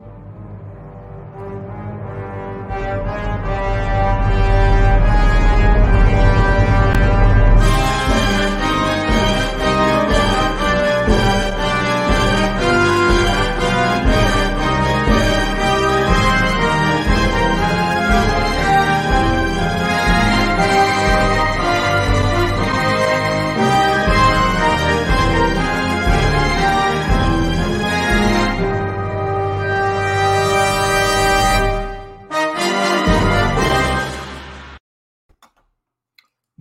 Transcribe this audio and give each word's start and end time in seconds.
you 0.00 0.29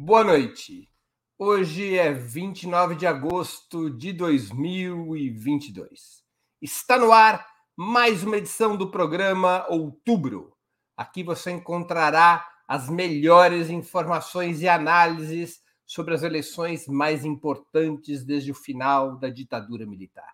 Boa 0.10 0.24
noite. 0.24 0.90
Hoje 1.38 1.96
é 1.96 2.12
29 2.12 2.96
de 2.96 3.06
agosto 3.06 3.92
de 3.92 4.12
2022. 4.12 6.24
Está 6.60 6.98
no 6.98 7.12
ar 7.12 7.46
mais 7.78 8.24
uma 8.24 8.38
edição 8.38 8.76
do 8.76 8.90
programa 8.90 9.68
Outubro. 9.70 10.58
Aqui 10.98 11.22
você 11.22 11.52
encontrará 11.52 12.44
as 12.68 12.90
melhores 12.90 13.70
informações 13.70 14.64
e 14.64 14.68
análises 14.68 15.62
sobre 15.86 16.16
as 16.16 16.24
eleições 16.24 16.88
mais 16.88 17.24
importantes 17.24 18.26
desde 18.26 18.50
o 18.50 18.56
final 18.56 19.16
da 19.16 19.30
ditadura 19.30 19.86
militar. 19.86 20.34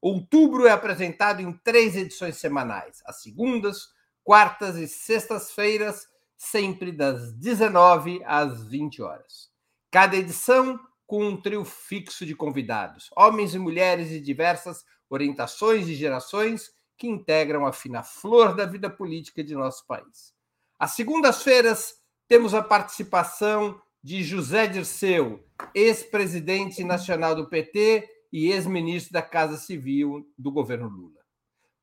Outubro 0.00 0.66
é 0.66 0.70
apresentado 0.70 1.42
em 1.42 1.52
três 1.52 1.94
edições 1.94 2.38
semanais: 2.38 3.02
às 3.04 3.20
segundas, 3.20 3.90
quartas 4.24 4.76
e 4.76 4.88
sextas-feiras 4.88 6.08
sempre 6.40 6.90
das 6.90 7.34
19 7.34 8.22
às 8.24 8.64
20 8.66 9.02
horas. 9.02 9.50
Cada 9.90 10.16
edição 10.16 10.80
com 11.06 11.22
um 11.22 11.38
trio 11.38 11.66
fixo 11.66 12.24
de 12.24 12.34
convidados, 12.34 13.10
homens 13.14 13.54
e 13.54 13.58
mulheres 13.58 14.08
de 14.08 14.18
diversas 14.18 14.82
orientações 15.10 15.86
e 15.86 15.94
gerações 15.94 16.70
que 16.96 17.06
integram 17.06 17.66
a 17.66 17.74
fina 17.74 18.02
flor 18.02 18.56
da 18.56 18.64
vida 18.64 18.88
política 18.88 19.44
de 19.44 19.54
nosso 19.54 19.86
país. 19.86 20.32
Às 20.78 20.92
segundas-feiras, 20.92 21.96
temos 22.26 22.54
a 22.54 22.62
participação 22.62 23.78
de 24.02 24.22
José 24.22 24.66
Dirceu, 24.66 25.46
ex-presidente 25.74 26.82
nacional 26.82 27.34
do 27.34 27.50
PT 27.50 28.08
e 28.32 28.50
ex-ministro 28.50 29.12
da 29.12 29.20
Casa 29.20 29.58
Civil 29.58 30.26
do 30.38 30.50
governo 30.50 30.88
Lula. 30.88 31.20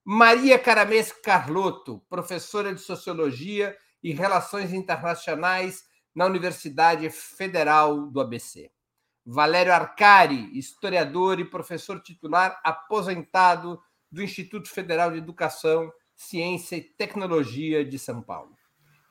Maria 0.03 0.58
Caramês 0.58 1.11
Carlotto, 1.11 2.02
professora 2.09 2.73
de 2.73 2.81
Sociologia 2.81 3.78
e 4.08 4.13
Relações 4.13 4.72
Internacionais 4.72 5.86
na 6.16 6.25
Universidade 6.25 7.09
Federal 7.09 8.08
do 8.08 8.22
ABC. 8.22 8.72
Valério 9.25 9.73
Arcari, 9.73 10.58
historiador 10.58 11.41
e 11.41 11.44
professor 11.44 12.00
titular 12.02 12.58
aposentado 12.63 13.78
do 14.09 14.23
Instituto 14.23 14.69
Federal 14.69 15.11
de 15.11 15.17
Educação, 15.17 15.91
Ciência 16.16 16.78
e 16.78 16.81
Tecnologia 16.81 17.83
de 17.83 18.00
São 18.00 18.22
Paulo. 18.22 18.55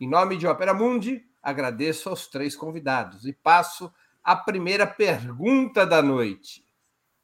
Em 0.01 0.09
nome 0.09 0.39
de 0.39 0.47
Opera 0.47 0.73
Mundi, 0.73 1.23
agradeço 1.43 2.09
aos 2.09 2.27
três 2.27 2.57
convidados 2.57 3.27
e 3.27 3.35
passo 3.35 3.93
a 4.25 4.35
primeira 4.35 4.87
pergunta 4.87 5.85
da 5.87 6.01
noite. 6.01 6.65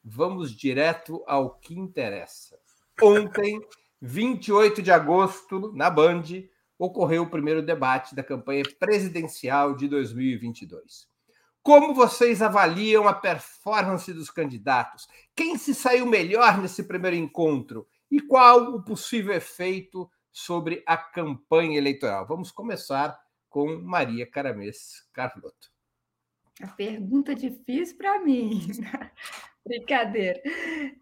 Vamos 0.04 0.54
direto 0.54 1.24
ao 1.26 1.54
que 1.54 1.72
interessa. 1.72 2.58
Ontem, 3.00 3.58
28 3.98 4.82
de 4.82 4.92
agosto, 4.92 5.72
na 5.74 5.88
Band, 5.88 6.24
ocorreu 6.84 7.22
o 7.22 7.30
primeiro 7.30 7.62
debate 7.62 8.12
da 8.12 8.24
campanha 8.24 8.64
presidencial 8.78 9.76
de 9.76 9.86
2022. 9.86 11.06
Como 11.62 11.94
vocês 11.94 12.42
avaliam 12.42 13.06
a 13.06 13.14
performance 13.14 14.12
dos 14.12 14.30
candidatos? 14.30 15.06
Quem 15.34 15.56
se 15.56 15.76
saiu 15.76 16.04
melhor 16.06 16.60
nesse 16.60 16.82
primeiro 16.82 17.16
encontro? 17.16 17.86
E 18.10 18.20
qual 18.20 18.74
o 18.74 18.82
possível 18.82 19.32
efeito 19.32 20.10
sobre 20.32 20.82
a 20.84 20.96
campanha 20.96 21.78
eleitoral? 21.78 22.26
Vamos 22.26 22.50
começar 22.50 23.16
com 23.48 23.78
Maria 23.78 24.26
Caramês 24.26 25.06
Carlotto. 25.12 25.70
A 26.60 26.66
pergunta 26.66 27.32
difícil 27.32 27.96
para 27.96 28.18
mim. 28.18 28.60
Brincadeira. 29.64 30.42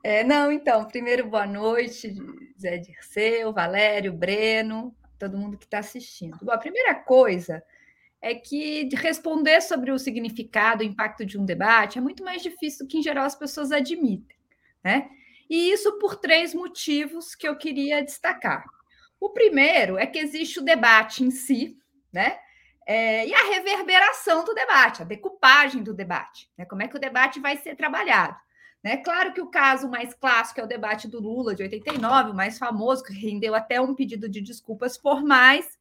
É, 0.05 0.23
não, 0.23 0.53
então, 0.53 0.85
primeiro, 0.85 1.27
boa 1.27 1.47
noite, 1.47 2.15
Zé 2.61 2.77
Dirceu, 2.77 3.51
Valério, 3.55 4.13
Breno, 4.13 4.95
todo 5.21 5.39
mundo 5.39 5.57
que 5.57 5.67
está 5.67 5.79
assistindo. 5.79 6.39
Bom, 6.43 6.51
a 6.51 6.59
primeira 6.59 6.95
coisa 6.95 7.63
é 8.21 8.35
que 8.35 8.89
responder 8.97 9.61
sobre 9.61 9.93
o 9.93 9.99
significado, 9.99 10.83
o 10.83 10.87
impacto 10.87 11.25
de 11.25 11.39
um 11.39 11.45
debate 11.45 11.99
é 11.99 12.01
muito 12.01 12.25
mais 12.25 12.43
difícil 12.43 12.85
do 12.85 12.89
que, 12.89 12.99
em 12.99 13.03
geral, 13.03 13.25
as 13.25 13.35
pessoas 13.35 13.71
admitem, 13.71 14.37
né? 14.83 15.09
E 15.49 15.71
isso 15.73 15.99
por 15.99 16.17
três 16.17 16.55
motivos 16.55 17.35
que 17.35 17.47
eu 17.47 17.57
queria 17.57 18.03
destacar. 18.03 18.65
O 19.19 19.31
primeiro 19.31 19.99
é 19.99 20.07
que 20.07 20.19
existe 20.19 20.59
o 20.59 20.65
debate 20.65 21.25
em 21.25 21.31
si, 21.31 21.79
né? 22.13 22.39
É, 22.87 23.27
e 23.27 23.35
a 23.35 23.45
reverberação 23.51 24.45
do 24.45 24.55
debate, 24.55 25.03
a 25.03 25.05
decupagem 25.05 25.83
do 25.83 25.95
debate, 25.95 26.51
né? 26.57 26.65
Como 26.65 26.83
é 26.83 26.89
que 26.89 26.97
o 26.97 27.01
debate 27.01 27.39
vai 27.41 27.57
ser 27.57 27.77
trabalhado? 27.77 28.37
Né? 28.83 28.97
Claro 28.97 29.33
que 29.33 29.41
o 29.41 29.51
caso 29.51 29.89
mais 29.89 30.15
clássico 30.15 30.61
é 30.61 30.65
o 30.65 30.69
debate 30.69 31.07
do 31.07 31.21
Lula 31.21 31.55
de 31.55 31.63
89, 31.63 32.31
o 32.31 32.35
mais 32.35 32.59
famoso, 32.59 33.05
que 33.05 33.13
rendeu 33.13 33.55
até 33.55 33.81
um 33.81 33.95
pedido 33.95 34.29
de 34.29 34.41
desculpas 34.41 34.97
formais 34.97 35.79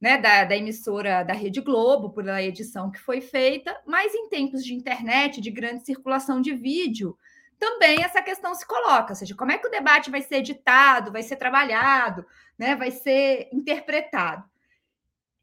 né, 0.00 0.16
da, 0.16 0.44
da, 0.44 0.56
emissora 0.56 1.22
da 1.22 1.34
Rede 1.34 1.60
Globo, 1.60 2.10
por 2.10 2.28
a 2.28 2.42
edição 2.42 2.90
que 2.90 2.98
foi 2.98 3.20
feita, 3.20 3.78
mas 3.86 4.14
em 4.14 4.28
tempos 4.28 4.64
de 4.64 4.74
internet, 4.74 5.40
de 5.40 5.50
grande 5.50 5.84
circulação 5.84 6.40
de 6.40 6.54
vídeo, 6.54 7.18
também 7.58 8.02
essa 8.02 8.22
questão 8.22 8.54
se 8.54 8.66
coloca, 8.66 9.12
ou 9.12 9.16
seja, 9.16 9.34
como 9.34 9.52
é 9.52 9.58
que 9.58 9.66
o 9.66 9.70
debate 9.70 10.10
vai 10.10 10.22
ser 10.22 10.36
editado, 10.36 11.12
vai 11.12 11.22
ser 11.22 11.36
trabalhado, 11.36 12.24
né, 12.58 12.74
vai 12.74 12.90
ser 12.90 13.50
interpretado. 13.52 14.48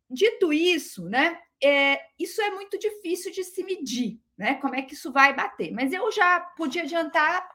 Dito 0.10 0.52
isso, 0.52 1.08
né, 1.08 1.38
é, 1.64 2.00
isso 2.20 2.42
é 2.42 2.52
muito 2.52 2.78
difícil 2.78 3.32
de 3.32 3.44
se 3.44 3.64
medir, 3.64 4.20
né? 4.38 4.56
Como 4.56 4.76
é 4.76 4.82
que 4.82 4.94
isso 4.94 5.12
vai 5.12 5.34
bater? 5.34 5.72
Mas 5.72 5.92
eu 5.92 6.12
já 6.12 6.40
podia 6.40 6.84
adiantar 6.84 7.48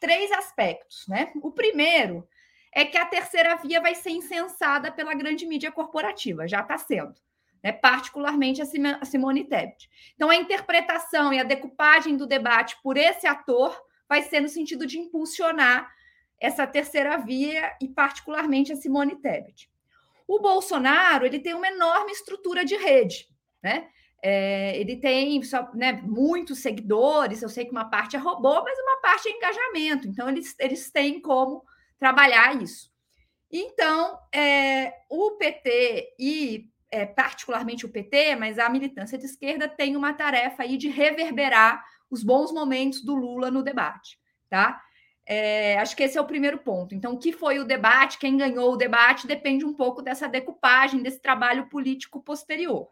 três 0.00 0.30
aspectos, 0.32 1.06
né? 1.08 1.32
O 1.42 1.50
primeiro 1.50 2.26
é 2.72 2.84
que 2.84 2.96
a 2.96 3.06
terceira 3.06 3.56
via 3.56 3.80
vai 3.80 3.94
ser 3.94 4.10
incensada 4.10 4.92
pela 4.92 5.14
grande 5.14 5.46
mídia 5.46 5.72
corporativa, 5.72 6.46
já 6.46 6.60
está 6.60 6.78
sendo, 6.78 7.14
né? 7.62 7.72
particularmente 7.72 8.62
a 8.62 9.04
Simone 9.04 9.44
Tebet. 9.44 9.90
Então, 10.14 10.30
a 10.30 10.36
interpretação 10.36 11.32
e 11.32 11.40
a 11.40 11.44
decupagem 11.44 12.16
do 12.16 12.26
debate 12.26 12.78
por 12.82 12.96
esse 12.96 13.26
ator 13.26 13.76
vai 14.08 14.22
ser 14.22 14.40
no 14.40 14.48
sentido 14.48 14.86
de 14.86 14.98
impulsionar 14.98 15.92
essa 16.40 16.66
terceira 16.66 17.16
via 17.16 17.76
e 17.80 17.88
particularmente 17.88 18.72
a 18.72 18.76
Simone 18.76 19.16
Tebet. 19.16 19.68
O 20.26 20.38
Bolsonaro 20.38 21.26
ele 21.26 21.40
tem 21.40 21.54
uma 21.54 21.68
enorme 21.68 22.12
estrutura 22.12 22.64
de 22.64 22.76
rede, 22.76 23.28
né? 23.62 23.88
É, 24.22 24.76
ele 24.78 24.96
tem 24.96 25.40
só, 25.42 25.70
né, 25.74 25.92
muitos 25.92 26.58
seguidores, 26.58 27.40
eu 27.40 27.48
sei 27.48 27.64
que 27.64 27.70
uma 27.70 27.88
parte 27.88 28.16
é 28.16 28.18
robô, 28.18 28.62
mas 28.64 28.78
uma 28.78 29.00
parte 29.00 29.28
é 29.28 29.32
engajamento. 29.32 30.08
Então, 30.08 30.28
eles, 30.28 30.54
eles 30.58 30.90
têm 30.90 31.20
como 31.20 31.64
trabalhar 31.98 32.60
isso. 32.60 32.90
Então, 33.50 34.18
é, 34.34 34.92
o 35.08 35.32
PT 35.32 36.14
e 36.18 36.68
é, 36.90 37.06
particularmente 37.06 37.86
o 37.86 37.88
PT, 37.88 38.36
mas 38.36 38.58
a 38.58 38.68
militância 38.68 39.16
de 39.16 39.24
esquerda 39.24 39.68
tem 39.68 39.96
uma 39.96 40.12
tarefa 40.12 40.62
aí 40.62 40.76
de 40.76 40.88
reverberar 40.88 41.84
os 42.10 42.22
bons 42.22 42.52
momentos 42.52 43.02
do 43.04 43.14
Lula 43.14 43.50
no 43.50 43.62
debate, 43.62 44.18
tá? 44.48 44.80
É, 45.26 45.78
acho 45.78 45.94
que 45.94 46.02
esse 46.02 46.16
é 46.16 46.20
o 46.20 46.26
primeiro 46.26 46.58
ponto. 46.58 46.94
Então, 46.94 47.12
o 47.12 47.18
que 47.18 47.32
foi 47.32 47.58
o 47.58 47.64
debate, 47.64 48.18
quem 48.18 48.36
ganhou 48.36 48.72
o 48.72 48.76
debate, 48.76 49.26
depende 49.26 49.64
um 49.64 49.74
pouco 49.74 50.00
dessa 50.00 50.26
decupagem, 50.26 51.02
desse 51.02 51.20
trabalho 51.20 51.68
político 51.68 52.22
posterior. 52.22 52.88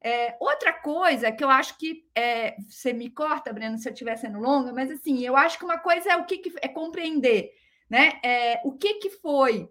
É, 0.00 0.36
outra 0.38 0.72
coisa 0.72 1.32
que 1.32 1.42
eu 1.42 1.50
acho 1.50 1.76
que 1.76 2.04
é, 2.14 2.56
você 2.68 2.92
me 2.92 3.10
corta, 3.10 3.52
Breno, 3.52 3.78
se 3.78 3.88
eu 3.88 3.92
estiver 3.92 4.16
sendo 4.16 4.38
longa, 4.38 4.72
mas 4.72 4.90
assim, 4.90 5.24
eu 5.24 5.36
acho 5.36 5.58
que 5.58 5.64
uma 5.64 5.78
coisa 5.78 6.12
é 6.12 6.16
o 6.16 6.24
que, 6.24 6.38
que 6.38 6.54
é 6.62 6.68
compreender, 6.68 7.50
né? 7.90 8.20
É, 8.22 8.60
o 8.64 8.72
que, 8.78 8.94
que 8.94 9.10
foi, 9.10 9.68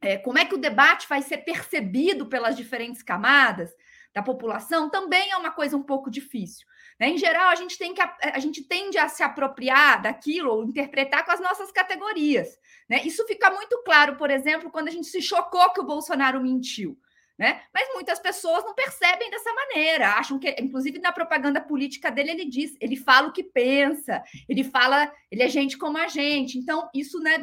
é, 0.00 0.16
como 0.16 0.38
é 0.38 0.46
que 0.46 0.54
o 0.54 0.58
debate 0.58 1.06
vai 1.06 1.20
ser 1.20 1.38
percebido 1.38 2.26
pelas 2.26 2.56
diferentes 2.56 3.02
camadas 3.02 3.70
da 4.14 4.22
população, 4.22 4.90
também 4.90 5.30
é 5.30 5.36
uma 5.36 5.52
coisa 5.52 5.76
um 5.76 5.82
pouco 5.82 6.10
difícil. 6.10 6.66
Né? 6.98 7.10
Em 7.10 7.18
geral, 7.18 7.48
a 7.48 7.54
gente 7.54 7.78
tem 7.78 7.94
que 7.94 8.00
a, 8.00 8.38
gente 8.38 8.64
tende 8.64 8.98
a 8.98 9.08
se 9.08 9.22
apropriar 9.22 10.02
daquilo 10.02 10.50
ou 10.50 10.64
interpretar 10.64 11.24
com 11.24 11.32
as 11.32 11.40
nossas 11.40 11.70
categorias. 11.70 12.48
Né? 12.88 13.02
Isso 13.04 13.24
fica 13.26 13.50
muito 13.50 13.82
claro, 13.84 14.16
por 14.16 14.30
exemplo, 14.30 14.70
quando 14.70 14.88
a 14.88 14.90
gente 14.90 15.06
se 15.06 15.22
chocou 15.22 15.70
que 15.70 15.80
o 15.80 15.86
Bolsonaro 15.86 16.42
mentiu. 16.42 16.98
Né? 17.40 17.62
Mas 17.72 17.88
muitas 17.94 18.18
pessoas 18.18 18.62
não 18.64 18.74
percebem 18.74 19.30
dessa 19.30 19.50
maneira, 19.54 20.10
acham 20.10 20.38
que, 20.38 20.54
inclusive 20.60 20.98
na 20.98 21.10
propaganda 21.10 21.58
política 21.58 22.10
dele, 22.10 22.32
ele 22.32 22.44
diz, 22.44 22.76
ele 22.78 22.96
fala 22.96 23.28
o 23.28 23.32
que 23.32 23.42
pensa, 23.42 24.22
ele 24.46 24.62
fala, 24.62 25.10
ele 25.30 25.42
é 25.42 25.48
gente 25.48 25.78
como 25.78 25.96
a 25.96 26.06
gente. 26.06 26.58
Então, 26.58 26.90
isso 26.94 27.18
né, 27.18 27.42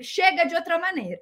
chega 0.00 0.46
de 0.46 0.54
outra 0.54 0.78
maneira. 0.78 1.20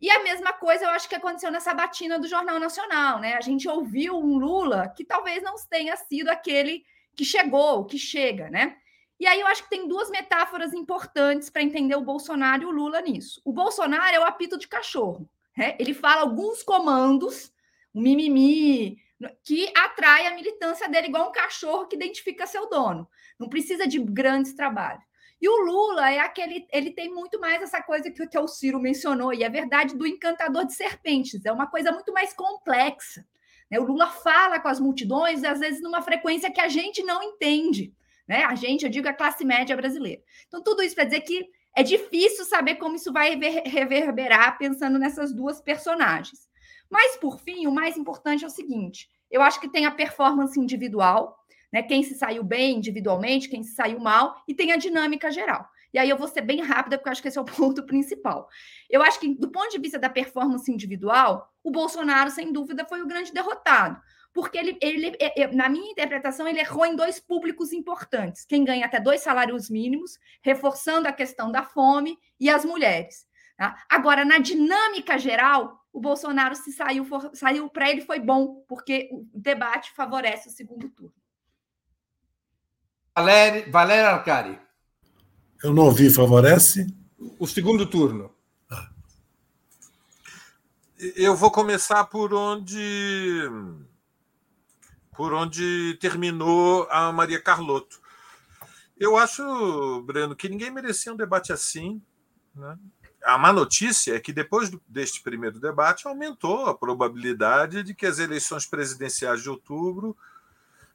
E 0.00 0.10
a 0.10 0.24
mesma 0.24 0.52
coisa 0.52 0.86
eu 0.86 0.90
acho 0.90 1.08
que 1.08 1.14
aconteceu 1.14 1.52
nessa 1.52 1.72
batina 1.72 2.18
do 2.18 2.26
Jornal 2.26 2.58
Nacional, 2.58 3.20
né? 3.20 3.34
A 3.34 3.40
gente 3.40 3.68
ouviu 3.68 4.18
um 4.18 4.36
Lula 4.36 4.92
que 4.96 5.04
talvez 5.04 5.40
não 5.40 5.54
tenha 5.70 5.96
sido 5.96 6.30
aquele 6.30 6.84
que 7.14 7.24
chegou, 7.24 7.84
que 7.84 7.98
chega, 7.98 8.50
né? 8.50 8.76
E 9.20 9.28
aí 9.28 9.40
eu 9.40 9.46
acho 9.46 9.62
que 9.62 9.70
tem 9.70 9.86
duas 9.86 10.10
metáforas 10.10 10.72
importantes 10.72 11.50
para 11.50 11.62
entender 11.62 11.94
o 11.94 12.04
Bolsonaro 12.04 12.64
e 12.64 12.66
o 12.66 12.72
Lula 12.72 13.00
nisso. 13.00 13.40
O 13.44 13.52
Bolsonaro 13.52 14.16
é 14.16 14.18
o 14.18 14.24
apito 14.24 14.58
de 14.58 14.66
cachorro. 14.66 15.28
Né? 15.58 15.74
Ele 15.80 15.92
fala 15.92 16.20
alguns 16.20 16.62
comandos, 16.62 17.52
um 17.92 18.00
mimimi, 18.00 18.96
que 19.42 19.68
atrai 19.76 20.28
a 20.28 20.34
militância 20.36 20.88
dele, 20.88 21.08
igual 21.08 21.30
um 21.30 21.32
cachorro 21.32 21.88
que 21.88 21.96
identifica 21.96 22.46
seu 22.46 22.70
dono. 22.70 23.08
Não 23.36 23.48
precisa 23.48 23.84
de 23.84 23.98
grandes 23.98 24.54
trabalhos. 24.54 25.02
E 25.40 25.48
o 25.48 25.56
Lula 25.56 26.10
é 26.12 26.20
aquele, 26.20 26.64
ele 26.72 26.92
tem 26.92 27.12
muito 27.12 27.40
mais 27.40 27.60
essa 27.60 27.82
coisa 27.82 28.08
que 28.08 28.22
o 28.22 28.28
teu 28.28 28.46
Ciro 28.46 28.78
mencionou, 28.78 29.34
e 29.34 29.42
é 29.42 29.48
verdade 29.48 29.96
do 29.96 30.06
encantador 30.06 30.64
de 30.64 30.74
serpentes, 30.74 31.44
é 31.44 31.50
uma 31.50 31.66
coisa 31.66 31.90
muito 31.90 32.12
mais 32.12 32.32
complexa. 32.32 33.26
Né? 33.68 33.80
O 33.80 33.84
Lula 33.84 34.06
fala 34.06 34.60
com 34.60 34.68
as 34.68 34.78
multidões, 34.78 35.42
às 35.42 35.58
vezes 35.58 35.82
numa 35.82 36.02
frequência 36.02 36.52
que 36.52 36.60
a 36.60 36.68
gente 36.68 37.02
não 37.02 37.20
entende. 37.20 37.92
Né? 38.28 38.44
A 38.44 38.54
gente, 38.54 38.84
eu 38.84 38.90
digo 38.90 39.08
a 39.08 39.12
classe 39.12 39.44
média 39.44 39.76
brasileira. 39.76 40.22
Então, 40.46 40.62
tudo 40.62 40.82
isso 40.82 40.94
para 40.94 41.04
dizer 41.04 41.22
que 41.22 41.48
é 41.78 41.82
difícil 41.84 42.44
saber 42.44 42.74
como 42.74 42.96
isso 42.96 43.12
vai 43.12 43.38
reverberar 43.64 44.58
pensando 44.58 44.98
nessas 44.98 45.32
duas 45.32 45.60
personagens. 45.60 46.48
Mas, 46.90 47.16
por 47.16 47.38
fim, 47.38 47.68
o 47.68 47.72
mais 47.72 47.96
importante 47.96 48.42
é 48.42 48.48
o 48.48 48.50
seguinte: 48.50 49.08
eu 49.30 49.40
acho 49.40 49.60
que 49.60 49.68
tem 49.68 49.86
a 49.86 49.92
performance 49.92 50.58
individual, 50.58 51.38
né? 51.72 51.80
Quem 51.80 52.02
se 52.02 52.16
saiu 52.16 52.42
bem 52.42 52.78
individualmente, 52.78 53.48
quem 53.48 53.62
se 53.62 53.76
saiu 53.76 54.00
mal, 54.00 54.42
e 54.48 54.54
tem 54.54 54.72
a 54.72 54.76
dinâmica 54.76 55.30
geral. 55.30 55.68
E 55.94 55.98
aí 56.00 56.10
eu 56.10 56.18
vou 56.18 56.26
ser 56.26 56.40
bem 56.40 56.60
rápida, 56.60 56.98
porque 56.98 57.08
eu 57.08 57.12
acho 57.12 57.22
que 57.22 57.28
esse 57.28 57.38
é 57.38 57.40
o 57.40 57.44
ponto 57.56 57.86
principal. 57.86 58.48
Eu 58.90 59.00
acho 59.00 59.20
que, 59.20 59.32
do 59.36 59.48
ponto 59.48 59.70
de 59.70 59.78
vista 59.78 60.00
da 60.00 60.10
performance 60.10 60.70
individual, 60.72 61.48
o 61.62 61.70
Bolsonaro, 61.70 62.30
sem 62.32 62.52
dúvida, 62.52 62.84
foi 62.86 63.02
o 63.02 63.06
grande 63.06 63.32
derrotado 63.32 64.02
porque 64.38 64.56
ele, 64.56 64.78
ele, 64.80 65.16
é, 65.18 65.42
é, 65.42 65.52
na 65.52 65.68
minha 65.68 65.90
interpretação, 65.90 66.46
ele 66.46 66.60
errou 66.60 66.86
em 66.86 66.94
dois 66.94 67.18
públicos 67.18 67.72
importantes: 67.72 68.44
quem 68.44 68.62
ganha 68.62 68.86
até 68.86 69.00
dois 69.00 69.20
salários 69.20 69.68
mínimos, 69.68 70.16
reforçando 70.40 71.08
a 71.08 71.12
questão 71.12 71.50
da 71.50 71.64
fome, 71.64 72.16
e 72.38 72.48
as 72.48 72.64
mulheres. 72.64 73.26
Tá? 73.56 73.76
Agora, 73.88 74.24
na 74.24 74.38
dinâmica 74.38 75.18
geral, 75.18 75.84
o 75.92 75.98
Bolsonaro 75.98 76.54
se 76.54 76.70
saiu, 76.70 77.04
saiu 77.34 77.68
para 77.68 77.90
ele 77.90 78.02
foi 78.02 78.20
bom, 78.20 78.64
porque 78.68 79.08
o 79.10 79.26
debate 79.34 79.90
favorece 79.90 80.48
o 80.48 80.52
segundo 80.52 80.88
turno. 80.88 81.14
Valéria, 83.16 83.68
Valéria 83.68 84.10
Arcari. 84.10 84.60
Eu 85.64 85.74
não 85.74 85.86
ouvi, 85.86 86.10
favorece? 86.10 86.86
O 87.40 87.46
segundo 87.48 87.84
turno. 87.90 88.32
Eu 91.16 91.34
vou 91.34 91.50
começar 91.50 92.04
por 92.04 92.32
onde 92.32 93.42
por 95.18 95.32
onde 95.32 95.98
terminou 96.00 96.86
a 96.92 97.10
Maria 97.10 97.42
Carlotto. 97.42 98.00
Eu 98.96 99.16
acho, 99.16 100.00
Breno, 100.02 100.36
que 100.36 100.48
ninguém 100.48 100.70
merecia 100.70 101.12
um 101.12 101.16
debate 101.16 101.52
assim. 101.52 102.00
Né? 102.54 102.78
A 103.24 103.36
má 103.36 103.52
notícia 103.52 104.14
é 104.14 104.20
que 104.20 104.32
depois 104.32 104.70
deste 104.86 105.20
primeiro 105.20 105.58
debate 105.58 106.06
aumentou 106.06 106.66
a 106.66 106.74
probabilidade 106.74 107.82
de 107.82 107.94
que 107.94 108.06
as 108.06 108.20
eleições 108.20 108.64
presidenciais 108.64 109.42
de 109.42 109.50
outubro 109.50 110.16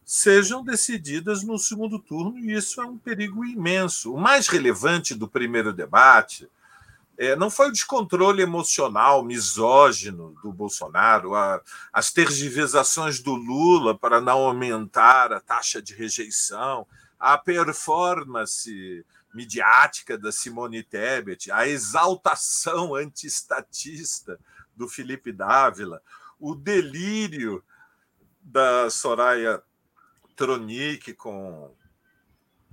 sejam 0.06 0.64
decididas 0.64 1.44
no 1.44 1.60
segundo 1.60 2.00
turno, 2.00 2.40
e 2.40 2.54
isso 2.54 2.80
é 2.82 2.86
um 2.86 2.98
perigo 2.98 3.44
imenso. 3.44 4.14
O 4.14 4.18
mais 4.18 4.48
relevante 4.48 5.14
do 5.14 5.28
primeiro 5.28 5.74
debate 5.74 6.50
é, 7.28 7.36
não 7.36 7.50
foi 7.50 7.70
o 7.70 7.72
descontrole 7.72 8.42
emocional 8.42 9.24
misógino 9.24 10.36
do 10.42 10.52
Bolsonaro, 10.52 11.36
a, 11.36 11.62
as 11.92 12.12
tergiversações 12.12 13.20
do 13.20 13.36
Lula 13.36 13.98
para 13.98 14.22
não 14.22 14.40
aumentar 14.40 15.32
a 15.32 15.40
taxa 15.40 15.82
de 15.82 15.94
rejeição, 15.94 16.88
a 17.20 17.38
performance 17.38 19.06
midiática 19.34 20.18
da 20.18 20.32
Simone 20.32 20.84
Tebet, 20.84 21.52
a 21.52 21.68
exaltação 21.68 22.96
antiestatista 22.96 24.40
do 24.76 24.88
Felipe 24.88 25.32
Dávila, 25.32 26.02
o 26.40 26.54
delírio 26.54 27.64
da 28.42 28.90
Soraya 28.90 29.62
Tronic 30.36 31.14
com 31.14 31.74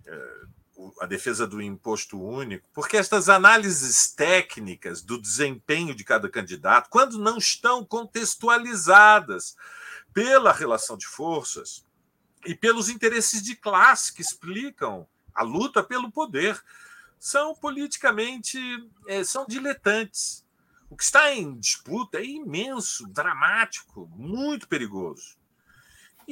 é, 0.06 0.42
a 1.00 1.06
defesa 1.06 1.46
do 1.46 1.60
imposto 1.60 2.20
único, 2.20 2.68
porque 2.72 2.96
estas 2.96 3.28
análises 3.28 4.12
técnicas 4.12 5.02
do 5.02 5.20
desempenho 5.20 5.94
de 5.94 6.04
cada 6.04 6.28
candidato, 6.28 6.88
quando 6.90 7.18
não 7.18 7.38
estão 7.38 7.84
contextualizadas 7.84 9.56
pela 10.12 10.52
relação 10.52 10.96
de 10.96 11.06
forças 11.06 11.84
e 12.44 12.54
pelos 12.54 12.88
interesses 12.88 13.42
de 13.42 13.54
classe 13.54 14.12
que 14.12 14.22
explicam 14.22 15.06
a 15.34 15.42
luta 15.42 15.82
pelo 15.82 16.10
poder, 16.10 16.62
são 17.18 17.54
politicamente 17.54 18.58
é, 19.06 19.22
são 19.22 19.46
diletantes. 19.46 20.44
O 20.88 20.96
que 20.96 21.04
está 21.04 21.32
em 21.32 21.56
disputa 21.56 22.18
é 22.18 22.24
imenso, 22.24 23.06
dramático, 23.06 24.10
muito 24.16 24.66
perigoso. 24.66 25.39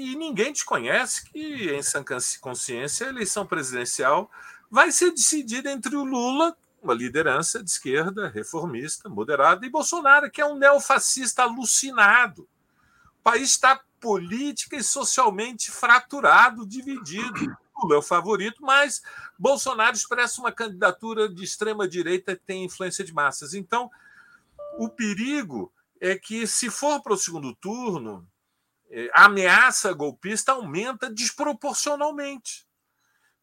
E 0.01 0.15
ninguém 0.15 0.53
desconhece 0.53 1.29
que, 1.29 1.73
em 1.73 1.83
sã 1.83 2.05
consciência, 2.41 3.05
a 3.05 3.11
eleição 3.11 3.45
presidencial 3.45 4.31
vai 4.71 4.93
ser 4.93 5.11
decidida 5.11 5.73
entre 5.73 5.97
o 5.97 6.05
Lula, 6.05 6.57
uma 6.81 6.95
liderança 6.95 7.61
de 7.61 7.69
esquerda, 7.69 8.29
reformista, 8.29 9.09
moderada, 9.09 9.67
e 9.67 9.69
Bolsonaro, 9.69 10.31
que 10.31 10.41
é 10.41 10.47
um 10.47 10.57
neofascista 10.57 11.43
alucinado. 11.43 12.43
O 13.19 13.23
país 13.25 13.51
está 13.51 13.83
política 13.99 14.77
e 14.77 14.85
socialmente 14.85 15.69
fraturado, 15.69 16.65
dividido. 16.65 17.57
Lula 17.83 17.97
é 17.97 17.99
o 17.99 18.03
favorito, 18.03 18.63
mas 18.63 19.03
Bolsonaro 19.37 19.97
expressa 19.97 20.41
uma 20.41 20.53
candidatura 20.53 21.29
de 21.29 21.43
extrema-direita 21.43 22.37
que 22.37 22.45
tem 22.45 22.65
influência 22.65 23.05
de 23.05 23.13
massas. 23.13 23.53
Então, 23.53 23.91
o 24.79 24.89
perigo 24.89 25.73
é 26.01 26.17
que, 26.17 26.47
se 26.47 26.71
for 26.71 27.03
para 27.03 27.15
o 27.15 27.19
segundo 27.19 27.53
turno, 27.57 28.25
a 29.13 29.25
ameaça 29.25 29.93
golpista 29.93 30.53
aumenta 30.53 31.11
desproporcionalmente. 31.11 32.67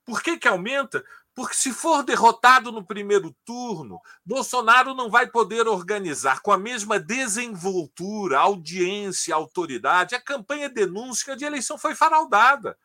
Por 0.03 0.21
que, 0.21 0.37
que 0.37 0.47
aumenta? 0.47 1.03
Porque 1.33 1.55
se 1.55 1.73
for 1.73 2.01
derrotado 2.01 2.71
no 2.71 2.85
primeiro 2.85 3.35
turno, 3.43 3.99
Bolsonaro 4.25 4.93
não 4.93 5.09
vai 5.09 5.27
poder 5.27 5.67
organizar 5.67 6.41
com 6.41 6.51
a 6.51 6.57
mesma 6.57 6.97
desenvoltura, 6.97 8.39
audiência, 8.39 9.35
autoridade 9.35 10.15
a 10.15 10.21
campanha 10.21 10.69
denúncia 10.69 11.35
de 11.35 11.43
eleição 11.43 11.77
foi 11.77 11.93
fraudada. 11.93 12.77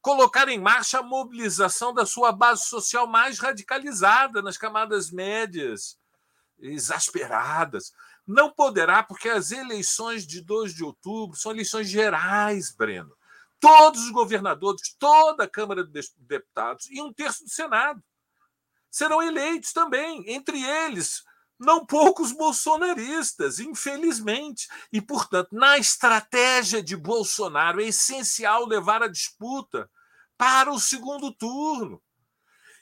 Colocar 0.00 0.48
em 0.48 0.58
marcha 0.58 1.00
a 1.00 1.02
mobilização 1.02 1.92
da 1.92 2.06
sua 2.06 2.32
base 2.32 2.64
social 2.64 3.06
mais 3.06 3.38
radicalizada 3.38 4.40
nas 4.40 4.56
camadas 4.56 5.10
médias, 5.10 5.98
exasperadas 6.58 7.92
não 8.30 8.50
poderá, 8.50 9.02
porque 9.02 9.28
as 9.28 9.50
eleições 9.50 10.26
de 10.26 10.40
2 10.40 10.74
de 10.74 10.84
outubro 10.84 11.36
são 11.36 11.52
eleições 11.52 11.88
gerais, 11.88 12.72
Breno. 12.72 13.16
Todos 13.58 14.04
os 14.04 14.10
governadores, 14.10 14.94
toda 14.98 15.44
a 15.44 15.48
Câmara 15.48 15.84
de 15.84 16.02
Deputados 16.18 16.88
e 16.90 17.02
um 17.02 17.12
terço 17.12 17.44
do 17.44 17.50
Senado 17.50 18.02
serão 18.90 19.22
eleitos 19.22 19.72
também, 19.72 20.24
entre 20.28 20.62
eles 20.62 21.22
não 21.58 21.84
poucos 21.84 22.32
bolsonaristas, 22.32 23.60
infelizmente. 23.60 24.66
E, 24.90 25.00
portanto, 25.02 25.48
na 25.52 25.76
estratégia 25.76 26.82
de 26.82 26.96
Bolsonaro, 26.96 27.82
é 27.82 27.88
essencial 27.88 28.66
levar 28.66 29.02
a 29.02 29.08
disputa 29.08 29.90
para 30.38 30.72
o 30.72 30.80
segundo 30.80 31.30
turno. 31.30 32.02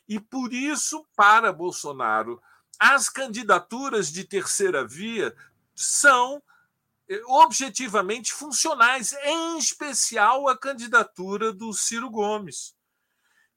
E 0.09 0.21
por 0.21 0.53
isso, 0.53 1.05
para 1.17 1.53
Bolsonaro, 1.53 2.41
as 2.79 3.09
candidaturas 3.09 4.13
de 4.13 4.25
terceira 4.25 4.87
via 4.87 5.35
são 5.75 6.43
eh, 7.09 7.21
objetivamente 7.27 8.33
funcionais, 8.33 9.13
em 9.25 9.59
especial 9.59 10.49
a 10.49 10.57
candidatura 10.57 11.53
do 11.53 11.73
Ciro 11.73 12.11
Gomes. 12.11 12.75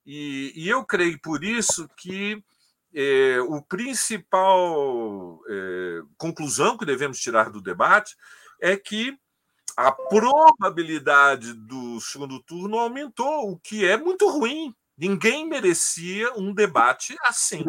E, 0.06 0.52
e 0.56 0.68
eu 0.70 0.84
creio 0.84 1.20
por 1.22 1.44
isso 1.44 1.88
que 1.96 2.44
é, 2.94 3.40
o 3.42 3.62
principal 3.62 5.40
é, 5.48 6.02
conclusão 6.18 6.78
que 6.78 6.86
devemos 6.86 7.20
tirar 7.20 7.50
do 7.50 7.62
debate 7.62 8.18
é 8.60 8.76
que 8.76 9.18
a 9.78 9.92
probabilidade 9.92 11.54
do 11.54 12.00
segundo 12.02 12.42
turno 12.44 12.78
aumentou, 12.78 13.52
o 13.52 13.60
que 13.60 13.86
é 13.86 13.96
muito 13.96 14.30
ruim. 14.30 14.76
Ninguém 14.98 15.48
merecia 15.48 16.34
um 16.34 16.54
debate 16.54 17.16
assim, 17.24 17.66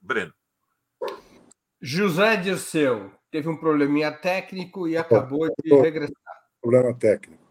Breno. 0.00 0.34
José 1.80 2.36
Dirceu, 2.36 3.10
teve 3.30 3.48
um 3.48 3.56
probleminha 3.56 4.12
técnico 4.12 4.86
e 4.86 4.96
acabou 4.96 5.48
de 5.62 5.74
regressar. 5.74 6.14
Problema 6.60 6.94
técnico. 6.94 7.42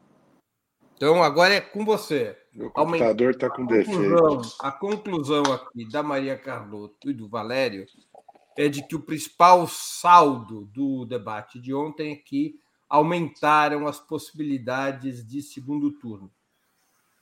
Então, 0.95 1.23
agora 1.23 1.53
é 1.53 1.61
com 1.61 1.85
você. 1.85 2.37
O 2.55 2.69
computador 2.69 3.31
está 3.31 3.49
com 3.49 3.65
defeito. 3.65 4.41
A 4.59 4.71
conclusão 4.71 5.43
aqui 5.43 5.89
da 5.89 6.03
Maria 6.03 6.37
Carlotto 6.37 7.09
e 7.09 7.13
do 7.13 7.29
Valério 7.29 7.85
é 8.57 8.67
de 8.67 8.85
que 8.85 8.95
o 8.95 9.01
principal 9.01 9.65
saldo 9.67 10.65
do 10.65 11.05
debate 11.05 11.59
de 11.59 11.73
ontem 11.73 12.11
é 12.11 12.15
que 12.17 12.59
aumentaram 12.89 13.87
as 13.87 13.99
possibilidades 13.99 15.25
de 15.25 15.41
segundo 15.41 15.91
turno. 15.91 16.29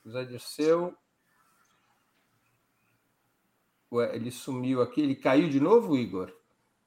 José 0.04 0.24
Dirceu. 0.24 0.94
Ué, 3.92 4.14
ele 4.14 4.30
sumiu 4.30 4.82
aqui. 4.82 5.00
Ele 5.00 5.16
caiu 5.16 5.48
de 5.48 5.60
novo, 5.60 5.96
Igor? 5.96 6.32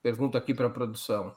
Pergunta 0.02 0.38
aqui 0.38 0.54
para 0.54 0.68
a 0.68 0.72
produção. 0.72 1.36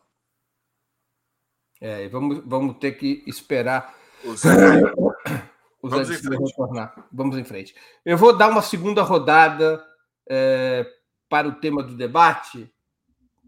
É, 1.80 2.09
vamos, 2.09 2.42
vamos 2.44 2.78
ter 2.78 2.92
que 2.92 3.23
esperar. 3.26 3.94
Os... 4.25 4.42
Os 5.85 5.90
vamos, 5.90 6.09
retornar. 6.09 7.09
vamos 7.12 7.37
em 7.37 7.44
frente. 7.44 7.75
Eu 8.06 8.16
vou 8.16 8.35
dar 8.35 8.49
uma 8.49 8.62
segunda 8.62 9.02
rodada 9.02 9.85
é, 10.26 10.90
para 11.28 11.47
o 11.47 11.56
tema 11.56 11.83
do 11.83 11.94
debate, 11.94 12.73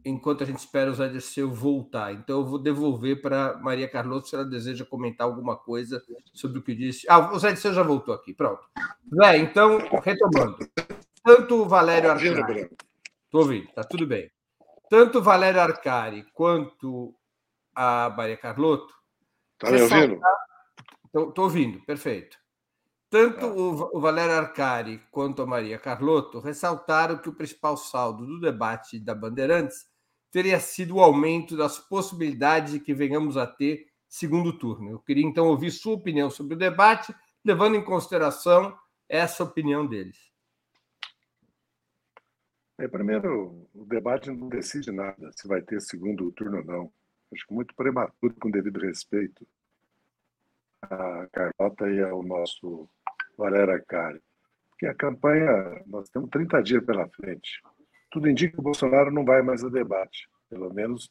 enquanto 0.05 0.43
a 0.43 0.47
gente 0.47 0.59
espera 0.59 0.91
o 0.91 0.95
Zé 0.95 1.09
Dirceu 1.09 1.51
voltar. 1.51 2.13
Então, 2.13 2.41
eu 2.41 2.45
vou 2.45 2.59
devolver 2.59 3.23
para 3.23 3.57
Maria 3.57 3.89
Carlota 3.89 4.27
se 4.27 4.35
ela 4.35 4.45
deseja 4.45 4.85
comentar 4.85 5.27
alguma 5.27 5.57
coisa 5.57 6.03
sobre 6.35 6.59
o 6.59 6.63
que 6.63 6.75
disse. 6.75 7.07
Ah, 7.09 7.33
o 7.33 7.39
Zé 7.39 7.53
Dirceu 7.53 7.73
já 7.73 7.83
voltou 7.83 8.13
aqui, 8.13 8.35
pronto. 8.35 8.69
Zé, 9.15 9.39
então, 9.39 9.79
retomando. 10.03 10.59
Tanto 11.27 11.63
o 11.63 11.69
Valério 11.69 12.13
Arcari. 12.13 12.71
Estou 13.25 13.41
ouvindo, 13.41 13.69
está 13.69 13.83
tudo 13.83 14.07
bem. 14.07 14.31
Tanto 14.89 15.19
o 15.19 15.23
Valério 15.23 15.61
Arcari 15.61 16.25
quanto 16.33 17.13
a 17.75 18.15
Maria 18.17 18.37
Carlotto. 18.37 18.95
Está 19.55 19.73
me 19.73 19.83
ouvindo? 19.83 20.21
Estou 21.13 21.45
ouvindo, 21.45 21.85
perfeito. 21.85 22.39
Tanto 23.11 23.41
tá. 23.41 23.47
o, 23.49 24.01
Valério 24.01 24.37
Arcari 24.37 25.03
quanto 25.11 25.43
a 25.43 25.47
Maria 25.47 25.81
Carlotto 25.81 26.39
ressaltaram 26.39 27.19
que 27.19 27.29
o 27.29 27.35
principal 27.35 27.77
saldo 27.77 28.25
do 28.25 28.39
debate 28.39 29.01
da 29.01 29.13
Bandeirantes 29.13 29.85
teria 30.31 30.61
sido 30.61 30.95
o 30.95 31.01
aumento 31.01 31.57
das 31.57 31.77
possibilidades 31.77 32.75
de 32.75 32.79
que 32.79 32.95
venhamos 32.95 33.37
a 33.37 33.49
ter 33.49 33.87
segundo 34.09 34.57
turno. 34.57 34.93
Eu 34.93 35.01
queria 35.01 35.27
então 35.27 35.49
ouvir 35.49 35.73
sua 35.73 35.95
opinião 35.95 36.31
sobre 36.31 36.55
o 36.55 36.59
debate, 36.59 37.13
levando 37.45 37.75
em 37.75 37.85
consideração 37.85 38.79
essa 39.09 39.43
opinião 39.43 39.85
deles. 39.85 40.36
É, 42.79 42.87
primeiro, 42.87 43.67
o 43.75 43.87
debate 43.87 44.31
não 44.31 44.49
decide 44.49 44.93
nada 44.93 45.31
se 45.33 45.49
vai 45.49 45.63
ter 45.63 45.81
segundo 45.81 46.31
turno 46.33 46.59
ou 46.59 46.65
não. 46.65 46.93
Acho 47.33 47.47
que 47.47 47.55
muito 47.55 47.75
prematuro, 47.75 48.35
com 48.39 48.51
devido 48.51 48.79
respeito 48.81 49.47
à 50.83 51.27
Carlota 51.33 51.89
e 51.91 52.03
ao 52.03 52.23
nosso 52.23 52.89
Valéria 53.37 53.83
Cari. 53.87 54.23
Porque 54.69 54.87
a 54.87 54.95
campanha, 54.95 55.83
nós 55.87 56.11
temos 56.11 56.29
30 56.29 56.63
dias 56.63 56.85
pela 56.85 57.09
frente. 57.09 57.63
Tudo 58.11 58.29
indica 58.29 58.53
que 58.53 58.61
o 58.61 58.65
Bolsonaro 58.65 59.11
não 59.11 59.25
vai 59.25 59.41
mais 59.41 59.65
a 59.65 59.71
debate. 59.71 60.29
Pelo 60.51 60.73
menos 60.73 61.11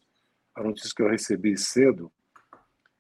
a 0.54 0.64
notícia 0.64 0.94
que 0.96 1.02
eu 1.02 1.10
recebi 1.10 1.58
cedo 1.58 2.12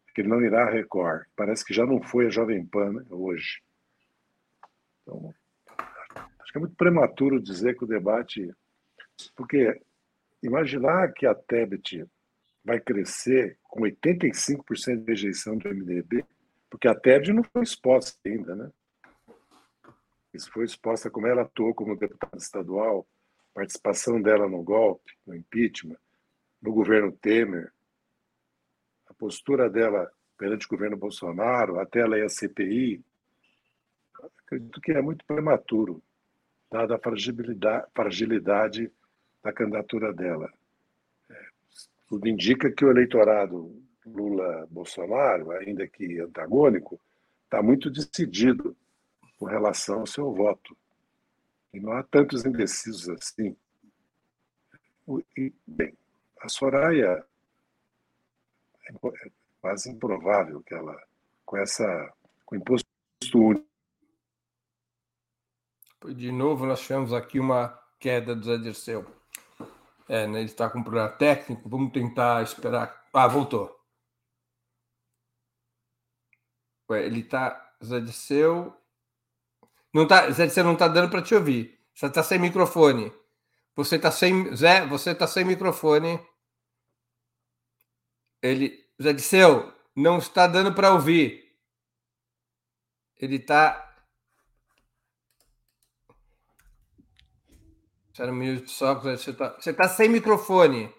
é 0.10 0.12
que 0.14 0.22
ele 0.22 0.28
não 0.28 0.42
irá 0.42 0.64
a 0.64 0.72
Record. 0.72 1.28
Parece 1.36 1.64
que 1.64 1.74
já 1.74 1.86
não 1.86 2.02
foi 2.02 2.26
a 2.26 2.32
Jovem 2.32 2.66
Pan 2.66 2.94
né, 2.94 3.06
hoje. 3.12 3.62
Então, 5.04 5.34
é 6.56 6.60
muito 6.60 6.76
prematuro 6.76 7.42
dizer 7.42 7.78
que 7.78 7.84
o 7.84 7.88
debate. 7.88 8.54
Porque 9.36 9.80
imaginar 10.42 11.12
que 11.12 11.26
a 11.26 11.36
Tebet 11.36 12.06
vai 12.64 12.80
crescer 12.80 13.60
com 13.64 13.82
85% 13.82 15.04
de 15.04 15.12
rejeição 15.12 15.58
do 15.58 15.70
MDB, 15.70 16.26
porque 16.70 16.88
a 16.88 16.96
Tebet 16.96 17.32
não 17.34 17.44
foi 17.44 17.64
exposta 17.64 18.18
ainda, 18.26 18.56
né? 18.56 18.72
Isso 20.34 20.52
foi 20.52 20.66
exposta 20.66 21.10
como 21.10 21.28
ela 21.28 21.44
atuou 21.44 21.74
como 21.74 21.96
deputada 21.96 22.38
estadual, 22.38 23.08
participação 23.54 24.22
dela 24.22 24.50
no 24.50 24.64
golpe, 24.64 25.14
no 25.26 25.36
impeachment, 25.36 25.98
no 26.62 26.74
governo 26.74 27.12
Temer, 27.12 27.72
a 29.08 29.14
postura 29.14 29.70
dela 29.70 30.12
perante 30.38 30.66
o 30.66 30.70
governo 30.70 30.98
Bolsonaro, 30.98 31.80
até 31.80 32.02
ela 32.02 32.18
ir 32.18 32.24
à 32.24 32.30
CPI. 32.30 33.02
Acredito 34.46 34.82
que 34.82 34.92
é 34.92 35.02
muito 35.02 35.24
prematuro, 35.26 36.04
dada 36.72 36.96
a 36.96 37.00
fragilidade, 37.00 37.88
fragilidade 37.94 38.92
da 39.44 39.54
candidatura 39.54 40.14
dela. 40.14 40.52
É, 41.30 41.46
tudo 42.08 42.28
indica 42.28 42.72
que 42.72 42.84
o 42.84 42.90
eleitorado 42.90 43.82
Lula-Bolsonaro, 44.06 45.52
ainda 45.52 45.88
que 45.88 46.20
antagônico, 46.20 47.00
está 47.44 47.62
muito 47.62 47.90
decidido 47.90 48.76
com 49.38 49.46
relação 49.46 50.00
ao 50.00 50.08
seu 50.08 50.32
voto. 50.34 50.76
E 51.74 51.80
não 51.80 51.94
há 51.94 52.04
tantos 52.04 52.46
indecisos 52.46 53.10
assim. 53.10 53.56
E, 55.38 55.54
bem, 55.68 55.94
a 56.42 56.50
Soraya 56.50 57.24
é, 58.88 58.94
quase 59.62 59.90
improvável 59.92 60.62
que 60.62 60.74
ela, 60.74 61.00
com 61.46 61.58
essa, 61.58 62.14
com 62.46 62.56
imposto 62.56 62.88
único. 63.36 63.65
De 66.14 66.32
novo, 66.32 66.66
nós 66.66 66.82
tivemos 66.82 67.14
aqui 67.14 67.40
uma 67.40 67.78
queda 68.00 68.36
do 68.36 68.46
Zé 68.46 68.58
Dirceu. 68.58 69.06
É, 70.08 70.28
né, 70.28 70.40
ele 70.40 70.46
está 70.46 70.70
com 70.70 70.80
um 70.80 70.84
problema 70.84 71.10
técnico, 71.10 71.68
vamos 71.68 71.92
tentar 71.92 72.44
esperar. 72.44 73.06
Ah, 73.14 73.28
voltou. 73.28 73.76
Ué, 76.90 77.06
ele 77.06 77.22
está. 77.22 77.62
Zé 77.84 78.00
Dirceu 78.00 78.76
não 79.96 80.06
tá, 80.06 80.30
Zé, 80.30 80.50
você 80.50 80.62
não 80.62 80.74
está 80.74 80.90
dando 80.90 81.10
para 81.10 81.22
te 81.22 81.34
ouvir. 81.34 81.80
Você 81.94 82.08
está 82.08 82.22
sem 82.22 82.38
microfone. 82.38 83.14
Você 83.78 83.96
está 83.96 84.12
sem. 84.12 84.54
Zé, 84.54 84.86
você 84.86 85.12
está 85.12 85.26
sem 85.26 85.46
microfone. 85.46 86.20
Ele. 88.42 88.78
Zé 89.02 89.14
Disseu, 89.14 89.74
não 89.96 90.18
está 90.18 90.48
dando 90.48 90.74
para 90.76 90.92
ouvir. 90.92 91.50
Ele 93.16 93.38
está. 93.38 93.95
Espera 98.16 98.32
um 98.32 98.36
minuto 98.36 98.70
só, 98.70 98.96
você 98.96 99.32
está 99.32 99.50
você 99.60 99.74
tá 99.74 99.90
sem 99.90 100.08
microfone. 100.08 100.90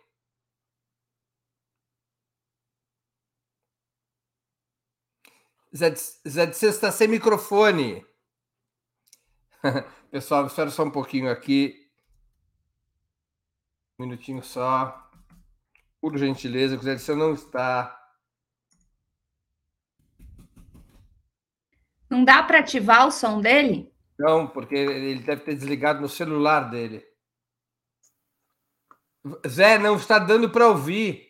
Zé, 5.75 5.95
Zé 6.29 6.45
Disseu 6.45 6.69
está 6.69 6.93
sem 6.93 7.09
microfone. 7.09 8.05
Pessoal, 10.11 10.45
espera 10.47 10.69
só 10.69 10.85
um 10.85 10.91
pouquinho 10.91 11.31
aqui. 11.31 11.91
Um 13.99 14.05
minutinho 14.05 14.43
só. 14.43 15.11
Por 15.99 16.19
gentileza, 16.19 16.77
José 16.77 16.99
você 16.99 17.15
não 17.15 17.33
está. 17.33 17.99
Não 22.11 22.23
dá 22.23 22.43
para 22.43 22.59
ativar 22.59 23.07
o 23.07 23.11
som 23.11 23.41
dele? 23.41 23.96
Não, 24.19 24.47
porque 24.47 24.75
ele 24.75 25.21
deve 25.23 25.43
ter 25.43 25.55
desligado 25.55 26.01
no 26.01 26.09
celular 26.09 26.71
dele. 26.71 27.05
Zé, 29.47 29.79
não 29.79 29.97
está 29.97 30.19
dando 30.19 30.49
para 30.51 30.69
ouvir. 30.69 31.27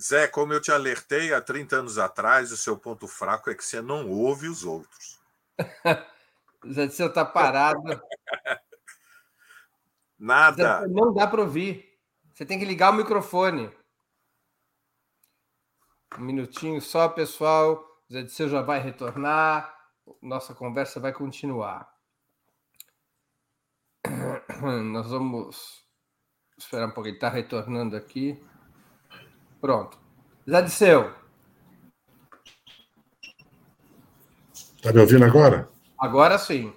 Zé, 0.00 0.26
como 0.26 0.52
eu 0.52 0.60
te 0.60 0.72
alertei 0.72 1.32
há 1.32 1.40
30 1.40 1.76
anos 1.76 1.98
atrás, 1.98 2.50
o 2.50 2.56
seu 2.56 2.76
ponto 2.76 3.06
fraco 3.06 3.48
é 3.48 3.54
que 3.54 3.64
você 3.64 3.80
não 3.80 4.10
ouve 4.10 4.48
os 4.48 4.64
outros. 4.64 5.20
Zé, 6.72 6.88
você 6.88 7.04
está 7.04 7.24
parado. 7.24 7.82
Nada. 10.18 10.80
Zé, 10.80 10.88
não 10.88 11.14
dá 11.14 11.26
para 11.26 11.42
ouvir. 11.42 11.94
Você 12.34 12.44
tem 12.44 12.58
que 12.58 12.64
ligar 12.64 12.90
o 12.90 12.96
microfone. 12.96 13.70
Um 16.18 16.22
minutinho 16.22 16.80
só, 16.80 17.08
pessoal. 17.08 17.84
Zé 18.12 18.22
Disseu 18.22 18.48
já 18.48 18.62
vai 18.62 18.78
retornar. 18.78 19.74
Nossa 20.22 20.54
conversa 20.54 21.00
vai 21.00 21.12
continuar. 21.12 21.88
Nós 24.92 25.10
vamos 25.10 25.84
esperar 26.56 26.86
um 26.86 26.92
pouquinho. 26.92 27.14
Está 27.14 27.28
retornando 27.28 27.96
aqui. 27.96 28.40
Pronto. 29.60 29.98
Já 30.46 30.60
Disseu. 30.60 31.12
Está 34.52 34.92
me 34.92 35.00
ouvindo 35.00 35.24
agora? 35.24 35.68
Agora 35.98 36.38
sim. 36.38 36.72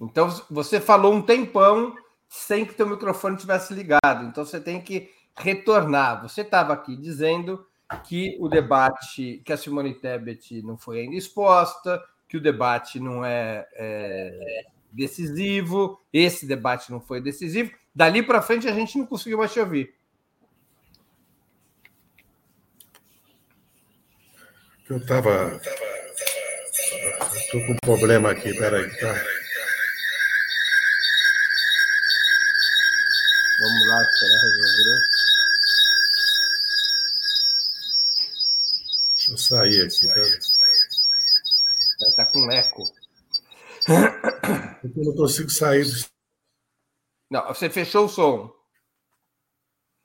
Então 0.00 0.28
você 0.50 0.80
falou 0.80 1.14
um 1.14 1.22
tempão 1.22 1.94
sem 2.28 2.64
que 2.64 2.74
teu 2.74 2.88
microfone 2.88 3.36
tivesse 3.36 3.72
ligado. 3.72 4.24
Então 4.24 4.44
você 4.44 4.60
tem 4.60 4.80
que 4.80 5.12
retornar. 5.36 6.22
Você 6.22 6.40
estava 6.40 6.72
aqui 6.72 6.96
dizendo 6.96 7.64
que 8.04 8.36
o 8.40 8.48
debate, 8.48 9.42
que 9.44 9.52
a 9.52 9.56
Simone 9.56 9.94
Tebet 9.94 10.62
não 10.62 10.76
foi 10.76 11.00
ainda 11.00 11.16
exposta, 11.16 12.02
que 12.28 12.36
o 12.36 12.40
debate 12.40 12.98
não 12.98 13.24
é, 13.24 13.66
é 13.74 14.64
decisivo, 14.90 16.00
esse 16.12 16.46
debate 16.46 16.90
não 16.90 17.00
foi 17.00 17.20
decisivo. 17.20 17.70
Dali 17.94 18.22
para 18.22 18.42
frente 18.42 18.68
a 18.68 18.72
gente 18.72 18.98
não 18.98 19.06
conseguiu 19.06 19.38
mais 19.38 19.52
te 19.52 19.60
ouvir. 19.60 19.94
Eu 24.88 24.98
estava. 24.98 25.60
Estou 27.36 27.66
com 27.66 27.72
um 27.72 27.76
problema 27.76 28.30
aqui, 28.32 28.52
peraí. 28.52 28.90
Tá? 28.98 29.14
Vamos 33.60 33.86
lá, 33.88 34.04
será 34.04 34.34
resolver? 34.42 35.00
Deixa 39.14 39.32
eu 39.32 39.38
sair 39.54 39.82
aqui. 39.82 40.06
Tá, 41.98 42.16
tá 42.16 42.32
com 42.32 42.50
eco. 42.50 42.82
Eu 44.96 45.04
não 45.04 45.14
consigo 45.14 45.50
sair. 45.50 45.86
Não, 47.30 47.46
você 47.48 47.70
fechou 47.70 48.06
o 48.06 48.08
som. 48.08 48.54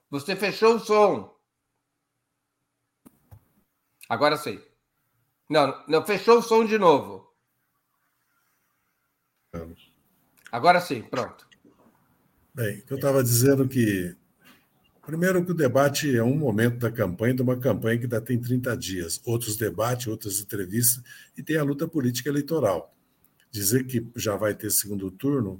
Você 0.09 0.35
fechou 0.35 0.75
o 0.75 0.79
som. 0.79 1.35
Agora 4.07 4.37
sim. 4.37 4.61
Não, 5.49 5.83
não, 5.87 6.05
fechou 6.05 6.39
o 6.39 6.41
som 6.41 6.65
de 6.65 6.77
novo. 6.77 7.27
Agora 10.51 10.81
sim, 10.81 11.01
pronto. 11.01 11.47
Bem, 12.53 12.83
eu 12.89 12.95
estava 12.95 13.23
dizendo 13.23 13.67
que. 13.67 14.15
Primeiro, 15.09 15.43
que 15.43 15.49
o 15.49 15.55
debate 15.55 16.15
é 16.15 16.21
um 16.21 16.37
momento 16.37 16.77
da 16.77 16.91
campanha, 16.91 17.33
de 17.33 17.41
uma 17.41 17.57
campanha 17.57 17.97
que 17.97 18.03
ainda 18.03 18.21
tem 18.21 18.39
30 18.39 18.77
dias. 18.77 19.19
Outros 19.25 19.57
debates, 19.57 20.05
outras 20.05 20.39
entrevistas, 20.39 21.03
e 21.35 21.41
tem 21.41 21.57
a 21.57 21.63
luta 21.63 21.87
política 21.87 22.29
eleitoral. 22.29 22.95
Dizer 23.49 23.87
que 23.87 24.05
já 24.15 24.35
vai 24.35 24.53
ter 24.53 24.69
segundo 24.69 25.09
turno, 25.09 25.59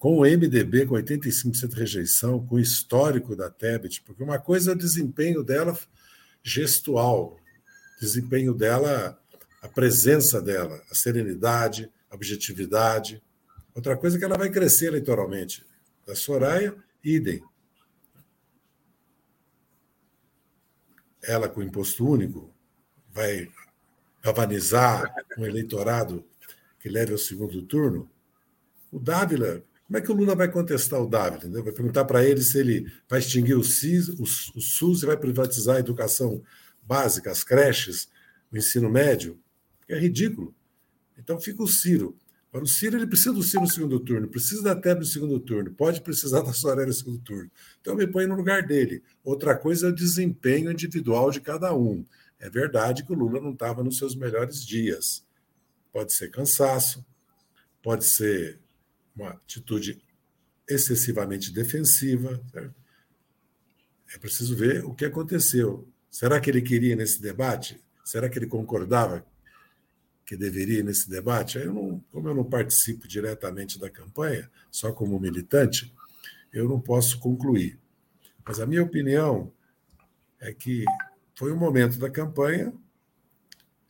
com 0.00 0.18
o 0.18 0.22
MDB 0.22 0.84
com 0.86 0.96
85% 0.96 1.68
de 1.68 1.76
rejeição, 1.76 2.44
com 2.44 2.56
o 2.56 2.60
histórico 2.60 3.36
da 3.36 3.48
Tebet, 3.48 4.02
porque 4.02 4.20
uma 4.20 4.40
coisa 4.40 4.72
é 4.72 4.74
o 4.74 4.78
desempenho 4.78 5.44
dela 5.44 5.78
gestual, 6.42 7.38
desempenho 8.00 8.52
dela 8.52 9.16
a 9.62 9.68
presença 9.68 10.42
dela, 10.42 10.82
a 10.90 10.94
serenidade, 10.96 11.88
a 12.10 12.16
objetividade. 12.16 13.22
Outra 13.72 13.96
coisa 13.96 14.16
é 14.16 14.18
que 14.18 14.24
ela 14.24 14.36
vai 14.36 14.50
crescer 14.50 14.86
eleitoralmente. 14.86 15.64
Da 16.04 16.16
Soraya, 16.16 16.74
idem. 17.04 17.40
Ela, 21.22 21.48
com 21.48 21.62
imposto 21.62 22.06
único, 22.08 22.52
vai 23.10 23.48
galvanizar 24.22 25.12
um 25.36 25.44
eleitorado 25.44 26.24
que 26.78 26.88
leve 26.88 27.12
ao 27.12 27.18
segundo 27.18 27.62
turno. 27.62 28.10
O 28.90 28.98
Dávila, 28.98 29.62
como 29.86 29.98
é 29.98 30.00
que 30.00 30.12
o 30.12 30.14
Lula 30.14 30.34
vai 30.34 30.50
contestar 30.50 31.00
o 31.00 31.08
Dávila? 31.08 31.62
Vai 31.62 31.72
perguntar 31.72 32.04
para 32.04 32.24
ele 32.24 32.42
se 32.42 32.58
ele 32.58 32.92
vai 33.08 33.18
extinguir 33.18 33.54
o, 33.54 33.64
CIS, 33.64 34.08
o, 34.08 34.22
o 34.22 34.60
SUS 34.60 35.02
e 35.02 35.06
vai 35.06 35.16
privatizar 35.16 35.76
a 35.76 35.80
educação 35.80 36.42
básica, 36.82 37.30
as 37.30 37.42
creches, 37.42 38.08
o 38.52 38.56
ensino 38.56 38.88
médio 38.88 39.38
é 39.88 39.98
ridículo. 39.98 40.54
Então 41.18 41.40
fica 41.40 41.62
o 41.62 41.68
Ciro. 41.68 42.16
Para 42.58 42.64
o 42.64 42.66
Ciro, 42.66 42.96
ele 42.96 43.06
precisa 43.06 43.32
do 43.32 43.40
Ciro 43.40 43.62
no 43.62 43.70
segundo 43.70 44.00
turno, 44.00 44.26
precisa 44.26 44.60
da 44.64 44.74
Teb 44.74 44.98
no 44.98 45.04
segundo 45.04 45.38
turno, 45.38 45.70
pode 45.70 46.00
precisar 46.00 46.40
da 46.42 46.52
Soraya 46.52 46.88
no 46.88 46.92
segundo 46.92 47.20
turno. 47.20 47.48
Então 47.80 47.94
me 47.94 48.04
põe 48.04 48.26
no 48.26 48.34
lugar 48.34 48.66
dele. 48.66 49.00
Outra 49.22 49.56
coisa 49.56 49.86
é 49.86 49.90
o 49.90 49.94
desempenho 49.94 50.72
individual 50.72 51.30
de 51.30 51.40
cada 51.40 51.72
um. 51.72 52.04
É 52.36 52.50
verdade 52.50 53.04
que 53.04 53.12
o 53.12 53.14
Lula 53.14 53.40
não 53.40 53.52
estava 53.52 53.84
nos 53.84 53.96
seus 53.96 54.16
melhores 54.16 54.66
dias. 54.66 55.24
Pode 55.92 56.12
ser 56.12 56.32
cansaço, 56.32 57.06
pode 57.80 58.04
ser 58.04 58.58
uma 59.14 59.28
atitude 59.30 60.02
excessivamente 60.68 61.52
defensiva. 61.52 62.42
Certo? 62.50 62.74
É 64.16 64.18
preciso 64.18 64.56
ver 64.56 64.84
o 64.84 64.92
que 64.92 65.04
aconteceu. 65.04 65.86
Será 66.10 66.40
que 66.40 66.50
ele 66.50 66.62
queria 66.62 66.96
nesse 66.96 67.22
debate? 67.22 67.80
Será 68.04 68.28
que 68.28 68.36
ele 68.36 68.48
concordava 68.48 69.24
que 70.28 70.36
deveria 70.36 70.82
nesse 70.82 71.08
debate, 71.08 71.56
eu 71.56 71.72
não, 71.72 72.04
como 72.12 72.28
eu 72.28 72.34
não 72.34 72.44
participo 72.44 73.08
diretamente 73.08 73.78
da 73.78 73.88
campanha, 73.88 74.50
só 74.70 74.92
como 74.92 75.18
militante, 75.18 75.90
eu 76.52 76.68
não 76.68 76.78
posso 76.78 77.18
concluir. 77.18 77.78
Mas 78.44 78.60
a 78.60 78.66
minha 78.66 78.82
opinião 78.82 79.50
é 80.38 80.52
que 80.52 80.84
foi 81.34 81.50
um 81.50 81.56
momento 81.56 81.98
da 81.98 82.10
campanha 82.10 82.74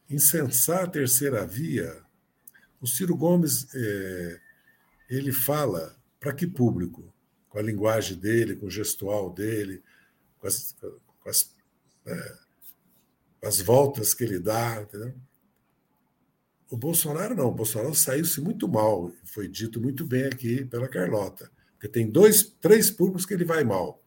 incensar 0.08 0.84
a 0.84 0.86
terceira 0.86 1.44
via. 1.44 2.04
O 2.80 2.86
Ciro 2.86 3.16
Gomes 3.16 3.66
é, 3.74 4.40
ele 5.10 5.32
fala 5.32 5.98
para 6.20 6.32
que 6.32 6.46
público? 6.46 7.12
Com 7.48 7.58
a 7.58 7.62
linguagem 7.62 8.16
dele, 8.16 8.54
com 8.54 8.66
o 8.66 8.70
gestual 8.70 9.32
dele, 9.32 9.82
com 10.38 10.46
as, 10.46 10.76
com 11.20 11.28
as, 11.28 11.52
é, 12.06 12.38
as 13.42 13.60
voltas 13.60 14.14
que 14.14 14.22
ele 14.22 14.38
dá, 14.38 14.80
entendeu? 14.80 15.12
O 16.70 16.76
Bolsonaro 16.76 17.35
não, 17.35 17.48
o 17.48 17.54
Bolsonaro 17.54 17.94
saiu-se 17.94 18.40
muito 18.40 18.68
mal, 18.68 19.11
foi 19.24 19.48
dito 19.48 19.81
muito 19.81 20.07
bem 20.07 20.24
aqui 20.24 20.64
pela 20.64 20.88
Carlota, 20.88 21.50
porque 21.72 21.88
tem 21.88 22.11
dois, 22.11 22.42
três 22.61 22.90
públicos 22.90 23.24
que 23.24 23.33
ele 23.33 23.44
vai 23.44 23.64
mal. 23.64 24.02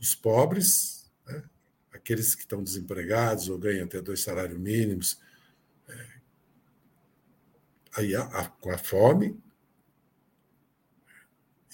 Os 0.00 0.14
pobres, 0.14 1.10
né? 1.26 1.42
aqueles 1.92 2.34
que 2.34 2.42
estão 2.42 2.62
desempregados 2.62 3.48
ou 3.50 3.58
ganham 3.58 3.84
até 3.84 4.00
dois 4.00 4.22
salários 4.22 4.58
mínimos, 4.58 5.20
é, 5.86 6.06
aí 7.98 8.14
a, 8.14 8.22
a, 8.22 8.48
com 8.48 8.70
a 8.70 8.78
fome, 8.78 9.38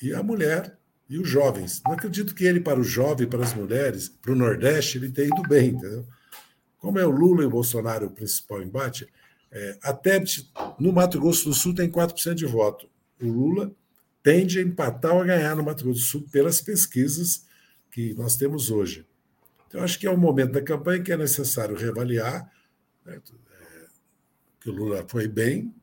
e 0.02 0.12
a 0.12 0.22
mulher 0.22 0.76
e 1.08 1.18
os 1.18 1.28
jovens. 1.28 1.80
Não 1.84 1.92
acredito 1.92 2.34
que 2.34 2.44
ele, 2.44 2.60
para 2.60 2.80
o 2.80 2.84
jovem, 2.84 3.28
para 3.28 3.44
as 3.44 3.54
mulheres, 3.54 4.08
para 4.08 4.32
o 4.32 4.36
Nordeste, 4.36 4.98
ele 4.98 5.12
tenha 5.12 5.28
ido 5.28 5.42
bem, 5.48 5.70
entendeu? 5.70 6.06
Como 6.78 6.98
é 6.98 7.06
o 7.06 7.10
Lula 7.10 7.42
e 7.42 7.46
o 7.46 7.50
Bolsonaro 7.50 8.06
o 8.06 8.10
principal 8.10 8.60
embate, 8.62 9.06
é, 9.50 9.78
a 9.82 9.92
Tebet, 9.92 10.50
no 10.78 10.92
Mato 10.92 11.20
Grosso 11.20 11.44
do 11.44 11.54
Sul, 11.54 11.74
tem 11.74 11.90
4% 11.90 12.34
de 12.34 12.46
voto. 12.46 12.88
O 13.20 13.26
Lula 13.26 13.74
tende 14.22 14.58
a 14.58 14.62
empatar 14.62 15.14
ou 15.14 15.22
a 15.22 15.24
ganhar 15.24 15.56
no 15.56 15.62
Mato 15.62 15.84
Grosso 15.84 16.00
do 16.00 16.04
Sul 16.04 16.28
pelas 16.30 16.60
pesquisas 16.60 17.46
que 17.90 18.12
nós 18.14 18.36
temos 18.36 18.70
hoje. 18.70 19.06
Então, 19.68 19.82
acho 19.82 19.98
que 19.98 20.06
é 20.06 20.10
um 20.10 20.16
momento 20.16 20.52
da 20.52 20.62
campanha 20.62 21.02
que 21.02 21.12
é 21.12 21.16
necessário 21.16 21.76
reavaliar. 21.76 22.50
Né? 23.04 23.20
Que 24.60 24.70
o 24.70 24.72
Lula 24.72 25.06
foi 25.08 25.28
bem, 25.28 25.74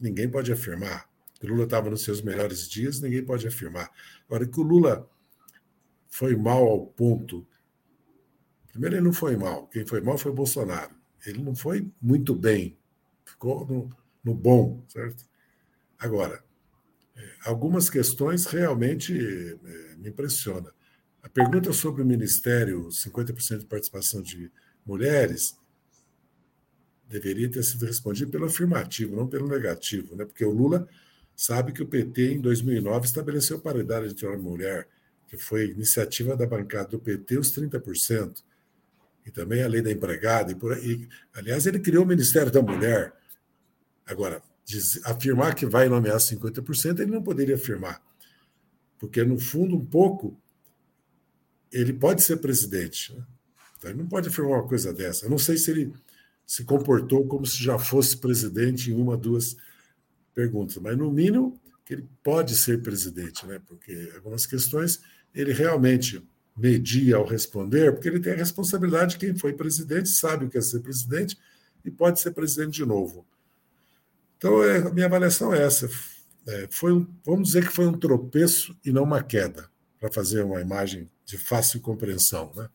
ninguém 0.00 0.28
pode 0.28 0.52
afirmar. 0.52 1.08
Que 1.38 1.46
o 1.46 1.50
Lula 1.50 1.64
estava 1.64 1.90
nos 1.90 2.02
seus 2.02 2.20
melhores 2.22 2.68
dias, 2.68 3.00
ninguém 3.00 3.24
pode 3.24 3.46
afirmar. 3.46 3.90
Agora, 4.26 4.46
que 4.46 4.60
o 4.60 4.62
Lula 4.62 5.08
foi 6.08 6.34
mal 6.34 6.64
ao 6.64 6.86
ponto. 6.86 7.46
Primeiro, 8.72 8.96
ele 8.96 9.04
não 9.04 9.12
foi 9.12 9.36
mal. 9.36 9.66
Quem 9.68 9.86
foi 9.86 10.00
mal 10.00 10.18
foi 10.18 10.32
o 10.32 10.34
Bolsonaro. 10.34 10.94
Ele 11.24 11.42
não 11.42 11.54
foi 11.54 11.90
muito 12.00 12.34
bem 12.34 12.76
ficou 13.36 13.66
no, 13.66 13.90
no 14.24 14.34
bom, 14.34 14.82
certo? 14.88 15.24
Agora, 15.98 16.42
é, 17.14 17.30
algumas 17.44 17.88
questões 17.88 18.46
realmente 18.46 19.14
é, 19.14 19.96
me 19.96 20.08
impressionam. 20.08 20.70
A 21.22 21.28
pergunta 21.28 21.72
sobre 21.72 22.02
o 22.02 22.06
Ministério, 22.06 22.88
50% 22.88 23.58
de 23.58 23.66
participação 23.66 24.22
de 24.22 24.50
mulheres, 24.84 25.56
deveria 27.08 27.50
ter 27.50 27.62
sido 27.62 27.86
respondida 27.86 28.30
pelo 28.30 28.46
afirmativo, 28.46 29.14
não 29.14 29.28
pelo 29.28 29.48
negativo, 29.48 30.16
né? 30.16 30.24
porque 30.24 30.44
o 30.44 30.50
Lula 30.50 30.88
sabe 31.34 31.72
que 31.72 31.82
o 31.82 31.86
PT, 31.86 32.34
em 32.34 32.40
2009, 32.40 33.06
estabeleceu 33.06 33.60
paridade 33.60 34.08
entre 34.08 34.26
homem 34.26 34.40
e 34.40 34.42
mulher, 34.42 34.88
que 35.28 35.36
foi 35.36 35.70
iniciativa 35.70 36.36
da 36.36 36.46
bancada 36.46 36.88
do 36.88 36.98
PT, 36.98 37.38
os 37.38 37.52
30% 37.52 38.42
e 39.24 39.30
também 39.30 39.62
a 39.62 39.68
lei 39.68 39.82
da 39.82 39.90
empregada. 39.90 40.52
E 40.52 40.54
por 40.54 40.72
aí. 40.72 41.08
Aliás, 41.34 41.66
ele 41.66 41.80
criou 41.80 42.04
o 42.04 42.06
Ministério 42.06 42.50
da 42.50 42.62
Mulher. 42.62 43.12
Agora, 44.06 44.42
diz, 44.64 45.04
afirmar 45.04 45.54
que 45.54 45.66
vai 45.66 45.88
nomear 45.88 46.18
50%, 46.18 47.00
ele 47.00 47.10
não 47.10 47.22
poderia 47.22 47.56
afirmar. 47.56 48.00
Porque, 48.98 49.22
no 49.24 49.38
fundo, 49.38 49.76
um 49.76 49.84
pouco, 49.84 50.40
ele 51.72 51.92
pode 51.92 52.22
ser 52.22 52.36
presidente. 52.38 53.14
Né? 53.14 53.24
Então, 53.76 53.90
ele 53.90 53.98
não 53.98 54.08
pode 54.08 54.28
afirmar 54.28 54.60
uma 54.60 54.68
coisa 54.68 54.92
dessa. 54.92 55.26
Eu 55.26 55.30
não 55.30 55.38
sei 55.38 55.56
se 55.56 55.70
ele 55.70 55.92
se 56.46 56.64
comportou 56.64 57.26
como 57.26 57.44
se 57.44 57.62
já 57.62 57.78
fosse 57.78 58.16
presidente 58.16 58.90
em 58.90 58.94
uma, 58.94 59.16
duas 59.16 59.56
perguntas, 60.32 60.76
mas, 60.76 60.96
no 60.96 61.10
mínimo, 61.10 61.60
que 61.84 61.94
ele 61.94 62.08
pode 62.22 62.54
ser 62.56 62.82
presidente, 62.82 63.46
né? 63.46 63.60
porque 63.66 64.12
algumas 64.14 64.44
questões 64.44 65.00
ele 65.34 65.52
realmente 65.52 66.22
media 66.56 67.16
ao 67.16 67.26
responder, 67.26 67.92
porque 67.92 68.08
ele 68.08 68.20
tem 68.20 68.32
a 68.32 68.36
responsabilidade 68.36 69.12
de 69.12 69.18
quem 69.18 69.36
foi 69.36 69.52
presidente, 69.52 70.08
sabe 70.08 70.46
o 70.46 70.50
que 70.50 70.58
é 70.58 70.60
ser 70.60 70.80
presidente 70.80 71.38
e 71.84 71.90
pode 71.90 72.20
ser 72.20 72.32
presidente 72.32 72.74
de 72.74 72.86
novo. 72.86 73.26
Então, 74.36 74.62
é, 74.62 74.78
a 74.78 74.90
minha 74.90 75.06
avaliação 75.06 75.54
é 75.54 75.62
essa. 75.62 75.88
É, 76.46 76.68
foi 76.70 76.92
um, 76.92 77.06
vamos 77.24 77.48
dizer 77.48 77.66
que 77.66 77.72
foi 77.72 77.86
um 77.86 77.98
tropeço 77.98 78.76
e 78.84 78.92
não 78.92 79.02
uma 79.02 79.22
queda, 79.22 79.68
para 79.98 80.12
fazer 80.12 80.42
uma 80.42 80.60
imagem 80.60 81.08
de 81.24 81.36
fácil 81.36 81.80
compreensão, 81.80 82.52
né? 82.54 82.68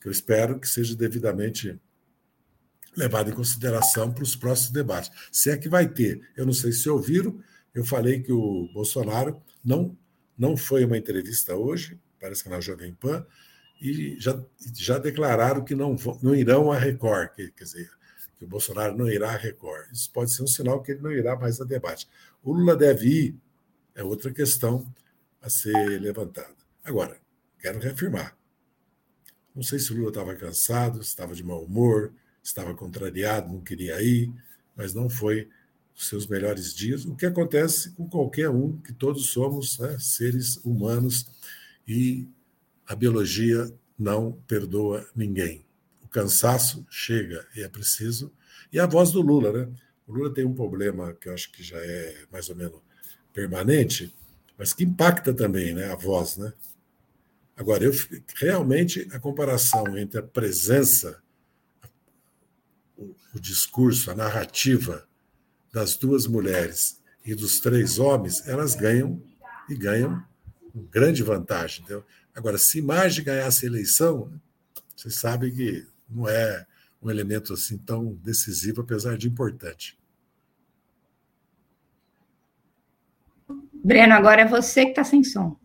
que 0.00 0.08
eu 0.08 0.12
espero 0.12 0.60
que 0.60 0.68
seja 0.68 0.94
devidamente 0.94 1.80
levado 2.96 3.30
em 3.30 3.34
consideração 3.34 4.12
para 4.12 4.22
os 4.22 4.36
próximos 4.36 4.72
debates. 4.72 5.10
Se 5.32 5.50
é 5.50 5.56
que 5.56 5.68
vai 5.68 5.88
ter. 5.88 6.20
Eu 6.36 6.44
não 6.44 6.52
sei 6.52 6.72
se 6.72 6.88
ouviram, 6.88 7.40
eu 7.74 7.84
falei 7.84 8.20
que 8.22 8.32
o 8.32 8.68
Bolsonaro 8.72 9.42
não, 9.64 9.96
não 10.38 10.56
foi 10.56 10.84
uma 10.84 10.98
entrevista 10.98 11.56
hoje, 11.56 11.98
parece 12.20 12.44
que 12.44 12.50
na 12.50 12.60
Jovem 12.60 12.94
Pan, 12.94 13.26
e 13.80 14.16
já, 14.18 14.40
já 14.74 14.98
declararam 14.98 15.64
que 15.64 15.74
não, 15.74 15.96
não 16.22 16.34
irão 16.34 16.70
à 16.70 16.78
Record, 16.78 17.30
que, 17.34 17.50
quer 17.50 17.64
dizer, 17.64 17.90
que 18.44 18.46
o 18.46 18.50
Bolsonaro 18.50 18.96
não 18.96 19.08
irá 19.08 19.32
à 19.32 19.36
Record. 19.36 19.90
Isso 19.90 20.10
pode 20.12 20.32
ser 20.32 20.42
um 20.42 20.46
sinal 20.46 20.82
que 20.82 20.92
ele 20.92 21.00
não 21.00 21.10
irá 21.10 21.34
mais 21.34 21.60
a 21.60 21.64
debate. 21.64 22.06
O 22.42 22.52
Lula 22.52 22.76
deve 22.76 23.08
ir, 23.08 23.36
é 23.94 24.04
outra 24.04 24.30
questão 24.30 24.86
a 25.40 25.48
ser 25.48 26.00
levantada. 26.00 26.54
Agora, 26.84 27.18
quero 27.58 27.80
reafirmar. 27.80 28.36
Não 29.54 29.62
sei 29.62 29.78
se 29.78 29.92
o 29.92 29.96
Lula 29.96 30.08
estava 30.08 30.34
cansado, 30.34 31.00
estava 31.00 31.34
de 31.34 31.42
mau 31.42 31.64
humor, 31.64 32.12
estava 32.42 32.74
contrariado, 32.74 33.52
não 33.52 33.60
queria 33.60 34.00
ir, 34.02 34.30
mas 34.76 34.92
não 34.92 35.08
foi 35.08 35.48
os 35.96 36.08
seus 36.08 36.26
melhores 36.26 36.74
dias, 36.74 37.04
o 37.04 37.14
que 37.14 37.24
acontece 37.24 37.90
com 37.92 38.08
qualquer 38.08 38.50
um, 38.50 38.76
que 38.78 38.92
todos 38.92 39.30
somos 39.30 39.78
né, 39.78 39.96
seres 39.98 40.56
humanos 40.64 41.30
e 41.86 42.28
a 42.86 42.96
biologia 42.96 43.72
não 43.96 44.32
perdoa 44.46 45.08
ninguém. 45.14 45.64
Cansaço 46.14 46.86
chega 46.88 47.44
e 47.56 47.64
é 47.64 47.68
preciso. 47.68 48.32
E 48.72 48.78
a 48.78 48.86
voz 48.86 49.10
do 49.10 49.20
Lula, 49.20 49.52
né? 49.52 49.68
O 50.06 50.12
Lula 50.12 50.32
tem 50.32 50.44
um 50.44 50.54
problema 50.54 51.12
que 51.12 51.28
eu 51.28 51.34
acho 51.34 51.50
que 51.50 51.60
já 51.60 51.76
é 51.76 52.24
mais 52.30 52.48
ou 52.48 52.54
menos 52.54 52.80
permanente, 53.32 54.14
mas 54.56 54.72
que 54.72 54.84
impacta 54.84 55.34
também, 55.34 55.74
né? 55.74 55.90
A 55.90 55.96
voz, 55.96 56.36
né? 56.36 56.52
Agora, 57.56 57.82
eu 57.82 57.92
realmente 58.36 59.08
a 59.10 59.18
comparação 59.18 59.98
entre 59.98 60.20
a 60.20 60.22
presença, 60.22 61.20
o, 62.96 63.12
o 63.34 63.40
discurso, 63.40 64.08
a 64.08 64.14
narrativa 64.14 65.08
das 65.72 65.96
duas 65.96 66.28
mulheres 66.28 67.02
e 67.24 67.34
dos 67.34 67.58
três 67.58 67.98
homens, 67.98 68.46
elas 68.46 68.76
ganham 68.76 69.20
e 69.68 69.74
ganham 69.74 70.24
grande 70.92 71.24
vantagem. 71.24 71.80
Entendeu? 71.82 72.04
Agora, 72.32 72.56
se 72.56 72.80
Marge 72.80 73.20
ganhasse 73.20 73.66
a 73.66 73.68
eleição, 73.68 74.32
vocês 74.94 75.16
sabem 75.16 75.52
que 75.52 75.92
não 76.14 76.28
é 76.28 76.66
um 77.02 77.10
elemento 77.10 77.52
assim 77.52 77.76
tão 77.76 78.14
decisivo, 78.14 78.80
apesar 78.80 79.16
de 79.18 79.28
importante. 79.28 79.98
Breno, 83.72 84.14
agora 84.14 84.42
é 84.42 84.46
você 84.46 84.84
que 84.84 84.90
está 84.92 85.04
sem 85.04 85.22
som. 85.22 85.58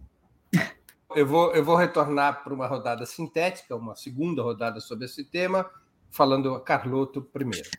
Eu 1.15 1.25
vou, 1.25 1.55
eu 1.55 1.63
vou 1.63 1.75
retornar 1.75 2.43
para 2.43 2.53
uma 2.53 2.67
rodada 2.67 3.05
sintética, 3.05 3.75
uma 3.75 3.95
segunda 3.95 4.43
rodada 4.43 4.79
sobre 4.79 5.05
esse 5.05 5.23
tema, 5.23 5.67
falando 6.11 6.53
a 6.53 6.61
Carloto 6.61 7.21
primeiro. 7.21 7.69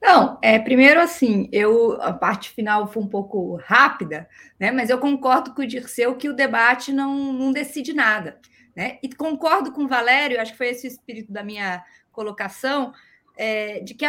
Não, 0.00 0.38
é, 0.40 0.58
primeiro 0.58 1.00
assim, 1.00 1.48
eu 1.52 2.00
a 2.00 2.12
parte 2.12 2.50
final 2.50 2.86
foi 2.86 3.02
um 3.02 3.08
pouco 3.08 3.56
rápida, 3.64 4.28
né? 4.58 4.70
Mas 4.70 4.90
eu 4.90 4.98
concordo 4.98 5.52
com 5.54 5.62
o 5.62 5.66
Dirceu 5.66 6.16
que 6.16 6.28
o 6.28 6.34
debate 6.34 6.92
não, 6.92 7.32
não 7.32 7.52
decide 7.52 7.92
nada, 7.92 8.38
né? 8.74 8.98
E 9.02 9.08
concordo 9.12 9.72
com 9.72 9.84
o 9.84 9.88
Valério, 9.88 10.40
acho 10.40 10.52
que 10.52 10.58
foi 10.58 10.68
esse 10.68 10.86
o 10.86 10.88
espírito 10.88 11.32
da 11.32 11.42
minha 11.42 11.84
colocação, 12.12 12.92
é, 13.36 13.80
de 13.80 13.94
que 13.94 14.04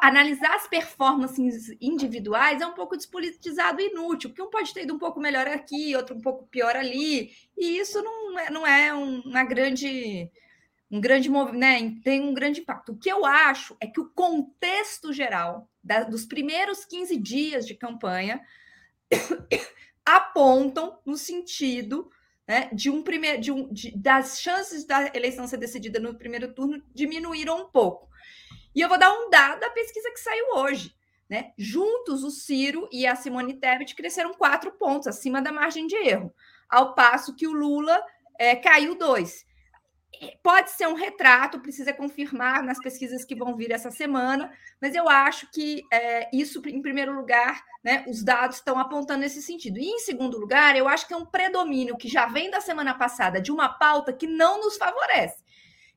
analisar 0.00 0.54
as 0.54 0.66
performances 0.66 1.76
individuais 1.80 2.60
é 2.60 2.66
um 2.66 2.72
pouco 2.72 2.96
despolitizado 2.96 3.80
e 3.80 3.90
inútil, 3.90 4.30
porque 4.30 4.42
um 4.42 4.50
pode 4.50 4.72
ter 4.72 4.84
ido 4.84 4.94
um 4.94 4.98
pouco 4.98 5.20
melhor 5.20 5.46
aqui, 5.46 5.94
outro 5.94 6.16
um 6.16 6.20
pouco 6.20 6.46
pior 6.46 6.74
ali, 6.74 7.30
e 7.56 7.78
isso 7.78 8.02
não 8.02 8.38
é, 8.38 8.50
não 8.50 8.66
é 8.66 8.94
uma 8.94 9.44
grande 9.44 10.30
um 10.90 11.00
grande 11.00 11.28
né, 11.28 11.96
tem 12.04 12.20
um 12.20 12.32
grande 12.32 12.60
impacto. 12.60 12.92
O 12.92 12.96
que 12.96 13.10
eu 13.10 13.24
acho 13.26 13.76
é 13.80 13.86
que 13.86 14.00
o 14.00 14.10
contexto 14.10 15.12
geral 15.12 15.68
da, 15.82 16.04
dos 16.04 16.24
primeiros 16.24 16.84
15 16.84 17.16
dias 17.16 17.66
de 17.66 17.74
campanha 17.74 18.40
apontam 20.06 20.98
no 21.04 21.16
sentido 21.16 22.10
né, 22.46 22.68
de 22.72 22.90
um 22.90 23.02
primeiro 23.02 23.40
de 23.40 23.50
um, 23.50 23.72
de, 23.72 23.96
das 23.96 24.40
chances 24.40 24.84
da 24.84 25.10
eleição 25.14 25.46
ser 25.46 25.56
decidida 25.56 25.98
no 25.98 26.14
primeiro 26.14 26.52
turno 26.52 26.82
diminuíram 26.94 27.62
um 27.62 27.68
pouco. 27.68 28.08
E 28.74 28.80
eu 28.80 28.88
vou 28.88 28.98
dar 28.98 29.12
um 29.12 29.30
dado 29.30 29.60
da 29.60 29.70
pesquisa 29.70 30.10
que 30.10 30.20
saiu 30.20 30.56
hoje. 30.56 30.94
Né? 31.28 31.52
Juntos, 31.56 32.22
o 32.22 32.30
Ciro 32.30 32.88
e 32.92 33.06
a 33.06 33.16
Simone 33.16 33.54
Tebet 33.54 33.94
cresceram 33.94 34.34
quatro 34.34 34.72
pontos 34.72 35.08
acima 35.08 35.40
da 35.40 35.50
margem 35.50 35.86
de 35.86 35.96
erro, 35.96 36.34
ao 36.68 36.94
passo 36.94 37.34
que 37.34 37.46
o 37.46 37.52
Lula 37.52 37.98
é, 38.38 38.54
caiu 38.54 38.94
dois. 38.94 39.46
Pode 40.42 40.70
ser 40.70 40.86
um 40.86 40.94
retrato, 40.94 41.60
precisa 41.60 41.92
confirmar 41.92 42.62
nas 42.62 42.78
pesquisas 42.78 43.24
que 43.24 43.34
vão 43.34 43.56
vir 43.56 43.70
essa 43.70 43.90
semana, 43.90 44.52
mas 44.80 44.94
eu 44.94 45.08
acho 45.08 45.50
que 45.50 45.82
é, 45.92 46.28
isso, 46.32 46.62
em 46.66 46.82
primeiro 46.82 47.12
lugar, 47.12 47.64
né, 47.82 48.04
os 48.08 48.22
dados 48.22 48.56
estão 48.56 48.78
apontando 48.78 49.20
nesse 49.20 49.42
sentido. 49.42 49.78
E, 49.78 49.86
em 49.86 49.98
segundo 49.98 50.38
lugar, 50.38 50.76
eu 50.76 50.88
acho 50.88 51.06
que 51.06 51.14
é 51.14 51.16
um 51.16 51.26
predomínio 51.26 51.96
que 51.96 52.08
já 52.08 52.26
vem 52.26 52.50
da 52.50 52.60
semana 52.60 52.94
passada 52.94 53.40
de 53.40 53.52
uma 53.52 53.68
pauta 53.68 54.12
que 54.12 54.26
não 54.26 54.60
nos 54.60 54.76
favorece, 54.76 55.42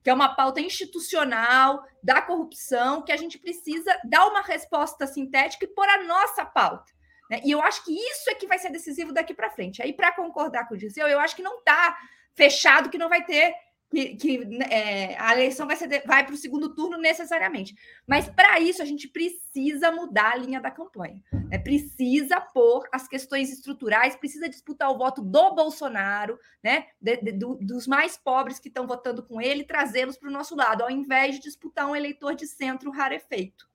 que 0.04 0.10
é 0.10 0.14
uma 0.14 0.36
pauta 0.36 0.62
institucional 0.62 1.84
da 2.02 2.22
corrupção, 2.22 3.02
que 3.02 3.12
a 3.12 3.18
gente 3.18 3.38
precisa 3.38 3.98
dar 4.06 4.28
uma 4.28 4.42
resposta 4.42 5.06
sintética 5.08 5.66
e 5.66 5.70
pôr 5.70 5.88
a 5.88 6.04
nossa 6.04 6.46
pauta. 6.46 6.92
Né? 7.30 7.42
E 7.44 7.52
eu 7.52 7.62
acho 7.62 7.84
que 7.84 7.94
isso 7.94 8.30
é 8.30 8.36
que 8.36 8.48
vai 8.48 8.58
ser 8.58 8.72
decisivo 8.72 9.14
daqui 9.14 9.34
para 9.34 9.50
frente. 9.50 9.82
Aí, 9.82 9.94
para 9.94 10.14
concordar 10.14 10.68
com 10.68 10.76
o 10.76 10.80
Giseu, 10.80 11.08
eu 11.08 11.20
acho 11.20 11.36
que 11.36 11.42
não 11.42 11.60
está 11.60 11.98
fechado 12.34 12.90
que 12.90 12.98
não 12.98 13.10
vai 13.10 13.26
ter 13.26 13.54
que, 13.90 14.16
que 14.16 14.64
é, 14.70 15.18
a 15.20 15.34
eleição 15.34 15.66
vai, 15.66 15.76
ser, 15.76 16.04
vai 16.06 16.26
para 16.26 16.34
o 16.34 16.38
segundo 16.38 16.74
turno 16.74 16.98
necessariamente. 16.98 17.76
Mas 18.06 18.28
para 18.28 18.60
isso 18.60 18.82
a 18.82 18.86
gente 18.86 19.08
precisa 19.08 19.92
mudar 19.92 20.34
a 20.34 20.36
linha 20.36 20.60
da 20.60 20.70
campanha. 20.70 21.24
Né? 21.32 21.58
Precisa 21.58 22.42
pôr 22.42 22.88
as 22.92 23.08
questões 23.08 23.52
estruturais, 23.52 24.16
precisa 24.16 24.50
disputar 24.50 24.90
o 24.92 24.98
voto 24.98 25.22
do 25.22 25.56
Bolsonaro, 25.56 26.38
né? 26.62 26.88
De, 27.02 27.18
de, 27.18 27.32
do, 27.32 27.56
dos 27.56 27.88
mais 27.88 28.18
pobres 28.18 28.60
que 28.60 28.68
estão 28.68 28.86
votando 28.86 29.24
com 29.24 29.42
ele, 29.42 29.64
trazê-los 29.64 30.18
para 30.18 30.30
o 30.30 30.34
nosso 30.34 30.56
lado, 30.56 30.84
ao 30.84 30.92
invés 30.92 31.36
de 31.36 31.42
disputar 31.42 31.88
um 31.88 31.96
eleitor 31.96 32.36
de 32.36 32.46
centro 32.46 32.92
rarefeito. 32.92 33.68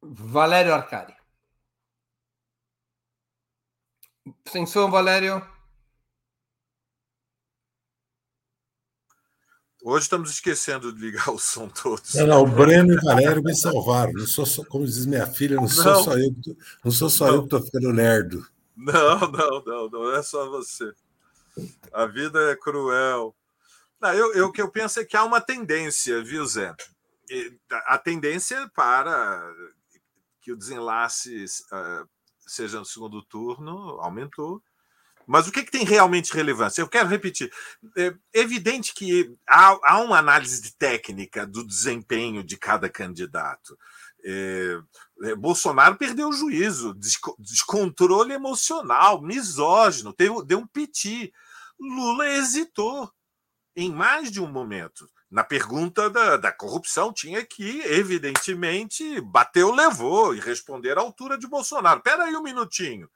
Valério 0.00 0.72
Arcari. 0.72 1.14
Sem 4.46 4.64
Valério. 4.64 5.57
Hoje 9.90 10.02
estamos 10.02 10.28
esquecendo 10.28 10.92
de 10.92 11.00
ligar 11.00 11.30
o 11.32 11.38
som 11.38 11.66
todos. 11.66 12.12
Não, 12.14 12.26
não, 12.26 12.42
o 12.42 12.46
Breno 12.46 12.92
e 12.92 12.96
o 12.98 13.00
Valério 13.00 13.42
me 13.42 13.56
salvaram. 13.56 14.12
Não 14.12 14.26
sou 14.26 14.44
só, 14.44 14.62
como 14.62 14.84
diz 14.84 15.06
minha 15.06 15.26
filha, 15.26 15.56
não, 15.56 15.62
não 15.62 15.68
sou 15.70 16.04
só 16.04 16.18
eu, 16.18 16.30
não 16.84 16.92
sou 16.92 17.08
só 17.08 17.26
não. 17.26 17.34
eu 17.34 17.38
que 17.40 17.46
estou 17.46 17.62
ficando 17.62 17.90
lerdo. 17.90 18.46
Não, 18.76 19.18
não, 19.18 19.64
não, 19.64 19.88
não 19.88 20.14
é 20.14 20.22
só 20.22 20.46
você. 20.50 20.92
A 21.90 22.04
vida 22.04 22.38
é 22.50 22.54
cruel. 22.54 23.34
Não, 23.98 24.12
eu, 24.12 24.34
eu, 24.34 24.46
o 24.48 24.52
que 24.52 24.60
eu 24.60 24.70
penso 24.70 25.00
é 25.00 25.06
que 25.06 25.16
há 25.16 25.24
uma 25.24 25.40
tendência, 25.40 26.22
viu, 26.22 26.44
Zé? 26.44 26.74
A 27.86 27.96
tendência 27.96 28.70
para 28.74 29.42
que 30.42 30.52
o 30.52 30.56
desenlace 30.56 31.46
uh, 31.72 32.06
seja 32.46 32.78
no 32.78 32.84
segundo 32.84 33.22
turno 33.22 33.98
aumentou. 34.02 34.62
Mas 35.28 35.46
o 35.46 35.52
que, 35.52 35.62
que 35.62 35.70
tem 35.70 35.84
realmente 35.84 36.32
relevância? 36.32 36.80
Eu 36.80 36.88
quero 36.88 37.06
repetir. 37.06 37.52
É 37.94 38.14
evidente 38.32 38.94
que 38.94 39.36
há, 39.46 39.78
há 39.84 40.00
uma 40.00 40.18
análise 40.18 40.72
técnica 40.78 41.46
do 41.46 41.66
desempenho 41.66 42.42
de 42.42 42.56
cada 42.56 42.88
candidato. 42.88 43.78
É, 44.24 44.80
é, 45.24 45.34
Bolsonaro 45.34 45.96
perdeu 45.96 46.30
o 46.30 46.32
juízo, 46.32 46.96
descontrole 47.38 48.32
emocional, 48.32 49.20
misógino, 49.20 50.14
teve, 50.14 50.42
deu 50.46 50.60
um 50.60 50.66
piti. 50.66 51.30
Lula 51.78 52.26
hesitou 52.30 53.12
em 53.76 53.92
mais 53.92 54.32
de 54.32 54.40
um 54.40 54.50
momento. 54.50 55.06
Na 55.30 55.44
pergunta 55.44 56.08
da, 56.08 56.38
da 56.38 56.50
corrupção, 56.50 57.12
tinha 57.12 57.44
que, 57.44 57.82
evidentemente, 57.82 59.20
bateu, 59.20 59.74
levou 59.74 60.34
e 60.34 60.40
responder 60.40 60.96
à 60.96 61.02
altura 61.02 61.36
de 61.36 61.46
Bolsonaro. 61.46 61.98
Espera 61.98 62.24
aí 62.24 62.34
um 62.34 62.42
minutinho. 62.42 63.10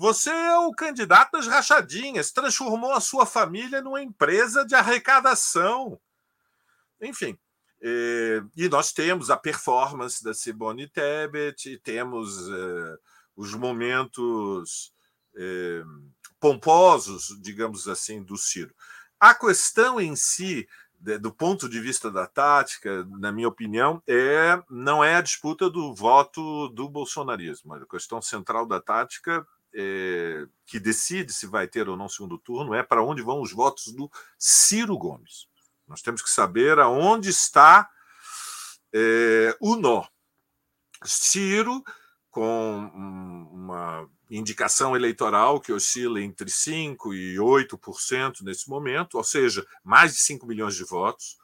Você 0.00 0.30
é 0.30 0.56
o 0.56 0.72
candidato 0.72 1.32
das 1.32 1.46
rachadinhas, 1.46 2.32
transformou 2.32 2.90
a 2.94 3.02
sua 3.02 3.26
família 3.26 3.82
numa 3.82 4.02
empresa 4.02 4.64
de 4.64 4.74
arrecadação. 4.74 6.00
Enfim, 7.02 7.38
eh, 7.82 8.42
e 8.56 8.66
nós 8.70 8.94
temos 8.94 9.28
a 9.28 9.36
performance 9.36 10.24
da 10.24 10.32
Simone 10.32 10.88
Tebet, 10.88 11.78
temos 11.84 12.48
eh, 12.48 12.96
os 13.36 13.52
momentos 13.52 14.90
eh, 15.36 15.82
pomposos, 16.40 17.38
digamos 17.38 17.86
assim, 17.86 18.22
do 18.22 18.38
Ciro. 18.38 18.74
A 19.20 19.34
questão 19.34 20.00
em 20.00 20.16
si, 20.16 20.66
do 21.20 21.30
ponto 21.30 21.68
de 21.68 21.78
vista 21.78 22.10
da 22.10 22.26
tática, 22.26 23.04
na 23.04 23.30
minha 23.30 23.48
opinião, 23.48 24.02
é 24.06 24.62
não 24.70 25.04
é 25.04 25.16
a 25.16 25.20
disputa 25.20 25.68
do 25.68 25.94
voto 25.94 26.68
do 26.68 26.88
bolsonarismo. 26.88 27.74
A 27.74 27.86
questão 27.86 28.22
central 28.22 28.64
da 28.64 28.80
tática 28.80 29.46
é, 29.74 30.46
que 30.66 30.80
decide 30.80 31.32
se 31.32 31.46
vai 31.46 31.68
ter 31.68 31.88
ou 31.88 31.96
não 31.96 32.08
segundo 32.08 32.38
turno 32.38 32.74
é 32.74 32.82
para 32.82 33.02
onde 33.02 33.22
vão 33.22 33.40
os 33.40 33.52
votos 33.52 33.92
do 33.92 34.10
Ciro 34.38 34.96
Gomes. 34.96 35.46
Nós 35.86 36.02
temos 36.02 36.22
que 36.22 36.30
saber 36.30 36.78
aonde 36.78 37.30
está 37.30 37.88
é, 38.92 39.56
o 39.60 39.76
nó. 39.76 40.04
Ciro, 41.04 41.82
com 42.30 42.90
uma 43.52 44.08
indicação 44.30 44.94
eleitoral 44.94 45.60
que 45.60 45.72
oscila 45.72 46.20
entre 46.20 46.48
5% 46.48 47.12
e 47.14 47.36
8% 47.36 48.42
nesse 48.42 48.68
momento, 48.68 49.16
ou 49.16 49.24
seja, 49.24 49.66
mais 49.82 50.12
de 50.12 50.20
5 50.20 50.46
milhões 50.46 50.76
de 50.76 50.84
votos, 50.84 51.36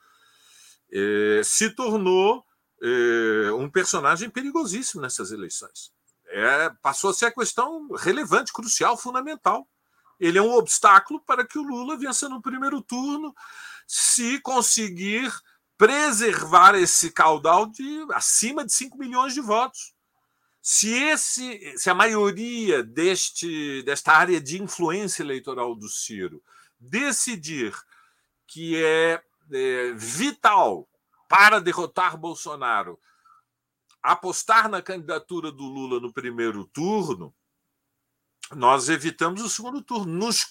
é, 0.93 1.41
se 1.45 1.71
tornou 1.71 2.45
um 3.59 3.71
personagem 3.71 4.29
perigosíssimo 4.29 5.01
nessas 5.01 5.33
eleições. 5.33 5.96
É, 6.39 6.69
passou 6.83 7.09
a 7.09 7.15
ser 7.15 7.27
a 7.27 7.33
questão 7.33 7.89
relevante, 7.93 8.53
crucial, 8.53 8.95
fundamental. 8.95 9.67
Ele 10.21 10.37
é 10.37 10.43
um 10.43 10.53
obstáculo 10.53 11.19
para 11.19 11.47
que 11.47 11.59
o 11.59 11.63
Lula 11.63 11.97
vença 11.97 12.29
no 12.29 12.43
primeiro 12.43 12.83
turno, 12.83 13.35
se 13.87 14.39
conseguir 14.41 15.33
preservar 15.79 16.75
esse 16.75 17.11
caudal 17.11 17.65
de 17.65 18.07
acima 18.13 18.67
de 18.67 18.73
5 18.75 18.99
milhões 18.99 19.33
de 19.33 19.41
votos. 19.41 19.95
Se, 20.61 20.93
esse, 20.93 21.79
se 21.79 21.89
a 21.89 21.95
maioria 21.95 22.83
deste, 22.83 23.83
desta 23.85 24.13
área 24.13 24.39
de 24.39 24.63
influência 24.63 25.23
eleitoral 25.23 25.75
do 25.75 25.89
Ciro 25.89 26.43
decidir 26.79 27.75
que 28.47 28.77
é, 28.85 29.23
é 29.53 29.93
vital 29.95 30.87
para 31.27 31.63
derrotar 31.63 32.19
Bolsonaro 32.19 33.01
apostar 34.03 34.69
na 34.69 34.83
candidatura 34.83 35.51
do 35.51 35.65
Lula 35.65 36.01
no 36.01 36.13
primeiro 36.13 36.65
turno, 36.65 37.35
nós 38.55 38.89
evitamos 38.89 39.43
o 39.43 39.51
segundo 39.51 39.83
turno, 39.83 40.13
nos 40.13 40.47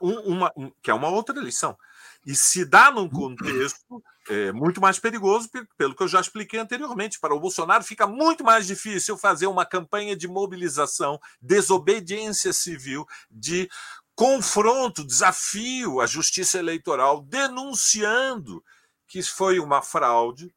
uma, 0.00 0.50
um, 0.56 0.70
que 0.82 0.90
é 0.90 0.94
uma 0.94 1.08
outra 1.08 1.38
eleição. 1.38 1.76
E 2.24 2.34
se 2.34 2.64
dá 2.64 2.90
num 2.90 3.08
contexto 3.08 4.02
é, 4.28 4.50
muito 4.50 4.80
mais 4.80 4.98
perigoso, 4.98 5.50
pelo 5.76 5.94
que 5.94 6.02
eu 6.02 6.08
já 6.08 6.20
expliquei 6.20 6.58
anteriormente. 6.58 7.20
Para 7.20 7.34
o 7.34 7.40
Bolsonaro 7.40 7.84
fica 7.84 8.06
muito 8.06 8.42
mais 8.42 8.66
difícil 8.66 9.18
fazer 9.18 9.46
uma 9.46 9.66
campanha 9.66 10.16
de 10.16 10.26
mobilização, 10.26 11.20
desobediência 11.40 12.52
civil, 12.52 13.06
de 13.30 13.68
confronto, 14.14 15.04
desafio 15.04 16.00
à 16.00 16.06
justiça 16.06 16.58
eleitoral, 16.58 17.20
denunciando 17.20 18.64
que 19.06 19.22
foi 19.22 19.60
uma 19.60 19.82
fraude 19.82 20.54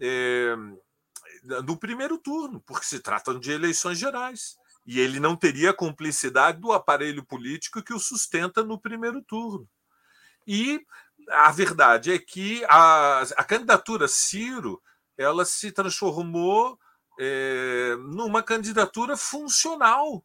é, 0.00 0.54
no 1.64 1.76
primeiro 1.76 2.18
turno, 2.18 2.60
porque 2.60 2.86
se 2.86 3.00
tratam 3.00 3.38
de 3.38 3.50
eleições 3.50 3.98
gerais. 3.98 4.56
E 4.86 5.00
ele 5.00 5.20
não 5.20 5.36
teria 5.36 5.70
a 5.70 5.74
cumplicidade 5.74 6.60
do 6.60 6.72
aparelho 6.72 7.24
político 7.24 7.82
que 7.82 7.92
o 7.92 7.98
sustenta 7.98 8.62
no 8.62 8.80
primeiro 8.80 9.22
turno. 9.22 9.68
E 10.46 10.80
a 11.30 11.50
verdade 11.50 12.12
é 12.12 12.18
que 12.18 12.64
a, 12.68 13.20
a 13.36 13.44
candidatura 13.44 14.08
Ciro 14.08 14.82
ela 15.16 15.44
se 15.44 15.70
transformou 15.72 16.78
é, 17.18 17.96
numa 17.98 18.42
candidatura 18.42 19.16
funcional 19.16 20.24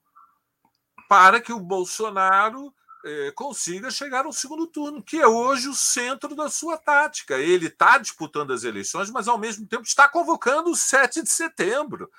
para 1.10 1.42
que 1.42 1.52
o 1.52 1.60
Bolsonaro 1.60 2.74
é, 3.04 3.32
consiga 3.32 3.92
chegar 3.92 4.26
ao 4.26 4.34
segundo 4.34 4.68
turno, 4.68 5.04
que 5.04 5.18
é 5.18 5.28
hoje 5.28 5.68
o 5.68 5.74
centro 5.74 6.36
da 6.36 6.50
sua 6.50 6.78
tática. 6.78 7.38
Ele 7.38 7.68
está 7.68 7.98
disputando 7.98 8.52
as 8.52 8.64
eleições, 8.64 9.10
mas 9.10 9.28
ao 9.28 9.38
mesmo 9.38 9.68
tempo 9.68 9.84
está 9.84 10.08
convocando 10.08 10.70
o 10.70 10.76
7 10.76 11.22
de 11.24 11.30
setembro. 11.30 12.10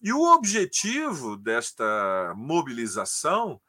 E 0.00 0.12
o 0.12 0.22
objetivo 0.34 1.36
desta 1.36 2.32
mobilização 2.36 3.60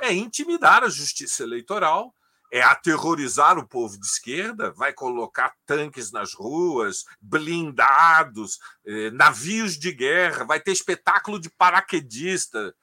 é 0.00 0.12
intimidar 0.12 0.84
a 0.84 0.88
justiça 0.88 1.42
eleitoral 1.42 2.14
é 2.50 2.62
aterrorizar 2.62 3.58
o 3.58 3.66
povo 3.66 3.98
de 3.98 4.04
esquerda, 4.04 4.72
vai 4.72 4.92
colocar 4.92 5.54
tanques 5.64 6.10
nas 6.10 6.34
ruas, 6.34 7.04
blindados, 7.20 8.58
eh, 8.84 9.10
navios 9.12 9.78
de 9.78 9.92
guerra, 9.92 10.44
vai 10.44 10.58
ter 10.58 10.72
espetáculo 10.72 11.38
de 11.38 11.48
paraquedista. 11.48 12.74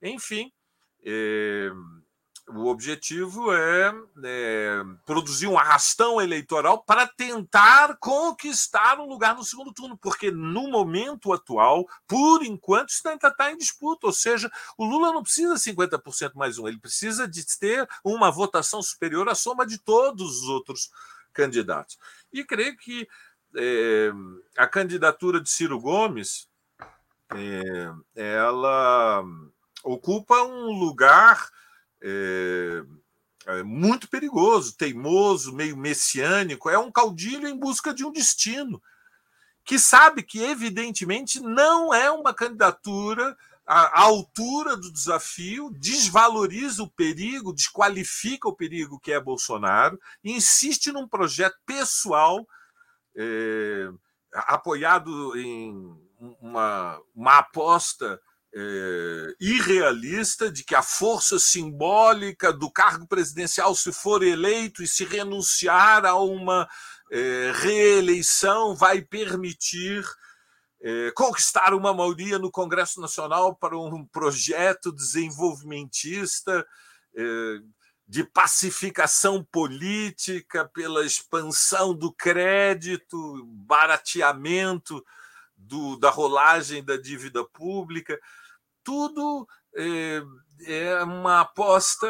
Enfim, 0.00 0.50
eh, 1.04 1.70
o 2.48 2.66
objetivo 2.66 3.54
é, 3.54 3.94
é, 4.22 4.82
produzir 5.06 5.46
um 5.46 5.58
arrastão 5.58 6.20
eleitoral 6.20 6.82
para 6.82 7.06
tentar 7.06 7.96
conquistar 7.96 9.00
um 9.00 9.06
lugar 9.06 9.34
no 9.34 9.44
segundo 9.44 9.72
turno, 9.72 9.96
porque 9.96 10.30
no 10.30 10.68
momento 10.68 11.32
atual, 11.32 11.86
por 12.06 12.42
enquanto, 12.44 12.90
isso 12.90 13.06
ainda 13.08 13.28
está 13.28 13.50
em 13.50 13.56
disputa. 13.56 14.06
Ou 14.06 14.12
seja, 14.12 14.50
o 14.76 14.84
Lula 14.84 15.12
não 15.12 15.22
precisa 15.22 15.54
de 15.54 15.60
50% 15.60 16.32
mais 16.34 16.58
um, 16.58 16.68
ele 16.68 16.78
precisa 16.78 17.26
de 17.26 17.44
ter 17.58 17.88
uma 18.04 18.30
votação 18.30 18.82
superior 18.82 19.28
à 19.28 19.34
soma 19.34 19.66
de 19.66 19.78
todos 19.78 20.42
os 20.42 20.48
outros 20.48 20.90
candidatos. 21.32 21.98
E 22.32 22.44
creio 22.44 22.76
que 22.76 23.08
é, 23.56 24.12
a 24.56 24.66
candidatura 24.66 25.40
de 25.40 25.48
Ciro 25.48 25.80
Gomes 25.80 26.46
é, 27.34 27.90
ela 28.14 29.24
ocupa 29.82 30.42
um 30.42 30.70
lugar 30.78 31.48
é, 32.06 32.84
é 33.46 33.62
muito 33.62 34.08
perigoso, 34.08 34.76
teimoso, 34.76 35.54
meio 35.54 35.76
messiânico, 35.76 36.68
é 36.68 36.78
um 36.78 36.92
caudilho 36.92 37.48
em 37.48 37.58
busca 37.58 37.94
de 37.94 38.04
um 38.04 38.12
destino, 38.12 38.82
que 39.64 39.78
sabe 39.78 40.22
que, 40.22 40.42
evidentemente, 40.42 41.40
não 41.40 41.94
é 41.94 42.10
uma 42.10 42.34
candidatura 42.34 43.34
à 43.66 44.02
altura 44.02 44.76
do 44.76 44.92
desafio, 44.92 45.70
desvaloriza 45.70 46.82
o 46.82 46.90
perigo, 46.90 47.54
desqualifica 47.54 48.46
o 48.46 48.54
perigo 48.54 49.00
que 49.00 49.10
é 49.10 49.18
Bolsonaro, 49.18 49.98
insiste 50.22 50.92
num 50.92 51.08
projeto 51.08 51.56
pessoal 51.64 52.46
é, 53.16 53.88
apoiado 54.34 55.34
em 55.38 55.96
uma, 56.40 57.00
uma 57.14 57.38
aposta 57.38 58.20
é, 58.56 59.34
irrealista 59.40 60.50
de 60.50 60.62
que 60.62 60.76
a 60.76 60.82
força 60.82 61.38
simbólica 61.40 62.52
do 62.52 62.70
cargo 62.70 63.06
presidencial, 63.06 63.74
se 63.74 63.92
for 63.92 64.22
eleito 64.22 64.82
e 64.82 64.86
se 64.86 65.04
renunciar 65.04 66.06
a 66.06 66.14
uma 66.14 66.68
é, 67.10 67.52
reeleição, 67.56 68.76
vai 68.76 69.02
permitir 69.02 70.04
é, 70.80 71.10
conquistar 71.16 71.74
uma 71.74 71.92
maioria 71.92 72.38
no 72.38 72.50
Congresso 72.50 73.00
Nacional 73.00 73.56
para 73.56 73.76
um 73.76 74.06
projeto 74.06 74.92
desenvolvimentista 74.92 76.66
de 78.08 78.24
pacificação 78.24 79.44
política 79.44 80.68
pela 80.74 81.06
expansão 81.06 81.94
do 81.94 82.12
crédito, 82.12 83.46
barateamento 83.46 85.00
do, 85.66 85.96
da 85.96 86.10
rolagem 86.10 86.84
da 86.84 86.96
dívida 86.96 87.44
pública 87.44 88.18
tudo 88.84 89.48
é, 89.74 90.22
é 90.66 91.02
uma 91.02 91.40
aposta 91.40 92.06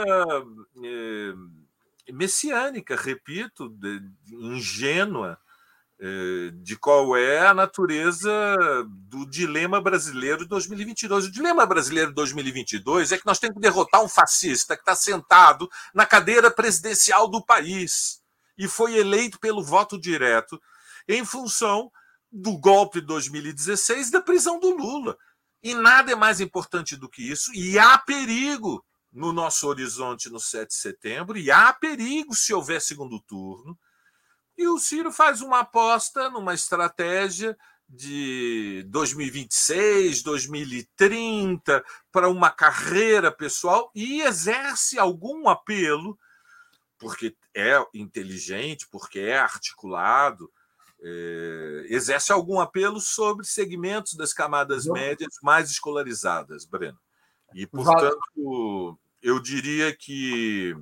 é, 0.84 2.12
messiânica, 2.12 2.96
repito, 2.96 3.68
de, 3.70 4.02
ingênua, 4.32 5.38
é, 5.98 6.50
de 6.52 6.76
qual 6.76 7.16
é 7.16 7.46
a 7.46 7.54
natureza 7.54 8.30
do 9.08 9.24
dilema 9.24 9.80
brasileiro 9.80 10.40
de 10.40 10.48
2022. 10.48 11.26
O 11.26 11.30
dilema 11.30 11.64
brasileiro 11.64 12.10
de 12.10 12.16
2022 12.16 13.12
é 13.12 13.18
que 13.18 13.26
nós 13.26 13.38
temos 13.38 13.54
que 13.54 13.62
derrotar 13.62 14.02
um 14.02 14.08
fascista 14.08 14.74
que 14.74 14.82
está 14.82 14.96
sentado 14.96 15.70
na 15.94 16.04
cadeira 16.04 16.50
presidencial 16.50 17.28
do 17.28 17.42
país 17.42 18.20
e 18.58 18.68
foi 18.68 18.96
eleito 18.96 19.38
pelo 19.38 19.62
voto 19.62 19.98
direto 19.98 20.60
em 21.08 21.24
função 21.24 21.90
do 22.34 22.58
golpe 22.58 23.00
de 23.00 23.06
2016 23.06 24.08
e 24.08 24.10
da 24.10 24.20
prisão 24.20 24.58
do 24.58 24.76
Lula. 24.76 25.16
E 25.62 25.72
nada 25.72 26.10
é 26.10 26.16
mais 26.16 26.40
importante 26.40 26.96
do 26.96 27.08
que 27.08 27.22
isso, 27.22 27.54
e 27.54 27.78
há 27.78 27.96
perigo 27.96 28.84
no 29.12 29.32
nosso 29.32 29.68
horizonte 29.68 30.28
no 30.28 30.40
7 30.40 30.68
de 30.68 30.74
setembro, 30.74 31.38
e 31.38 31.50
há 31.50 31.72
perigo 31.72 32.34
se 32.34 32.52
houver 32.52 32.82
segundo 32.82 33.20
turno. 33.20 33.78
E 34.58 34.66
o 34.66 34.78
Ciro 34.78 35.12
faz 35.12 35.40
uma 35.40 35.60
aposta 35.60 36.28
numa 36.28 36.52
estratégia 36.52 37.56
de 37.88 38.84
2026, 38.88 40.22
2030 40.22 41.84
para 42.10 42.28
uma 42.28 42.50
carreira 42.50 43.30
pessoal 43.30 43.92
e 43.94 44.22
exerce 44.22 44.98
algum 44.98 45.48
apelo, 45.48 46.18
porque 46.98 47.36
é 47.54 47.74
inteligente, 47.94 48.88
porque 48.90 49.20
é 49.20 49.38
articulado, 49.38 50.50
é, 51.06 51.84
exerce 51.90 52.32
algum 52.32 52.58
apelo 52.58 52.98
sobre 52.98 53.44
segmentos 53.44 54.14
das 54.14 54.32
camadas 54.32 54.86
médias 54.86 55.34
mais 55.42 55.70
escolarizadas, 55.70 56.64
Breno. 56.64 56.98
E, 57.54 57.66
portanto, 57.66 58.98
eu 59.22 59.38
diria 59.38 59.94
que, 59.94 60.74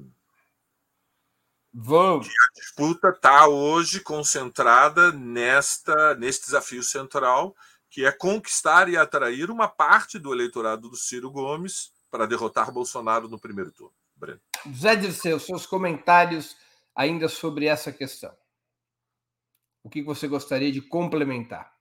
Vamos. 1.74 2.28
que 2.28 2.32
a 2.32 2.60
disputa 2.60 3.08
está 3.08 3.48
hoje 3.48 4.00
concentrada 4.00 5.10
nesta, 5.10 6.14
neste 6.14 6.46
desafio 6.46 6.84
central, 6.84 7.54
que 7.90 8.06
é 8.06 8.12
conquistar 8.12 8.88
e 8.88 8.96
atrair 8.96 9.50
uma 9.50 9.66
parte 9.66 10.20
do 10.20 10.32
eleitorado 10.32 10.88
do 10.88 10.96
Ciro 10.96 11.32
Gomes 11.32 11.92
para 12.08 12.26
derrotar 12.26 12.70
Bolsonaro 12.70 13.28
no 13.28 13.40
primeiro 13.40 13.72
turno. 13.72 13.94
Breno. 14.14 14.40
Zé 14.72 14.94
Dirceu, 14.94 15.40
seus 15.40 15.66
comentários 15.66 16.56
ainda 16.94 17.28
sobre 17.28 17.66
essa 17.66 17.90
questão. 17.90 18.32
O 19.82 19.90
que 19.90 20.02
você 20.02 20.28
gostaria 20.28 20.70
de 20.70 20.80
complementar? 20.80 21.72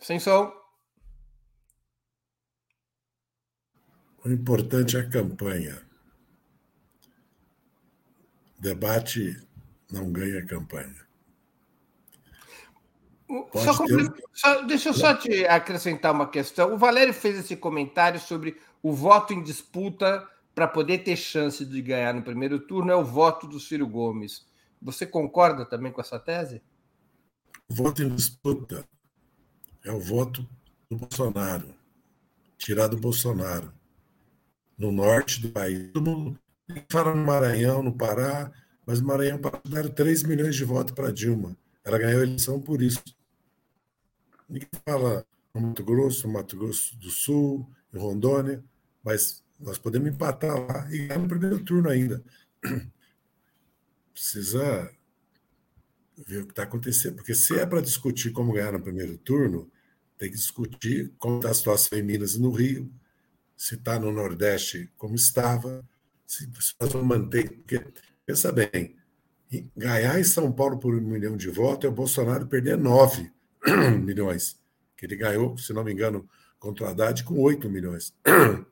Sem 0.00 0.18
som. 0.18 0.52
O 4.24 4.30
importante 4.30 4.96
é 4.96 5.00
a 5.00 5.08
campanha. 5.08 5.86
Debate 8.58 9.36
não 9.90 10.10
ganha 10.10 10.44
campanha. 10.46 11.08
Só, 13.54 13.86
ter... 13.86 14.24
só, 14.32 14.62
deixa 14.62 14.88
eu 14.88 14.94
só 14.94 15.14
te 15.14 15.46
acrescentar 15.46 16.12
uma 16.12 16.28
questão. 16.28 16.74
O 16.74 16.78
Valério 16.78 17.14
fez 17.14 17.38
esse 17.38 17.56
comentário 17.56 18.18
sobre 18.18 18.60
o 18.82 18.92
voto 18.92 19.32
em 19.32 19.42
disputa 19.42 20.28
para 20.54 20.66
poder 20.66 20.98
ter 20.98 21.16
chance 21.16 21.64
de 21.64 21.82
ganhar 21.82 22.14
no 22.14 22.22
primeiro 22.22 22.58
turno 22.58 22.90
é 22.90 22.96
o 22.96 23.04
voto 23.04 23.46
do 23.46 23.60
Ciro 23.60 23.86
Gomes. 23.86 24.46
Você 24.82 25.06
concorda 25.06 25.64
também 25.64 25.92
com 25.92 26.00
essa 26.00 26.18
tese? 26.18 26.62
O 27.68 27.74
voto 27.74 28.02
em 28.02 28.14
disputa 28.14 28.84
é 29.84 29.92
o 29.92 30.00
voto 30.00 30.46
do 30.90 30.96
Bolsonaro, 30.96 31.74
tirar 32.58 32.88
do 32.88 32.96
Bolsonaro. 32.96 33.72
No 34.76 34.90
norte 34.90 35.40
do 35.40 35.50
país, 35.50 35.92
todo 35.92 36.10
mundo 36.10 36.38
fala 36.90 37.14
no 37.14 37.24
Maranhão, 37.24 37.82
no 37.82 37.92
Pará, 37.92 38.50
mas 38.86 39.00
no 39.00 39.06
Maranhão 39.06 39.38
deram 39.64 39.90
3 39.90 40.22
milhões 40.22 40.56
de 40.56 40.64
votos 40.64 40.94
para 40.94 41.12
Dilma. 41.12 41.56
Ela 41.84 41.98
ganhou 41.98 42.20
a 42.20 42.24
eleição 42.24 42.60
por 42.60 42.82
isso. 42.82 43.02
Ninguém 44.48 44.68
fala 44.84 45.24
no 45.54 45.60
Mato 45.60 45.84
Grosso, 45.84 46.26
no 46.26 46.32
Mato 46.32 46.56
Grosso 46.56 46.98
do 46.98 47.10
Sul, 47.10 47.70
em 47.94 47.98
Rondônia, 47.98 48.64
mas 49.02 49.44
nós 49.60 49.78
podemos 49.78 50.08
empatar 50.08 50.58
lá 50.58 50.88
e 50.90 51.06
ganhar 51.06 51.18
no 51.18 51.28
primeiro 51.28 51.62
turno 51.62 51.88
ainda. 51.88 52.22
Precisa 54.12 54.90
ver 56.26 56.42
o 56.42 56.46
que 56.46 56.52
está 56.52 56.64
acontecendo. 56.64 57.16
Porque 57.16 57.34
se 57.34 57.58
é 57.58 57.66
para 57.66 57.80
discutir 57.80 58.32
como 58.32 58.52
ganhar 58.52 58.72
no 58.72 58.82
primeiro 58.82 59.16
turno, 59.18 59.70
tem 60.18 60.30
que 60.30 60.36
discutir 60.36 61.12
como 61.18 61.36
está 61.36 61.50
a 61.50 61.54
situação 61.54 61.98
em 61.98 62.02
Minas 62.02 62.34
e 62.34 62.40
no 62.40 62.50
Rio, 62.50 62.92
se 63.56 63.74
está 63.74 63.98
no 63.98 64.12
Nordeste 64.12 64.90
como 64.96 65.14
estava, 65.14 65.86
se, 66.26 66.48
nós 66.78 66.92
vamos 66.92 67.06
manter. 67.06 67.50
Porque, 67.50 67.84
pensa 68.24 68.52
bem, 68.52 68.96
ganhar 69.76 70.18
em 70.18 70.24
São 70.24 70.50
Paulo 70.52 70.78
por 70.78 70.94
um 70.94 71.00
milhão 71.00 71.36
de 71.36 71.50
votos 71.50 71.84
é 71.84 71.88
o 71.88 71.94
Bolsonaro 71.94 72.46
perder 72.46 72.76
nove 72.76 73.30
milhões, 74.02 74.58
que 74.96 75.06
ele 75.06 75.16
ganhou, 75.16 75.56
se 75.58 75.72
não 75.72 75.84
me 75.84 75.92
engano, 75.92 76.28
contra 76.58 76.84
o 76.84 76.88
Haddad 76.88 77.24
com 77.24 77.38
oito 77.38 77.68
milhões. 77.68 78.14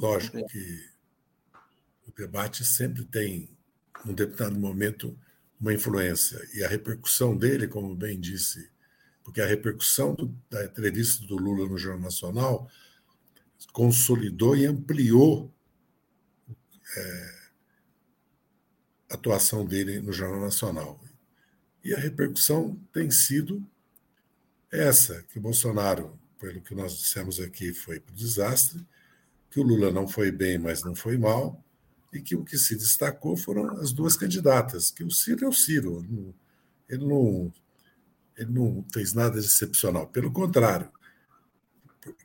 Lógico 0.00 0.46
que 0.46 0.90
o 2.08 2.12
debate 2.12 2.64
sempre 2.64 3.04
tem, 3.04 3.50
num 4.04 4.14
determinado 4.14 4.58
momento, 4.58 5.18
uma 5.60 5.74
influência. 5.74 6.40
E 6.54 6.64
a 6.64 6.68
repercussão 6.68 7.36
dele, 7.36 7.68
como 7.68 7.94
bem 7.94 8.18
disse, 8.18 8.70
porque 9.22 9.42
a 9.42 9.46
repercussão 9.46 10.14
do, 10.14 10.34
da 10.48 10.64
entrevista 10.64 11.26
do 11.26 11.36
Lula 11.36 11.68
no 11.68 11.76
Jornal 11.76 12.04
Nacional 12.04 12.70
consolidou 13.74 14.56
e 14.56 14.64
ampliou 14.64 15.52
é, 16.96 17.40
a 19.10 19.14
atuação 19.14 19.66
dele 19.66 20.00
no 20.00 20.14
Jornal 20.14 20.40
Nacional. 20.40 20.98
E 21.84 21.94
a 21.94 21.98
repercussão 21.98 22.74
tem 22.90 23.10
sido 23.10 23.62
essa, 24.72 25.22
que 25.24 25.38
o 25.38 25.42
Bolsonaro, 25.42 26.18
pelo 26.38 26.62
que 26.62 26.74
nós 26.74 26.98
dissemos 26.98 27.38
aqui, 27.38 27.74
foi 27.74 28.00
para 28.00 28.12
o 28.12 28.16
desastre, 28.16 28.86
que 29.50 29.60
o 29.60 29.62
Lula 29.62 29.90
não 29.90 30.06
foi 30.06 30.30
bem, 30.30 30.58
mas 30.58 30.82
não 30.82 30.94
foi 30.94 31.18
mal, 31.18 31.62
e 32.12 32.20
que 32.20 32.36
o 32.36 32.44
que 32.44 32.56
se 32.58 32.76
destacou 32.76 33.36
foram 33.36 33.78
as 33.80 33.92
duas 33.92 34.16
candidatas, 34.16 34.90
que 34.90 35.04
o 35.04 35.10
Ciro 35.10 35.44
é 35.44 35.48
o 35.48 35.52
Ciro, 35.52 36.34
ele 36.88 37.06
não, 37.06 37.52
ele 38.36 38.50
não 38.50 38.84
fez 38.92 39.12
nada 39.12 39.40
de 39.40 39.46
excepcional, 39.46 40.06
pelo 40.06 40.30
contrário, 40.32 40.90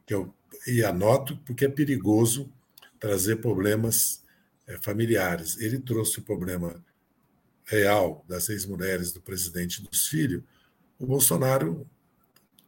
eu, 0.08 0.34
e 0.68 0.84
anoto 0.84 1.38
porque 1.46 1.66
é 1.66 1.70
perigoso 1.70 2.52
trazer 3.00 3.38
problemas 3.38 4.24
é, 4.66 4.78
familiares. 4.82 5.58
Ele 5.58 5.80
trouxe 5.80 6.20
o 6.20 6.24
problema 6.24 6.84
real 7.66 8.24
das 8.28 8.50
ex-mulheres 8.50 9.12
do 9.12 9.22
presidente 9.22 9.80
e 9.80 9.84
dos 9.84 10.08
filhos, 10.08 10.44
o 10.98 11.06
Bolsonaro 11.06 11.88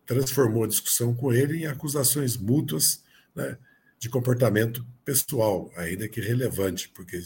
transformou 0.06 0.64
a 0.64 0.68
discussão 0.68 1.14
com 1.14 1.32
ele 1.32 1.60
em 1.60 1.66
acusações 1.66 2.36
mútuas 2.36 3.04
né, 3.36 3.58
de 4.00 4.10
comportamento 4.10 4.86
pessoal, 5.04 5.72
ainda 5.76 6.08
que 6.08 6.22
relevante, 6.22 6.90
porque 6.90 7.22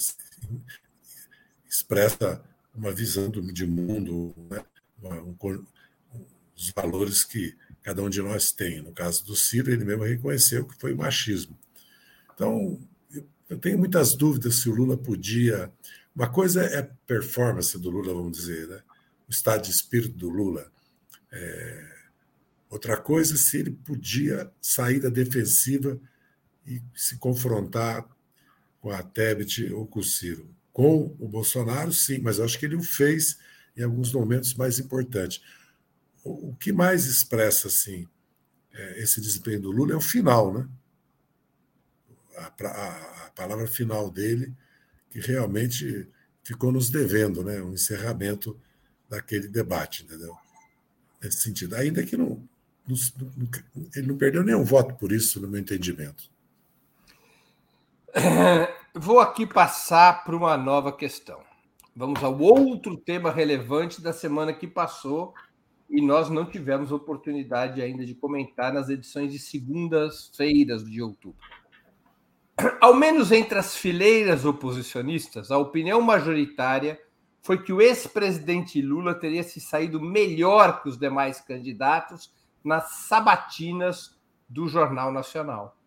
expressa 1.68 2.42
uma 2.74 2.92
visão 2.92 3.30
de 3.30 3.66
mundo, 3.66 4.34
né? 4.50 4.64
um, 5.04 5.36
os 6.56 6.72
valores 6.76 7.24
que 7.24 7.56
cada 7.82 8.02
um 8.02 8.10
de 8.10 8.22
nós 8.22 8.52
tem. 8.52 8.82
No 8.82 8.92
caso 8.92 9.26
do 9.26 9.36
Ciro, 9.36 9.72
ele 9.72 9.84
mesmo 9.84 10.04
reconheceu 10.04 10.66
que 10.66 10.80
foi 10.80 10.94
machismo. 10.94 11.58
Então, 12.34 12.80
eu 13.50 13.58
tenho 13.58 13.78
muitas 13.78 14.16
dúvidas 14.16 14.56
se 14.56 14.70
o 14.70 14.74
Lula 14.74 14.98
podia. 14.98 15.72
Uma 16.16 16.30
coisa 16.30 16.64
é 16.64 16.90
performance 17.06 17.78
do 17.78 17.90
Lula, 17.90 18.14
vamos 18.14 18.38
dizer, 18.38 18.68
né? 18.68 18.82
o 19.28 19.32
estado 19.32 19.64
de 19.64 19.72
espírito 19.72 20.18
do 20.18 20.30
Lula. 20.30 20.72
É... 21.32 21.92
Outra 22.70 22.96
coisa, 22.96 23.36
se 23.36 23.58
ele 23.58 23.72
podia 23.72 24.50
sair 24.62 25.00
da 25.02 25.10
defensiva 25.10 26.00
e 26.72 26.82
se 26.96 27.18
confrontar 27.18 28.08
com 28.80 28.90
a 28.90 29.04
Tebet 29.04 29.72
ou 29.74 29.86
com 29.86 30.00
o 30.00 30.04
Ciro. 30.04 30.50
Com 30.72 31.16
o 31.20 31.28
Bolsonaro, 31.28 31.92
sim, 31.92 32.20
mas 32.20 32.40
acho 32.40 32.58
que 32.58 32.66
ele 32.66 32.76
o 32.76 32.84
fez 32.84 33.38
em 33.76 33.84
alguns 33.84 34.14
momentos 34.14 34.54
mais 34.54 34.80
importantes. 34.80 35.42
O, 36.24 36.56
que 36.56 36.72
mais 36.72 37.06
expressa 37.06 37.68
assim 37.68 38.08
é, 38.74 39.02
esse 39.02 39.20
desempenho 39.20 39.62
do 39.62 39.72
Lula 39.72 39.94
é 39.94 39.96
o 39.96 40.02
final, 40.02 40.54
né? 40.54 40.68
A, 42.38 42.54
a, 42.64 43.26
a, 43.26 43.32
palavra 43.32 43.68
final 43.68 44.10
dele, 44.10 44.54
que 45.10 45.20
realmente 45.20 46.08
ficou 46.44 46.72
nos 46.72 46.90
devendo, 46.90 47.44
né? 47.44 47.62
O 47.62 47.74
encerramento 47.74 48.58
daquele 49.10 49.48
debate, 49.48 50.04
entendeu? 50.04 50.36
Nesse 51.22 51.42
sentido. 51.42 51.76
Ainda 51.76 52.04
que 52.04 52.16
não, 52.16 52.48
não, 52.88 52.96
ele 53.96 54.08
não 54.08 54.18
perdeu 54.18 54.44
nenhum 54.44 54.64
voto 54.64 54.96
por 54.96 55.12
isso, 55.12 55.42
no 55.42 55.50
meu 55.50 55.60
entendimento. 55.60 56.31
Vou 58.94 59.20
aqui 59.20 59.46
passar 59.46 60.24
para 60.24 60.36
uma 60.36 60.58
nova 60.58 60.92
questão. 60.92 61.40
Vamos 61.96 62.24
ao 62.24 62.38
outro 62.40 62.98
tema 62.98 63.32
relevante 63.32 64.02
da 64.02 64.14
semana 64.14 64.54
que 64.54 64.68
passou 64.68 65.34
e 65.90 66.02
nós 66.02 66.30
não 66.30 66.46
tivemos 66.46 66.92
oportunidade 66.92 67.82
ainda 67.82 68.06
de 68.06 68.16
comentar 68.16 68.74
nas 68.74 68.90
edições 68.90 69.32
de 69.32 69.40
segundas-feiras 69.40 70.84
de 70.84 71.02
outubro. 71.02 71.40
Ao 72.80 72.94
menos 72.94 73.32
entre 73.32 73.60
as 73.60 73.76
fileiras 73.76 74.46
oposicionistas, 74.46 75.52
a 75.52 75.58
opinião 75.58 76.02
majoritária 76.02 77.00
foi 77.42 77.62
que 77.62 77.74
o 77.74 77.82
ex-presidente 77.82 78.82
Lula 78.82 79.14
teria 79.16 79.44
se 79.44 79.60
saído 79.60 80.00
melhor 80.00 80.82
que 80.82 80.88
os 80.88 80.98
demais 80.98 81.42
candidatos 81.42 82.34
nas 82.64 82.92
sabatinas 83.08 84.18
do 84.48 84.68
Jornal 84.68 85.12
Nacional. 85.12 85.81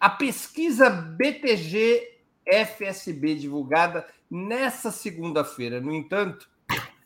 A 0.00 0.08
pesquisa 0.08 0.88
BTG 0.88 2.18
FSB 2.46 3.34
divulgada 3.34 4.06
nessa 4.30 4.92
segunda-feira, 4.92 5.80
no 5.80 5.92
entanto, 5.92 6.48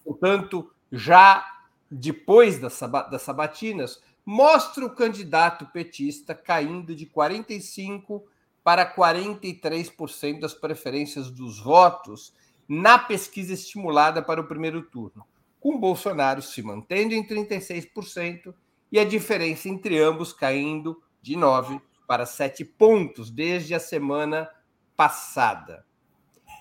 portanto, 0.05 0.71
já 0.91 1.43
depois 1.91 2.59
das, 2.59 2.75
sabatinas, 3.23 4.03
mostra 4.27 4.85
o 4.85 4.95
candidato 4.95 5.67
petista 5.67 6.35
caindo 6.35 6.95
de 6.95 7.07
45 7.07 8.27
para 8.63 8.95
43% 8.95 10.41
das 10.41 10.53
preferências 10.53 11.31
dos 11.31 11.59
votos 11.61 12.35
na 12.69 12.99
pesquisa 12.99 13.55
estimulada 13.55 14.23
para 14.23 14.41
o 14.41 14.47
primeiro 14.47 14.83
turno, 14.83 15.27
com 15.59 15.81
Bolsonaro 15.81 16.43
se 16.43 16.63
mantendo 16.63 17.15
em 17.15 17.27
36% 17.27 18.55
e 18.91 18.99
a 18.99 19.05
diferença 19.05 19.69
entre 19.69 19.99
ambos 19.99 20.33
caindo 20.33 21.03
de 21.23 21.37
9 21.37 21.81
para 22.13 22.27
sete 22.27 22.63
pontos 22.63 23.31
desde 23.31 23.75
a 23.75 23.81
semana 23.81 24.50
passada. 24.94 25.87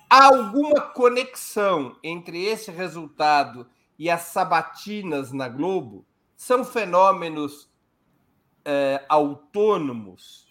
Há 0.08 0.28
alguma 0.28 0.80
conexão 0.80 1.94
entre 2.02 2.42
esse 2.42 2.70
resultado 2.70 3.68
e 3.98 4.08
as 4.08 4.22
sabatinas 4.22 5.30
na 5.30 5.50
Globo? 5.50 6.06
São 6.34 6.64
fenômenos 6.64 7.70
é, 8.64 9.04
autônomos? 9.10 10.46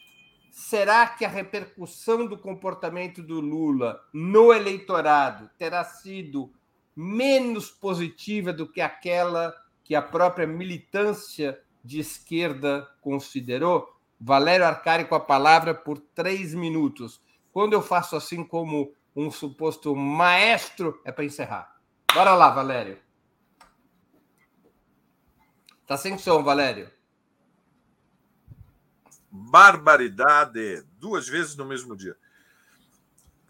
Será 0.52 1.08
que 1.08 1.26
a 1.26 1.30
repercussão 1.30 2.28
do 2.28 2.38
comportamento 2.38 3.24
do 3.24 3.39
Lula 3.39 3.99
no 4.14 4.54
eleitorado 4.54 5.49
terá 5.58 5.84
sido 5.84 6.54
menos 6.95 7.72
positiva 7.72 8.54
do 8.54 8.72
que 8.72 8.82
aquela 8.82 9.52
que 9.84 9.95
a 9.95 10.02
própria 10.04 10.45
militância 10.45 11.60
de 11.84 11.99
esquerda 11.99 12.88
considerou? 13.02 13.99
Valério 14.24 14.68
Arcari 14.68 15.06
com 15.06 15.16
a 15.16 15.20
palavra 15.20 15.74
por 15.74 16.00
três 16.00 16.54
minutos. 16.54 17.20
Quando 17.52 17.74
eu 17.74 17.82
faço 17.82 18.16
assim 18.16 18.44
como 18.44 18.94
um 19.16 19.32
suposto 19.32 19.96
maestro, 19.96 21.02
é 21.04 21.12
para 21.12 21.26
encerrar. 21.26 21.76
Bora 22.14 22.36
lá, 22.36 22.52
Valério. 22.52 23.00
Tá 25.88 25.98
sem 25.98 26.20
som, 26.20 26.44
Valério. 26.44 26.92
Barbaridade, 29.32 30.84
duas 31.00 31.28
vezes 31.28 31.56
no 31.56 31.66
mesmo 31.66 31.98
dia. 31.98 32.16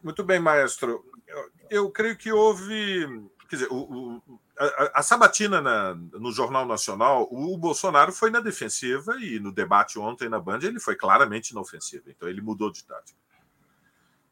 Muito 0.01 0.23
bem, 0.23 0.39
maestro. 0.39 1.05
Eu, 1.27 1.51
eu 1.69 1.91
creio 1.91 2.15
que 2.15 2.31
houve. 2.31 3.29
Quer 3.49 3.55
dizer, 3.57 3.67
o, 3.69 4.21
o, 4.25 4.39
a, 4.61 4.99
a, 4.99 5.03
sabatina 5.03 5.61
na, 5.61 5.95
no 5.95 6.31
Jornal 6.31 6.65
Nacional, 6.65 7.27
o, 7.31 7.53
o 7.53 7.57
Bolsonaro 7.57 8.11
foi 8.11 8.29
na 8.29 8.39
defensiva 8.39 9.15
e 9.19 9.39
no 9.39 9.51
debate 9.51 9.97
ontem 9.97 10.29
na 10.29 10.39
Band 10.39 10.59
ele 10.61 10.79
foi 10.79 10.95
claramente 10.95 11.53
na 11.53 11.61
ofensiva. 11.61 12.03
Então 12.07 12.29
ele 12.29 12.41
mudou 12.41 12.71
de 12.71 12.83
tática. 12.83 13.19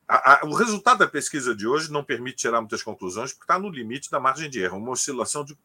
A, 0.08 0.42
a, 0.42 0.46
o 0.46 0.54
resultado 0.54 1.00
da 1.00 1.08
pesquisa 1.08 1.56
de 1.56 1.68
hoje 1.68 1.92
não 1.92 2.04
permite 2.04 2.38
tirar 2.38 2.62
muitas 2.62 2.84
conclusões, 2.84 3.32
porque 3.32 3.44
está 3.44 3.60
no 3.60 3.70
limite 3.70 4.10
da 4.10 4.20
margem 4.20 4.50
de 4.50 4.60
erro, 4.60 4.78
uma 4.78 4.92
oscilação 4.92 5.44
de, 5.44 5.58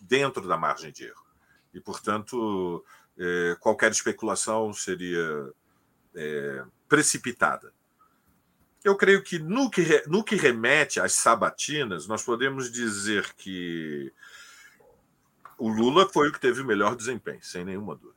dentro 0.00 0.46
da 0.46 0.56
margem 0.56 0.92
de 0.92 1.04
erro. 1.04 1.24
E, 1.72 1.80
portanto, 1.80 2.84
é, 3.18 3.56
qualquer 3.60 3.90
especulação 3.90 4.72
seria 4.72 5.52
é, 6.14 6.64
precipitada. 6.88 7.72
Eu 8.84 8.96
creio 8.96 9.22
que 9.22 9.38
no, 9.38 9.68
que 9.68 10.02
no 10.06 10.22
que 10.22 10.36
remete 10.36 11.00
às 11.00 11.12
sabatinas, 11.12 12.06
nós 12.06 12.22
podemos 12.22 12.70
dizer 12.70 13.34
que 13.34 14.12
o 15.58 15.68
Lula 15.68 16.08
foi 16.08 16.28
o 16.28 16.32
que 16.32 16.40
teve 16.40 16.60
o 16.60 16.66
melhor 16.66 16.94
desempenho, 16.94 17.42
sem 17.42 17.64
nenhuma 17.64 17.96
dúvida. 17.96 18.16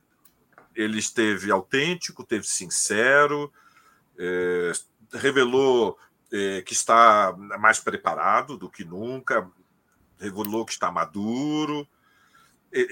Ele 0.74 0.98
esteve 0.98 1.50
autêntico, 1.50 2.22
esteve 2.22 2.46
sincero, 2.46 3.52
é, 4.18 4.72
revelou 5.12 5.98
é, 6.30 6.62
que 6.62 6.72
está 6.72 7.34
mais 7.58 7.80
preparado 7.80 8.56
do 8.56 8.70
que 8.70 8.84
nunca, 8.84 9.50
revelou 10.18 10.64
que 10.64 10.72
está 10.72 10.90
maduro, 10.90 11.88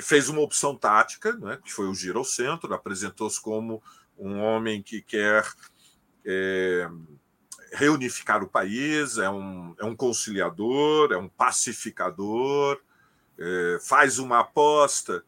fez 0.03 0.29
uma 0.29 0.41
opção 0.41 0.75
tática, 0.75 1.33
né, 1.37 1.59
que 1.62 1.73
foi 1.73 1.87
o 1.87 1.95
giro 1.95 2.19
ao 2.19 2.25
centro, 2.25 2.75
apresentou-se 2.75 3.41
como 3.41 3.83
um 4.19 4.41
homem 4.41 4.83
que 4.83 5.01
quer 5.01 5.47
é, 6.25 6.89
reunificar 7.73 8.43
o 8.43 8.49
país, 8.49 9.19
é 9.19 9.29
um, 9.29 9.75
é 9.79 9.85
um 9.85 9.95
conciliador, 9.95 11.12
é 11.12 11.16
um 11.16 11.29
pacificador, 11.29 12.81
é, 13.39 13.79
faz 13.81 14.19
uma 14.19 14.41
aposta 14.41 15.25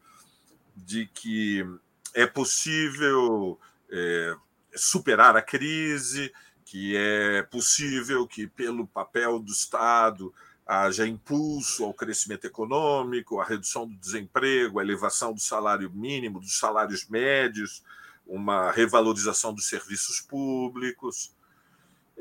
de 0.75 1.07
que 1.07 1.65
é 2.13 2.25
possível 2.25 3.59
é, 3.89 4.35
superar 4.75 5.35
a 5.35 5.41
crise, 5.41 6.33
que 6.65 6.95
é 6.95 7.43
possível 7.43 8.27
que, 8.27 8.47
pelo 8.47 8.87
papel 8.87 9.39
do 9.39 9.51
Estado, 9.51 10.33
haja 10.65 11.05
impulso 11.05 11.83
ao 11.83 11.93
crescimento 11.93 12.45
econômico, 12.45 13.39
à 13.39 13.43
redução 13.43 13.87
do 13.87 13.95
desemprego, 13.95 14.79
à 14.79 14.83
elevação 14.83 15.33
do 15.33 15.39
salário 15.39 15.91
mínimo, 15.91 16.39
dos 16.39 16.57
salários 16.57 17.07
médios, 17.09 17.83
uma 18.25 18.71
revalorização 18.71 19.53
dos 19.53 19.67
serviços 19.67 20.21
públicos. 20.21 21.33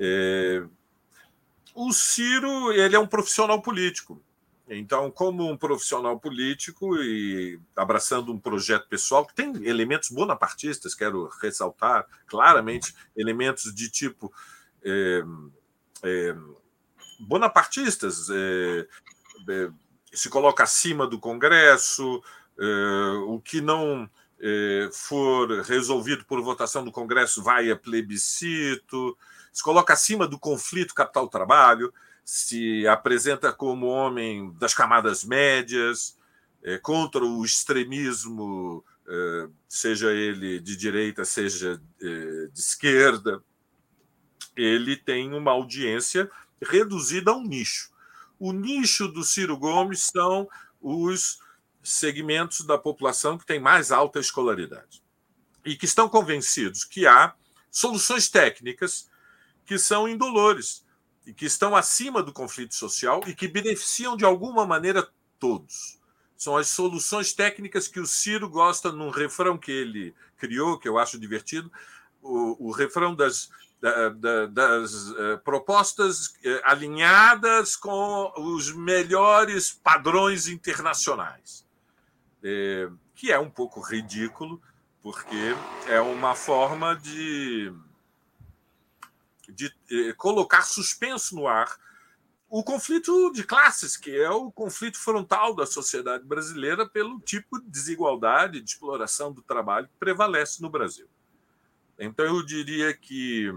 É... 0.00 0.64
O 1.74 1.92
Ciro 1.92 2.72
ele 2.72 2.96
é 2.96 2.98
um 2.98 3.06
profissional 3.06 3.60
político. 3.60 4.20
Então, 4.72 5.10
como 5.10 5.50
um 5.50 5.56
profissional 5.56 6.18
político 6.18 6.96
e 6.96 7.58
abraçando 7.74 8.32
um 8.32 8.38
projeto 8.38 8.88
pessoal 8.88 9.26
que 9.26 9.34
tem 9.34 9.52
elementos 9.66 10.10
bonapartistas, 10.10 10.94
quero 10.94 11.28
ressaltar 11.42 12.06
claramente 12.26 12.94
elementos 13.16 13.74
de 13.74 13.90
tipo 13.90 14.32
é, 14.84 15.22
é, 16.04 16.36
bonapartistas, 17.18 18.28
é, 18.30 18.86
é, 19.48 19.70
se 20.12 20.28
coloca 20.30 20.62
acima 20.62 21.04
do 21.04 21.18
Congresso, 21.18 22.22
é, 22.56 23.10
o 23.26 23.40
que 23.40 23.60
não 23.60 24.08
é, 24.40 24.88
for 24.92 25.62
resolvido 25.62 26.24
por 26.24 26.40
votação 26.42 26.84
do 26.84 26.92
Congresso 26.92 27.42
vai 27.42 27.70
a 27.72 27.76
plebiscito, 27.76 29.16
se 29.52 29.62
coloca 29.62 29.92
acima 29.92 30.26
do 30.26 30.38
conflito 30.38 30.94
capital-trabalho 30.94 31.92
se 32.24 32.86
apresenta 32.86 33.52
como 33.52 33.88
homem 33.88 34.52
das 34.52 34.72
camadas 34.72 35.24
médias, 35.24 36.16
é, 36.62 36.78
contra 36.78 37.24
o 37.24 37.44
extremismo, 37.44 38.84
é, 39.04 39.48
seja 39.68 40.12
ele 40.12 40.60
de 40.60 40.76
direita, 40.76 41.24
seja 41.24 41.82
é, 42.00 42.46
de 42.52 42.60
esquerda. 42.60 43.42
Ele 44.56 44.96
tem 44.96 45.34
uma 45.34 45.50
audiência 45.50 46.30
reduzida 46.62 47.32
a 47.32 47.36
um 47.36 47.42
nicho. 47.42 47.90
O 48.38 48.52
nicho 48.52 49.08
do 49.08 49.24
Ciro 49.24 49.56
Gomes 49.56 50.02
são 50.02 50.48
os 50.80 51.40
segmentos 51.82 52.64
da 52.64 52.78
população 52.78 53.36
que 53.36 53.44
têm 53.44 53.58
mais 53.58 53.90
alta 53.90 54.20
escolaridade 54.20 55.02
e 55.64 55.74
que 55.74 55.84
estão 55.84 56.08
convencidos 56.08 56.84
que 56.84 57.08
há 57.08 57.34
soluções 57.72 58.28
técnicas 58.28 59.09
que 59.70 59.78
são 59.78 60.08
indolores 60.08 60.84
e 61.24 61.32
que 61.32 61.46
estão 61.46 61.76
acima 61.76 62.24
do 62.24 62.32
conflito 62.32 62.74
social 62.74 63.20
e 63.24 63.36
que 63.36 63.46
beneficiam 63.46 64.16
de 64.16 64.24
alguma 64.24 64.66
maneira 64.66 65.08
todos. 65.38 65.96
São 66.36 66.56
as 66.56 66.66
soluções 66.66 67.32
técnicas 67.32 67.86
que 67.86 68.00
o 68.00 68.06
Ciro 68.06 68.50
gosta 68.50 68.90
num 68.90 69.10
refrão 69.10 69.56
que 69.56 69.70
ele 69.70 70.12
criou, 70.36 70.76
que 70.76 70.88
eu 70.88 70.98
acho 70.98 71.20
divertido, 71.20 71.70
o, 72.20 72.66
o 72.66 72.72
refrão 72.72 73.14
das, 73.14 73.48
da, 73.80 74.08
da, 74.08 74.46
das 74.46 75.10
uh, 75.10 75.38
propostas 75.44 76.26
uh, 76.26 76.60
alinhadas 76.64 77.76
com 77.76 78.32
os 78.38 78.72
melhores 78.72 79.70
padrões 79.70 80.48
internacionais, 80.48 81.64
uh, 82.42 82.98
que 83.14 83.30
é 83.30 83.38
um 83.38 83.48
pouco 83.48 83.80
ridículo, 83.80 84.60
porque 85.00 85.54
é 85.86 86.00
uma 86.00 86.34
forma 86.34 86.96
de 86.96 87.72
de 89.50 89.74
eh, 89.90 90.12
colocar 90.14 90.62
suspenso 90.62 91.34
no 91.34 91.46
ar 91.46 91.78
o 92.50 92.64
conflito 92.64 93.30
de 93.32 93.44
classes, 93.44 93.96
que 93.96 94.10
é 94.10 94.28
o 94.28 94.50
conflito 94.50 94.98
frontal 94.98 95.54
da 95.54 95.64
sociedade 95.64 96.24
brasileira 96.24 96.84
pelo 96.84 97.20
tipo 97.20 97.60
de 97.60 97.70
desigualdade, 97.70 98.60
de 98.60 98.68
exploração 98.68 99.32
do 99.32 99.40
trabalho 99.40 99.86
que 99.86 99.94
prevalece 100.00 100.60
no 100.60 100.68
Brasil. 100.68 101.06
Então, 101.96 102.26
eu 102.26 102.42
diria 102.44 102.92
que 102.92 103.52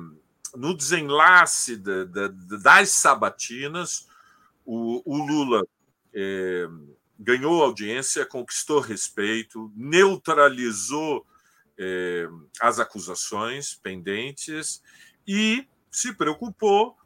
no 0.55 0.77
desenlace 0.77 1.75
da, 1.75 2.03
da, 2.03 2.27
das 2.27 2.89
sabatinas, 2.89 4.07
o, 4.63 5.01
o 5.03 5.25
Lula 5.25 5.65
é, 6.13 6.67
ganhou 7.17 7.63
audiência, 7.63 8.25
conquistou 8.27 8.79
respeito, 8.79 9.71
neutralizou 9.75 11.25
é, 11.79 12.27
as 12.61 12.79
acusações 12.79 13.73
pendentes 13.73 14.83
e 15.27 15.67
se 15.93 16.11
preocupou 16.11 16.97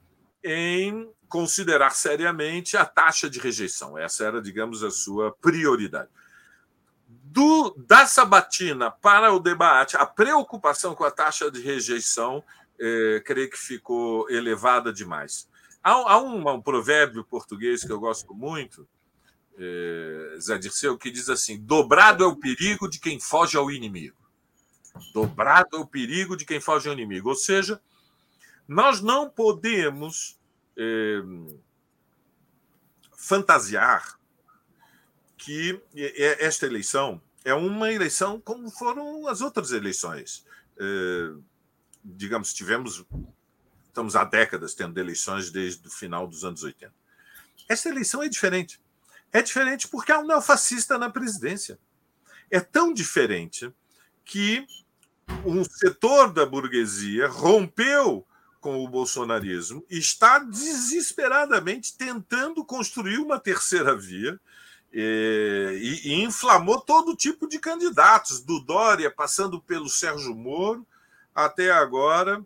em 0.43 1.11
considerar 1.27 1.91
seriamente 1.91 2.77
a 2.77 2.85
taxa 2.85 3.29
de 3.29 3.37
rejeição. 3.37 3.97
Essa 3.97 4.23
era, 4.23 4.41
digamos, 4.41 4.81
a 4.83 4.89
sua 4.89 5.31
prioridade. 5.41 6.09
Do, 7.05 7.75
da 7.85 8.07
sabatina 8.07 8.89
para 8.89 9.33
o 9.33 9.39
debate, 9.39 9.97
a 9.97 10.05
preocupação 10.05 10.95
com 10.95 11.03
a 11.03 11.11
taxa 11.11 11.51
de 11.51 11.61
rejeição, 11.61 12.41
eh, 12.79 13.21
creio 13.25 13.49
que 13.49 13.57
ficou 13.57 14.29
elevada 14.29 14.93
demais. 14.93 15.49
Há, 15.83 15.91
há 15.91 16.21
um, 16.21 16.47
um, 16.49 16.61
provérbio 16.61 17.25
português 17.25 17.83
que 17.83 17.91
eu 17.91 17.99
gosto 17.99 18.33
muito, 18.33 18.87
eh, 19.59 20.37
Zé 20.39 20.57
Dirceu, 20.57 20.97
que 20.97 21.11
diz 21.11 21.29
assim: 21.29 21.59
dobrado 21.59 22.23
é 22.23 22.27
o 22.27 22.37
perigo 22.37 22.89
de 22.89 22.99
quem 22.99 23.19
foge 23.19 23.57
ao 23.57 23.69
inimigo. 23.69 24.17
Dobrado 25.13 25.75
é 25.75 25.77
o 25.77 25.85
perigo 25.85 26.37
de 26.37 26.45
quem 26.45 26.61
foge 26.61 26.87
ao 26.87 26.93
inimigo. 26.93 27.29
Ou 27.29 27.35
seja, 27.35 27.81
nós 28.67 29.01
não 29.01 29.29
podemos 29.29 30.37
eh, 30.75 31.21
fantasiar 33.15 34.19
que 35.37 35.81
esta 36.39 36.65
eleição 36.65 37.21
é 37.45 37.53
uma 37.53 37.91
eleição 37.91 38.41
como 38.41 38.69
foram 38.69 39.27
as 39.27 39.39
outras 39.39 39.71
eleições. 39.71 40.45
Eh, 40.77 41.33
digamos, 42.03 42.53
tivemos, 42.53 43.05
estamos 43.85 44.15
há 44.15 44.23
décadas 44.23 44.73
tendo 44.73 44.99
eleições 44.99 45.49
desde 45.49 45.87
o 45.87 45.91
final 45.91 46.27
dos 46.27 46.43
anos 46.43 46.63
80. 46.63 46.93
Esta 47.69 47.89
eleição 47.89 48.21
é 48.21 48.29
diferente. 48.29 48.81
É 49.31 49.41
diferente 49.41 49.87
porque 49.87 50.11
há 50.11 50.19
um 50.19 50.27
neofascista 50.27 50.97
na 50.97 51.09
presidência. 51.09 51.79
É 52.49 52.59
tão 52.59 52.93
diferente 52.93 53.73
que 54.23 54.65
um 55.45 55.63
setor 55.63 56.31
da 56.31 56.45
burguesia 56.45 57.27
rompeu 57.27 58.25
com 58.67 58.83
o 58.83 58.87
bolsonarismo 58.89 59.85
está 59.89 60.39
desesperadamente 60.39 61.97
tentando 61.97 62.65
construir 62.65 63.17
uma 63.17 63.39
terceira 63.39 63.95
via 63.95 64.37
e, 64.91 66.01
e, 66.03 66.13
inflamou 66.21 66.81
todo 66.81 67.15
tipo 67.15 67.47
de 67.47 67.59
candidatos, 67.59 68.41
do 68.41 68.59
Dória, 68.59 69.09
passando 69.09 69.61
pelo 69.61 69.87
Sérgio 69.87 70.35
Moro, 70.35 70.85
até 71.33 71.71
agora 71.71 72.45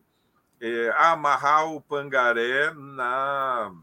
é, 0.60 0.94
amarrar 0.96 1.72
o 1.72 1.82
Pangaré 1.82 2.72
na, 2.72 3.74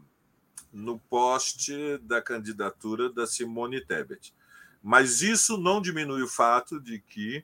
no 0.71 0.97
poste 0.97 1.97
da 2.03 2.21
candidatura 2.21 3.11
da 3.11 3.27
Simone 3.27 3.81
Tebet. 3.81 4.33
Mas 4.81 5.21
isso 5.21 5.57
não 5.57 5.81
diminui 5.81 6.21
o 6.21 6.27
fato 6.29 6.79
de 6.79 6.99
que 7.01 7.43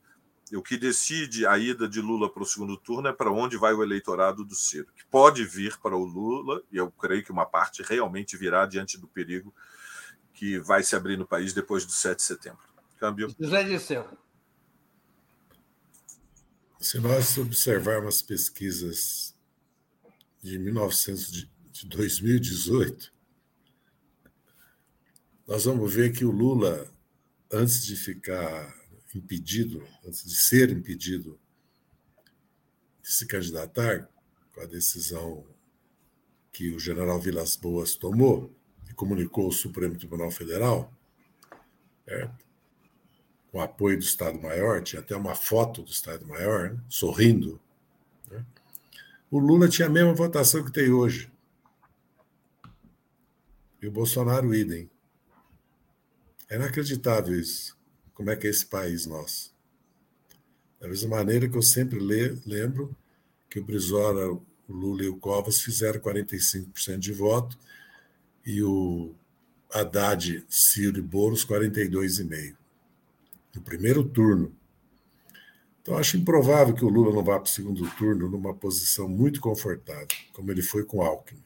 o 0.54 0.62
que 0.62 0.78
decide 0.78 1.48
a 1.48 1.58
ida 1.58 1.88
de 1.88 2.00
Lula 2.00 2.32
para 2.32 2.44
o 2.44 2.46
segundo 2.46 2.78
turno 2.78 3.08
é 3.08 3.14
para 3.14 3.32
onde 3.32 3.58
vai 3.58 3.74
o 3.74 3.82
eleitorado 3.82 4.46
do 4.46 4.54
Ciro, 4.54 4.88
que 4.96 5.06
pode 5.06 5.44
vir 5.44 5.78
para 5.80 5.96
o 5.96 6.04
Lula, 6.04 6.62
e 6.72 6.78
eu 6.78 6.92
creio 6.92 7.24
que 7.24 7.32
uma 7.32 7.46
parte 7.46 7.82
realmente 7.82 8.38
virá 8.38 8.66
diante 8.66 8.98
do 8.98 9.08
perigo 9.08 9.54
que 10.34 10.60
vai 10.60 10.84
se 10.84 10.96
abrir 10.96 11.18
no 11.18 11.26
país 11.26 11.54
depois 11.54 11.86
do 11.86 11.92
7 11.92 12.18
de 12.18 12.24
setembro. 12.24 12.68
Câmbio. 13.00 13.34
José 13.40 13.64
Disseu. 13.64 14.08
Se 16.80 17.00
nós 17.00 17.38
observarmos 17.38 18.22
pesquisas 18.22 19.36
de 20.44 20.60
1900 20.60 21.32
de 21.72 21.88
2018, 21.88 23.12
nós 25.48 25.66
vamos 25.66 25.92
ver 25.92 26.12
que 26.12 26.24
o 26.24 26.32
Lula, 26.32 26.88
antes 27.52 27.84
de 27.86 27.96
ficar 27.96 28.72
impedido, 29.18 29.86
antes 30.06 30.24
de 30.24 30.36
ser 30.36 30.70
impedido 30.72 31.40
de 33.02 33.12
se 33.12 33.26
candidatar, 33.26 34.10
com 34.54 34.62
a 34.62 34.66
decisão 34.66 35.46
que 36.52 36.74
o 36.74 36.80
general 36.80 37.20
Vilas 37.20 37.56
Boas 37.56 37.96
tomou, 37.96 38.52
comunicou 38.96 39.46
ao 39.46 39.52
Supremo 39.52 39.98
Tribunal 39.98 40.32
Federal, 40.32 40.92
certo? 42.06 42.46
com 43.52 43.62
apoio 43.62 43.98
do 43.98 44.04
Estado-Maior, 44.04 44.84
tinha 44.84 45.02
até 45.02 45.16
uma 45.16 45.36
foto 45.36 45.82
do 45.82 45.90
Estado-Maior, 45.90 46.72
né? 46.72 46.80
sorrindo. 46.90 47.60
Né? 48.30 48.46
O 49.32 49.40
Lula 49.40 49.70
tinha 49.70 49.88
a 49.88 49.92
mesma 49.92 50.14
votação 50.14 50.64
que 50.64 50.72
tem 50.72 50.92
hoje. 50.92 51.32
E 53.82 53.88
o 53.88 53.92
Bolsonaro, 53.92 54.54
idem. 54.54 54.90
É 56.50 56.56
inacreditável 56.56 57.40
isso. 57.40 57.75
Como 58.16 58.32
é 58.32 58.36
que 58.36 58.48
é 58.48 58.50
esse 58.50 58.66
país 58.66 59.06
nosso? 59.06 59.54
Da 60.80 60.88
mesma 60.88 61.18
maneira 61.18 61.48
que 61.48 61.58
eu 61.58 61.62
sempre 61.62 62.00
lembro 62.00 62.96
que 63.50 63.60
o 63.60 63.64
Brizola, 63.64 64.32
o 64.32 64.44
Lula 64.68 65.04
e 65.04 65.08
o 65.08 65.18
Covas 65.18 65.62
fizeram 65.62 66.00
45% 66.00 66.98
de 66.98 67.12
voto 67.12 67.60
e 68.46 68.64
o 68.64 69.14
Haddad, 69.72 70.46
Ciro 70.50 70.98
e 70.98 71.02
Boulos 71.02 71.46
42,5%. 71.46 72.56
No 73.54 73.62
primeiro 73.62 74.04
turno. 74.04 74.56
Então, 75.82 75.98
acho 75.98 76.18
improvável 76.18 76.74
que 76.74 76.84
o 76.84 76.90
Lula 76.90 77.14
não 77.14 77.24
vá 77.24 77.40
para 77.40 77.48
o 77.48 77.52
segundo 77.52 77.90
turno 77.96 78.30
numa 78.30 78.54
posição 78.54 79.08
muito 79.08 79.40
confortável, 79.40 80.08
como 80.34 80.52
ele 80.52 80.62
foi 80.62 80.84
com 80.84 81.02
Alckmin. 81.02 81.44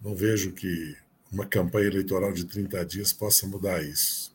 Não 0.00 0.14
vejo 0.14 0.52
que 0.52 0.96
uma 1.30 1.46
campanha 1.46 1.86
eleitoral 1.86 2.32
de 2.32 2.44
30 2.44 2.84
dias 2.84 3.12
possa 3.12 3.46
mudar 3.46 3.82
isso. 3.82 4.34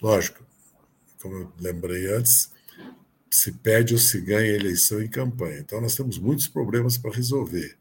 Lógico, 0.00 0.44
como 1.20 1.36
eu 1.36 1.52
lembrei 1.60 2.12
antes, 2.12 2.50
se 3.30 3.52
perde 3.52 3.94
ou 3.94 4.00
se 4.00 4.20
ganha 4.20 4.52
eleição 4.52 5.00
em 5.00 5.08
campanha. 5.08 5.60
Então, 5.60 5.80
nós 5.80 5.94
temos 5.94 6.18
muitos 6.18 6.48
problemas 6.48 6.98
para 6.98 7.14
resolver. 7.14 7.76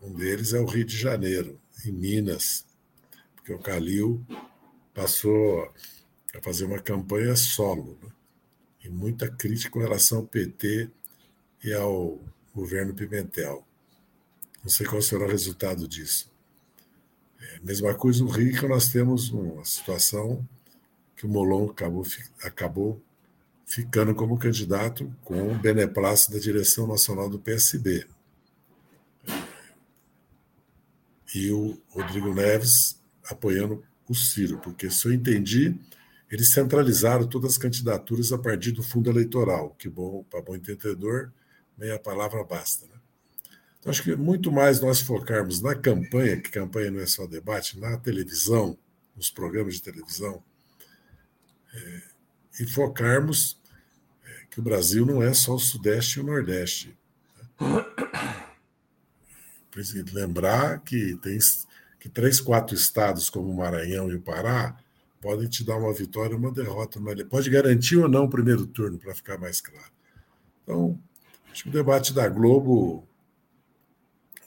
Um 0.00 0.14
deles 0.14 0.52
é 0.52 0.60
o 0.60 0.64
Rio 0.66 0.84
de 0.84 0.96
Janeiro, 0.96 1.60
em 1.84 1.92
Minas, 1.92 2.64
porque 3.34 3.52
o 3.52 3.58
Calil 3.58 4.24
passou 4.94 5.72
a 6.34 6.40
fazer 6.40 6.64
uma 6.64 6.80
campanha 6.80 7.36
solo, 7.36 7.98
né? 8.02 8.08
e 8.84 8.88
muita 8.88 9.30
crítica 9.30 9.70
com 9.70 9.78
relação 9.78 10.18
ao 10.18 10.26
PT 10.26 10.90
e 11.62 11.72
ao 11.72 12.20
governo 12.54 12.94
Pimentel. 12.94 13.64
Não 14.62 14.70
sei 14.70 14.86
qual 14.86 15.02
será 15.02 15.24
o 15.24 15.28
resultado 15.28 15.88
disso. 15.88 16.30
É, 17.40 17.60
mesma 17.60 17.94
coisa 17.94 18.22
no 18.22 18.30
Rio, 18.30 18.68
nós 18.68 18.88
temos 18.88 19.30
uma 19.30 19.64
situação 19.64 20.46
que 21.16 21.26
o 21.26 21.28
Molon 21.28 21.70
acabou, 21.70 22.04
acabou 22.42 23.02
ficando 23.66 24.14
como 24.14 24.38
candidato 24.38 25.12
com 25.22 25.52
o 25.52 25.58
beneplácito 25.58 26.32
da 26.32 26.38
direção 26.38 26.86
nacional 26.86 27.28
do 27.28 27.38
PSB 27.38 28.06
e 31.34 31.50
o 31.50 31.78
Rodrigo 31.88 32.32
Neves 32.34 33.00
apoiando 33.24 33.82
o 34.08 34.14
Ciro, 34.14 34.58
porque, 34.58 34.90
se 34.90 35.06
eu 35.06 35.12
entendi, 35.12 35.78
eles 36.30 36.50
centralizaram 36.50 37.26
todas 37.26 37.52
as 37.52 37.58
candidaturas 37.58 38.32
a 38.32 38.38
partir 38.38 38.72
do 38.72 38.82
fundo 38.82 39.10
eleitoral, 39.10 39.74
que 39.78 39.88
bom, 39.88 40.24
para 40.24 40.42
bom 40.42 40.54
entendedor, 40.54 41.32
meia 41.78 41.98
palavra 41.98 42.44
basta. 42.44 42.86
Então, 43.82 43.90
acho 43.90 44.04
que 44.04 44.14
muito 44.14 44.52
mais 44.52 44.80
nós 44.80 45.00
focarmos 45.00 45.60
na 45.60 45.74
campanha, 45.74 46.40
que 46.40 46.52
campanha 46.52 46.88
não 46.88 47.00
é 47.00 47.06
só 47.06 47.26
debate, 47.26 47.80
na 47.80 47.96
televisão, 47.96 48.78
nos 49.16 49.28
programas 49.28 49.74
de 49.74 49.82
televisão, 49.82 50.40
é, 51.74 52.02
e 52.60 52.66
focarmos 52.70 53.60
é, 54.24 54.44
que 54.48 54.60
o 54.60 54.62
Brasil 54.62 55.04
não 55.04 55.20
é 55.20 55.34
só 55.34 55.56
o 55.56 55.58
Sudeste 55.58 56.20
e 56.20 56.22
o 56.22 56.24
Nordeste. 56.24 56.96
Né? 57.60 57.84
Preciso 59.72 60.14
lembrar 60.14 60.78
que 60.84 61.16
tem 61.16 61.36
que 61.98 62.08
três, 62.08 62.40
quatro 62.40 62.76
estados, 62.76 63.28
como 63.28 63.50
o 63.50 63.56
Maranhão 63.56 64.08
e 64.08 64.14
o 64.14 64.22
Pará, 64.22 64.78
podem 65.20 65.48
te 65.48 65.64
dar 65.64 65.76
uma 65.76 65.92
vitória 65.92 66.36
ou 66.36 66.38
uma 66.38 66.52
derrota. 66.52 67.00
Pode 67.28 67.50
garantir 67.50 67.96
ou 67.96 68.08
não 68.08 68.26
o 68.26 68.30
primeiro 68.30 68.64
turno, 68.64 68.96
para 68.96 69.12
ficar 69.12 69.38
mais 69.38 69.60
claro. 69.60 69.90
Então, 70.62 70.96
acho 71.50 71.64
que 71.64 71.68
o 71.68 71.72
debate 71.72 72.12
da 72.12 72.28
Globo 72.28 73.08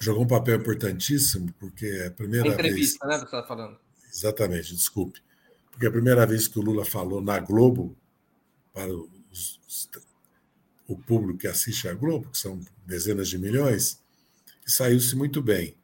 jogou 0.05 0.23
um 0.23 0.27
papel 0.27 0.57
importantíssimo, 0.59 1.51
porque 1.59 1.85
é 1.85 2.07
a 2.07 2.11
primeira 2.11 2.49
a 2.49 2.53
entrevista, 2.53 3.05
vez. 3.05 3.19
né, 3.19 3.27
você 3.27 3.35
está 3.35 3.43
falando? 3.43 3.77
Exatamente, 4.11 4.75
desculpe. 4.75 5.21
Porque 5.71 5.85
é 5.85 5.89
a 5.89 5.91
primeira 5.91 6.25
vez 6.25 6.47
que 6.47 6.59
o 6.59 6.61
Lula 6.61 6.85
falou 6.85 7.21
na 7.21 7.39
Globo, 7.39 7.97
para 8.71 8.93
os, 8.93 9.59
o 10.87 10.95
público 10.97 11.39
que 11.39 11.47
assiste 11.47 11.87
a 11.87 11.93
Globo, 11.93 12.29
que 12.29 12.37
são 12.37 12.59
dezenas 12.85 13.27
de 13.29 13.37
milhões, 13.37 13.99
e 14.65 14.71
saiu-se 14.71 15.15
muito 15.15 15.41
bem. 15.41 15.75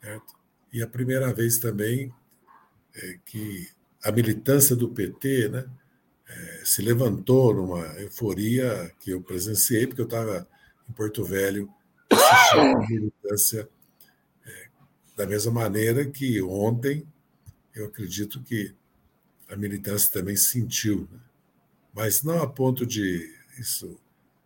Certo? 0.00 0.34
E 0.72 0.82
a 0.82 0.86
primeira 0.86 1.32
vez 1.34 1.58
também 1.58 2.12
é, 2.94 3.18
que 3.24 3.68
a 4.04 4.12
militância 4.12 4.76
do 4.76 4.88
PT 4.90 5.48
né, 5.48 5.68
é, 6.28 6.62
se 6.64 6.82
levantou 6.82 7.52
numa 7.52 7.84
euforia 8.00 8.92
que 9.00 9.10
eu 9.10 9.20
presenciei, 9.20 9.86
porque 9.86 10.00
eu 10.00 10.06
estava 10.06 10.48
em 10.88 10.92
Porto 10.92 11.24
Velho 11.24 11.68
assistindo 12.16 12.76
a 12.76 12.88
militância 12.88 13.68
é, 14.46 14.66
da 15.16 15.26
mesma 15.26 15.52
maneira 15.52 16.04
que 16.04 16.40
ontem 16.42 17.06
eu 17.74 17.86
acredito 17.86 18.42
que 18.42 18.74
a 19.48 19.56
militância 19.56 20.10
também 20.10 20.36
sentiu, 20.36 21.08
né? 21.10 21.20
mas 21.94 22.22
não 22.22 22.42
a 22.42 22.46
ponto 22.46 22.84
de 22.84 23.32
isso 23.58 23.98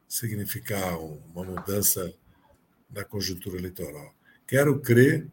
significar 0.09 0.99
uma 0.99 1.45
mudança 1.45 2.13
da 2.89 3.05
conjuntura 3.05 3.57
eleitoral. 3.57 4.15
Quero 4.47 4.81
crer 4.81 5.27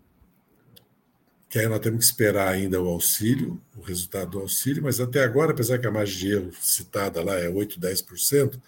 que 1.49 1.57
aí 1.57 1.67
nós 1.67 1.79
temos 1.79 1.99
que 1.99 2.05
esperar 2.05 2.49
ainda 2.49 2.81
o 2.81 2.88
auxílio, 2.88 3.59
o 3.75 3.81
resultado 3.81 4.31
do 4.31 4.39
auxílio, 4.39 4.83
mas 4.83 4.99
até 4.99 5.23
agora, 5.23 5.51
apesar 5.51 5.79
que 5.79 5.88
a 5.88 5.91
margem 5.91 6.17
de 6.17 6.33
erro 6.33 6.51
citada 6.61 7.23
lá 7.23 7.35
é 7.39 7.49
8, 7.49 7.79
10%, 7.79 8.59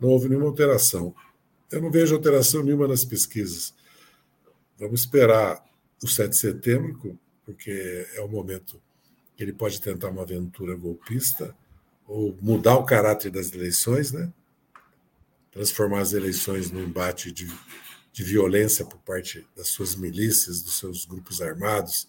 não 0.00 0.08
houve 0.08 0.28
nenhuma 0.28 0.46
alteração. 0.46 1.14
Eu 1.70 1.82
não 1.82 1.90
vejo 1.90 2.14
alteração 2.14 2.62
nenhuma 2.62 2.88
nas 2.88 3.04
pesquisas. 3.04 3.74
Vamos 4.78 5.00
esperar 5.00 5.64
o 6.02 6.08
7 6.08 6.30
de 6.30 6.36
setembro, 6.38 7.18
porque 7.44 8.06
é 8.14 8.20
o 8.20 8.28
momento 8.28 8.80
que 9.36 9.42
ele 9.42 9.52
pode 9.52 9.80
tentar 9.80 10.08
uma 10.08 10.22
aventura 10.22 10.74
golpista 10.76 11.54
ou 12.06 12.36
mudar 12.40 12.76
o 12.76 12.84
caráter 12.84 13.30
das 13.30 13.52
eleições, 13.52 14.12
né? 14.12 14.32
transformar 15.50 16.00
as 16.00 16.12
eleições 16.12 16.70
num 16.70 16.82
embate 16.82 17.32
de 17.32 17.46
de 18.18 18.24
violência 18.24 18.84
por 18.84 18.98
parte 18.98 19.46
das 19.56 19.68
suas 19.68 19.94
milícias, 19.94 20.60
dos 20.60 20.76
seus 20.76 21.04
grupos 21.04 21.40
armados, 21.40 22.08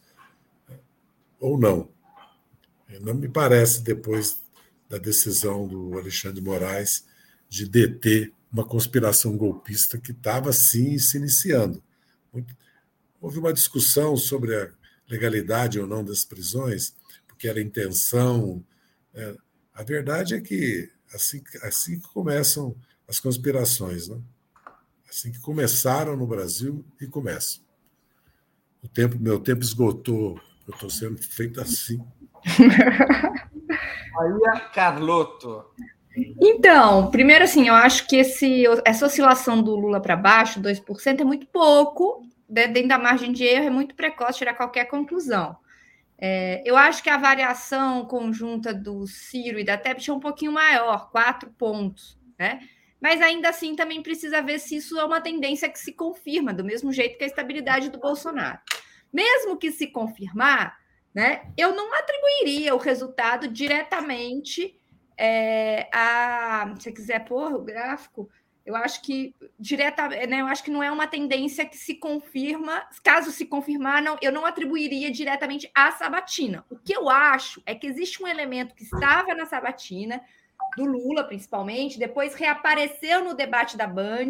ou 1.39 1.55
não. 1.55 1.87
Não 3.01 3.13
me 3.13 3.29
parece, 3.29 3.83
depois 3.83 4.41
da 4.89 4.97
decisão 4.97 5.67
do 5.67 5.99
Alexandre 5.99 6.41
Moraes 6.41 7.05
de 7.47 7.67
deter 7.67 8.33
uma 8.51 8.65
conspiração 8.65 9.37
golpista 9.37 9.97
que 9.97 10.11
estava, 10.11 10.51
sim, 10.51 10.97
se 10.97 11.17
iniciando. 11.17 11.83
Houve 13.21 13.39
uma 13.39 13.53
discussão 13.53 14.15
sobre 14.17 14.55
a 14.55 14.69
legalidade 15.09 15.79
ou 15.79 15.87
não 15.87 16.03
das 16.03 16.23
prisões, 16.25 16.95
porque 17.27 17.47
era 17.47 17.61
intenção. 17.61 18.63
Né? 19.13 19.35
A 19.73 19.83
verdade 19.83 20.35
é 20.35 20.41
que 20.41 20.89
assim, 21.13 21.43
assim 21.61 21.99
que 21.99 22.07
começam 22.09 22.75
as 23.07 23.19
conspirações. 23.19 24.07
Né? 24.07 24.19
assim 25.09 25.31
que 25.31 25.39
começaram 25.39 26.15
no 26.15 26.27
Brasil 26.27 26.85
e 27.01 27.07
começam. 27.07 27.61
O 28.81 28.87
tempo, 28.87 29.19
meu 29.19 29.39
tempo 29.39 29.61
esgotou. 29.61 30.39
Eu 30.67 30.73
estou 30.73 30.89
sendo 30.89 31.17
feito 31.17 31.59
assim. 31.59 31.99
Maria 34.13 34.59
Carlotto. 34.73 35.65
Então, 36.41 37.09
primeiro 37.11 37.43
assim, 37.43 37.67
eu 37.67 37.73
acho 37.73 38.07
que 38.07 38.17
esse, 38.17 38.63
essa 38.85 39.05
oscilação 39.05 39.61
do 39.61 39.75
Lula 39.75 40.01
para 40.01 40.15
baixo, 40.15 40.61
2%, 40.61 41.19
é 41.19 41.23
muito 41.23 41.47
pouco, 41.47 42.23
né? 42.49 42.67
dentro 42.67 42.89
da 42.89 42.97
margem 42.97 43.31
de 43.31 43.43
erro, 43.43 43.67
é 43.67 43.69
muito 43.69 43.95
precoce 43.95 44.39
tirar 44.39 44.53
qualquer 44.53 44.85
conclusão. 44.85 45.57
É, 46.21 46.61
eu 46.65 46.75
acho 46.75 47.01
que 47.01 47.09
a 47.09 47.17
variação 47.17 48.05
conjunta 48.05 48.73
do 48.73 49.07
Ciro 49.07 49.57
e 49.57 49.63
da 49.63 49.77
Tebet 49.77 50.09
é 50.09 50.13
um 50.13 50.19
pouquinho 50.19 50.51
maior, 50.51 51.09
quatro 51.11 51.49
pontos, 51.51 52.19
né? 52.37 52.59
Mas 53.01 53.21
ainda 53.21 53.47
assim 53.49 53.75
também 53.75 54.03
precisa 54.03 54.41
ver 54.41 54.59
se 54.59 54.75
isso 54.75 54.99
é 54.99 55.05
uma 55.05 55.21
tendência 55.21 55.69
que 55.69 55.79
se 55.79 55.93
confirma, 55.93 56.53
do 56.53 56.65
mesmo 56.65 56.91
jeito 56.91 57.17
que 57.17 57.23
a 57.23 57.27
estabilidade 57.27 57.89
do 57.89 57.97
Bolsonaro. 57.97 58.59
Mesmo 59.11 59.57
que 59.57 59.71
se 59.71 59.87
confirmar, 59.87 60.77
né, 61.15 61.49
eu 61.57 61.73
não 61.73 61.93
atribuiria 61.93 62.75
o 62.75 62.77
resultado 62.77 63.47
diretamente 63.47 64.78
é, 65.19 65.89
a. 65.91 66.73
Se 66.75 66.83
você 66.83 66.91
quiser 66.91 67.25
pôr 67.25 67.53
o 67.53 67.61
gráfico, 67.61 68.29
eu 68.65 68.75
acho 68.75 69.01
que 69.01 69.35
direta, 69.59 70.07
né, 70.07 70.41
eu 70.41 70.47
acho 70.47 70.63
que 70.63 70.71
não 70.71 70.81
é 70.81 70.91
uma 70.91 71.07
tendência 71.07 71.65
que 71.65 71.75
se 71.75 71.95
confirma. 71.95 72.87
Caso 73.03 73.31
se 73.31 73.45
confirmar, 73.45 74.01
não, 74.01 74.17
eu 74.21 74.31
não 74.31 74.45
atribuiria 74.45 75.11
diretamente 75.11 75.69
à 75.75 75.91
sabatina. 75.91 76.65
O 76.69 76.77
que 76.77 76.95
eu 76.95 77.09
acho 77.09 77.61
é 77.65 77.75
que 77.75 77.87
existe 77.87 78.23
um 78.23 78.27
elemento 78.27 78.75
que 78.75 78.83
estava 78.83 79.35
na 79.35 79.45
sabatina, 79.45 80.21
do 80.77 80.85
Lula, 80.85 81.23
principalmente, 81.23 81.97
depois 81.97 82.35
reapareceu 82.35 83.23
no 83.23 83.33
debate 83.33 83.75
da 83.75 83.87
Band, 83.87 84.29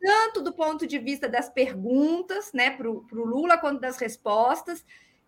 tanto 0.00 0.42
do 0.42 0.52
ponto 0.52 0.86
de 0.86 0.98
vista 0.98 1.28
das 1.28 1.48
perguntas, 1.48 2.52
né, 2.52 2.70
para 2.70 2.90
o 2.90 3.04
Lula, 3.12 3.58
quanto 3.58 3.80
das 3.80 3.98
respostas, 3.98 4.84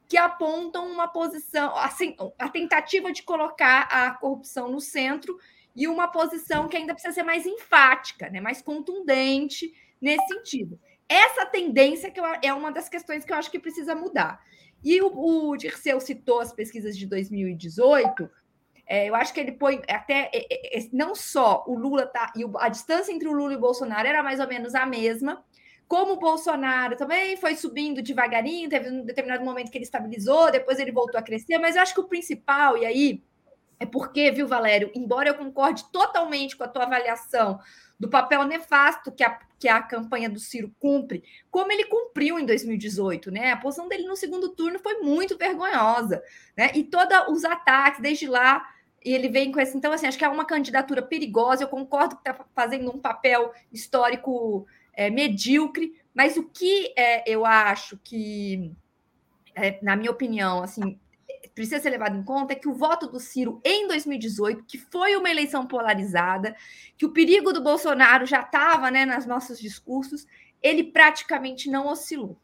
que 0.09 0.17
apontam 0.17 0.91
uma 0.91 1.07
posição, 1.07 1.77
assim, 1.77 2.17
a 2.39 2.49
tentativa 2.49 3.13
de 3.13 3.23
colocar 3.23 3.83
a 3.91 4.11
corrupção 4.13 4.71
no 4.71 4.81
centro 4.81 5.39
e 5.77 5.87
uma 5.87 6.09
posição 6.09 6.67
que 6.67 6.77
ainda 6.77 6.95
precisa 6.95 7.15
ser 7.15 7.23
mais 7.23 7.45
enfática, 7.47 8.31
né, 8.31 8.41
mais 8.41 8.63
contundente 8.63 9.73
nesse 10.01 10.27
sentido. 10.27 10.81
Essa 11.07 11.45
tendência 11.47 12.11
que 12.11 12.19
eu, 12.19 12.25
é 12.43 12.53
uma 12.53 12.73
das 12.73 12.89
questões 12.89 13.25
que 13.25 13.33
eu 13.33 13.37
acho 13.37 13.51
que 13.51 13.59
precisa 13.59 13.95
mudar. 13.95 14.41
E 14.83 15.01
o, 15.03 15.13
o 15.51 15.57
Dirceu 15.57 16.01
citou 16.01 16.41
as 16.41 16.53
pesquisas 16.53 16.97
de 16.97 17.07
2018. 17.07 18.31
É, 18.87 19.09
eu 19.09 19.15
acho 19.15 19.35
que 19.35 19.41
ele 19.41 19.53
põe 19.53 19.83
até 19.89 20.31
é, 20.33 20.79
é, 20.79 20.89
não 20.93 21.15
só 21.15 21.65
o 21.67 21.79
Lula 21.79 22.07
tá 22.07 22.33
e 22.35 22.43
a 22.59 22.69
distância 22.69 23.13
entre 23.13 23.29
o 23.29 23.33
Lula 23.33 23.53
e 23.53 23.57
o 23.57 23.61
Bolsonaro 23.61 24.09
era 24.09 24.23
mais 24.23 24.41
ou 24.41 24.49
menos 24.49 24.75
a 24.75 24.87
mesma, 24.87 25.45
como 25.89 26.13
o 26.13 26.19
Bolsonaro 26.19 26.97
também 26.97 27.37
foi 27.39 27.57
subindo 27.57 28.03
devagarinho, 28.03 28.69
teve 28.69 28.91
um 28.91 29.05
determinado 29.05 29.43
momento 29.43 29.71
que 29.71 29.79
ele 29.79 29.85
estabilizou, 29.85 30.53
depois 30.53 30.79
ele 30.79 30.93
voltou 30.93 31.19
a 31.19 31.23
crescer, 31.23 31.57
mas 31.59 31.75
eu 31.75 31.83
acho 31.83 31.95
que 31.95 32.01
o 32.01 32.09
principal, 32.09 32.77
e 32.77 32.85
aí 32.85 33.25
é 33.81 33.87
porque, 33.87 34.31
viu, 34.31 34.47
Valério, 34.47 34.91
embora 34.95 35.31
eu 35.31 35.35
concorde 35.35 35.85
totalmente 35.91 36.57
com 36.57 36.65
a 36.65 36.69
tua 36.69 36.83
avaliação 36.83 37.59
do 37.99 38.09
papel 38.09 38.45
nefasto 38.45 39.11
que 39.11 39.25
a, 39.25 39.39
que 39.59 39.69
a 39.69 39.81
campanha 39.81 40.29
do 40.29 40.39
Ciro 40.39 40.73
cumpre, 40.79 41.25
como 41.51 41.73
ele 41.73 41.85
cumpriu 41.85 42.39
em 42.39 42.45
2018, 42.45 43.31
né? 43.31 43.53
A 43.53 43.57
posição 43.57 43.89
dele 43.89 44.07
no 44.07 44.17
segundo 44.17 44.51
turno 44.51 44.79
foi 44.79 44.99
muito 44.99 45.39
vergonhosa, 45.39 46.23
né? 46.57 46.71
E 46.75 46.85
todos 46.85 47.17
os 47.29 47.45
ataques, 47.45 48.01
desde 48.01 48.27
lá, 48.27 48.65
e 49.05 49.13
ele 49.13 49.29
vem 49.29 49.51
com 49.51 49.61
esse. 49.61 49.77
Então, 49.77 49.93
assim, 49.93 50.07
acho 50.07 50.19
que 50.19 50.25
é 50.25 50.29
uma 50.29 50.45
candidatura 50.45 51.01
perigosa. 51.03 51.63
Eu 51.63 51.69
concordo 51.69 52.17
que 52.17 52.29
está 52.29 52.45
fazendo 52.55 52.91
um 52.91 52.99
papel 52.99 53.53
histórico 53.73 54.67
é, 54.99 55.09
medíocre, 55.11 55.95
mas 56.13 56.37
o 56.37 56.43
que 56.43 56.93
é, 56.97 57.23
eu 57.31 57.47
acho 57.47 57.97
que, 58.03 58.73
é, 59.55 59.79
na 59.81 59.95
minha 59.95 60.11
opinião, 60.11 60.61
assim, 60.61 60.99
precisa 61.55 61.81
ser 61.81 61.91
levado 61.91 62.17
em 62.17 62.25
conta 62.25 62.53
é 62.53 62.57
que 62.57 62.69
o 62.69 62.75
voto 62.75 63.07
do 63.07 63.21
Ciro 63.21 63.61
em 63.65 63.87
2018, 63.87 64.65
que 64.65 64.77
foi 64.77 65.15
uma 65.15 65.31
eleição 65.31 65.65
polarizada, 65.69 66.57
que 66.97 67.07
o 67.07 67.13
perigo 67.13 67.53
do 67.53 67.63
Bolsonaro 67.63 68.27
já 68.27 68.41
estava 68.41 68.91
né, 68.91 69.07
nos 69.07 69.25
nossos 69.25 69.61
discursos, 69.61 70.27
ele 70.61 70.83
praticamente 70.83 71.71
não 71.71 71.87
oscilou. 71.87 72.37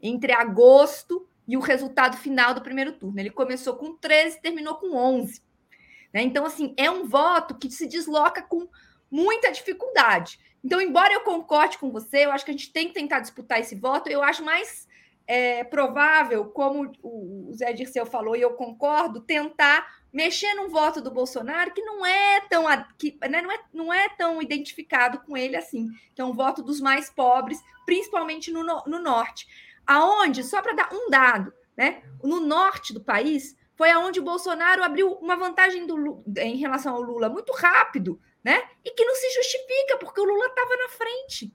Entre 0.00 0.32
agosto 0.32 1.26
e 1.48 1.56
o 1.56 1.60
resultado 1.60 2.16
final 2.16 2.54
do 2.54 2.62
primeiro 2.62 2.92
turno. 2.92 3.18
Ele 3.18 3.30
começou 3.30 3.74
com 3.74 3.96
13 3.96 4.36
e 4.36 4.40
terminou 4.40 4.76
com 4.76 4.94
11. 4.94 5.42
Né? 6.14 6.22
Então, 6.22 6.46
assim, 6.46 6.72
é 6.76 6.88
um 6.88 7.08
voto 7.08 7.58
que 7.58 7.68
se 7.68 7.88
desloca 7.88 8.42
com 8.42 8.68
muita 9.10 9.50
dificuldade. 9.50 10.38
Então, 10.62 10.80
embora 10.80 11.12
eu 11.12 11.22
concorde 11.22 11.78
com 11.78 11.90
você, 11.90 12.24
eu 12.24 12.32
acho 12.32 12.44
que 12.44 12.50
a 12.50 12.54
gente 12.54 12.72
tem 12.72 12.88
que 12.88 12.94
tentar 12.94 13.20
disputar 13.20 13.60
esse 13.60 13.74
voto. 13.74 14.08
Eu 14.08 14.22
acho 14.22 14.44
mais 14.44 14.86
é, 15.26 15.64
provável, 15.64 16.46
como 16.46 16.92
o 17.02 17.50
Zé 17.54 17.72
Dirceu 17.72 18.04
falou, 18.04 18.36
e 18.36 18.40
eu 18.40 18.54
concordo, 18.54 19.20
tentar 19.20 19.86
mexer 20.12 20.52
num 20.54 20.68
voto 20.68 21.00
do 21.00 21.10
Bolsonaro 21.10 21.72
que 21.72 21.82
não 21.82 22.04
é 22.04 22.40
tão 22.48 22.64
que, 22.98 23.16
né, 23.28 23.40
não, 23.40 23.52
é, 23.52 23.60
não 23.72 23.92
é 23.92 24.08
tão 24.08 24.42
identificado 24.42 25.20
com 25.20 25.36
ele 25.36 25.56
assim, 25.56 25.88
é 26.16 26.24
um 26.24 26.32
voto 26.32 26.62
dos 26.62 26.80
mais 26.80 27.08
pobres, 27.08 27.60
principalmente 27.86 28.50
no, 28.50 28.64
no 28.64 28.98
norte. 28.98 29.46
Aonde, 29.86 30.42
só 30.42 30.60
para 30.60 30.74
dar 30.74 30.88
um 30.92 31.08
dado, 31.08 31.52
né? 31.76 32.02
No 32.22 32.40
norte 32.40 32.92
do 32.92 33.00
país 33.00 33.56
foi 33.76 33.90
aonde 33.90 34.20
o 34.20 34.24
Bolsonaro 34.24 34.84
abriu 34.84 35.12
uma 35.14 35.36
vantagem 35.36 35.86
do, 35.86 36.22
em 36.36 36.56
relação 36.56 36.94
ao 36.94 37.00
Lula 37.00 37.28
muito 37.28 37.52
rápido 37.54 38.20
né? 38.42 38.62
E 38.84 38.90
que 38.90 39.04
não 39.04 39.14
se 39.14 39.30
justifica, 39.34 39.98
porque 39.98 40.20
o 40.20 40.24
Lula 40.24 40.46
estava 40.46 40.76
na 40.76 40.88
frente. 40.88 41.52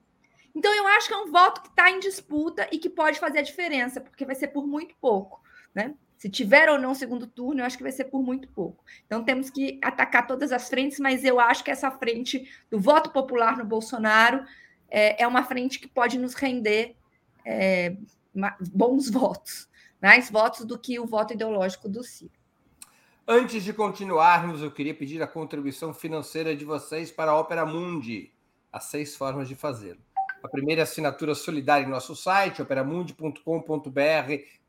Então, 0.54 0.74
eu 0.74 0.86
acho 0.88 1.08
que 1.08 1.14
é 1.14 1.18
um 1.18 1.30
voto 1.30 1.62
que 1.62 1.68
está 1.68 1.90
em 1.90 2.00
disputa 2.00 2.66
e 2.72 2.78
que 2.78 2.88
pode 2.88 3.18
fazer 3.18 3.40
a 3.40 3.42
diferença, 3.42 4.00
porque 4.00 4.24
vai 4.24 4.34
ser 4.34 4.48
por 4.48 4.66
muito 4.66 4.94
pouco, 5.00 5.42
né? 5.74 5.94
Se 6.16 6.30
tiver 6.30 6.70
ou 6.70 6.78
não 6.78 6.94
segundo 6.94 7.26
turno, 7.26 7.60
eu 7.60 7.66
acho 7.66 7.76
que 7.76 7.82
vai 7.82 7.92
ser 7.92 8.04
por 8.04 8.22
muito 8.22 8.48
pouco. 8.48 8.82
Então, 9.04 9.22
temos 9.22 9.50
que 9.50 9.78
atacar 9.82 10.26
todas 10.26 10.52
as 10.52 10.68
frentes, 10.68 10.98
mas 10.98 11.24
eu 11.24 11.38
acho 11.38 11.62
que 11.62 11.70
essa 11.70 11.90
frente 11.90 12.48
do 12.70 12.80
voto 12.80 13.10
popular 13.10 13.58
no 13.58 13.66
Bolsonaro 13.66 14.44
é, 14.88 15.22
é 15.22 15.26
uma 15.26 15.44
frente 15.44 15.78
que 15.78 15.88
pode 15.88 16.18
nos 16.18 16.32
render 16.32 16.96
é, 17.44 17.96
bons 18.72 19.10
votos, 19.10 19.68
mais 20.00 20.30
votos 20.30 20.64
do 20.64 20.78
que 20.78 20.98
o 20.98 21.06
voto 21.06 21.34
ideológico 21.34 21.88
do 21.88 22.02
Ciro. 22.02 22.32
Antes 23.28 23.64
de 23.64 23.72
continuarmos, 23.72 24.62
eu 24.62 24.70
queria 24.70 24.94
pedir 24.94 25.20
a 25.20 25.26
contribuição 25.26 25.92
financeira 25.92 26.54
de 26.54 26.64
vocês 26.64 27.10
para 27.10 27.32
a 27.32 27.36
Opera 27.36 27.66
Mundi. 27.66 28.30
Há 28.72 28.78
seis 28.78 29.16
formas 29.16 29.48
de 29.48 29.56
fazê-lo. 29.56 29.98
A 30.44 30.48
primeira 30.48 30.82
é 30.82 30.84
assinatura 30.84 31.34
solidária 31.34 31.84
em 31.84 31.90
nosso 31.90 32.14
site, 32.14 32.62
operamundi.com.br 32.62 33.40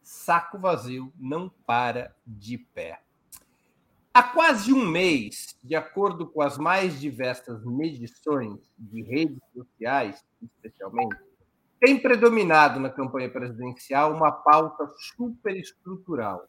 Saco 0.04 0.60
vazio 0.60 1.12
não 1.20 1.50
para 1.66 2.16
de 2.26 2.58
pé. 2.58 3.00
Há 4.14 4.24
quase 4.24 4.74
um 4.74 4.86
mês, 4.86 5.56
de 5.64 5.76
acordo 5.76 6.28
com 6.28 6.42
as 6.42 6.58
mais 6.58 7.00
diversas 7.00 7.64
medições 7.64 8.60
de 8.78 9.04
redes 9.04 9.40
sociais, 9.54 10.26
especialmente, 10.42 11.18
tem 11.80 12.00
predominado 12.00 12.80
na 12.80 12.90
campanha 12.90 13.30
presidencial 13.30 14.16
uma 14.16 14.32
pauta 14.32 14.92
superestrutural 15.16 16.48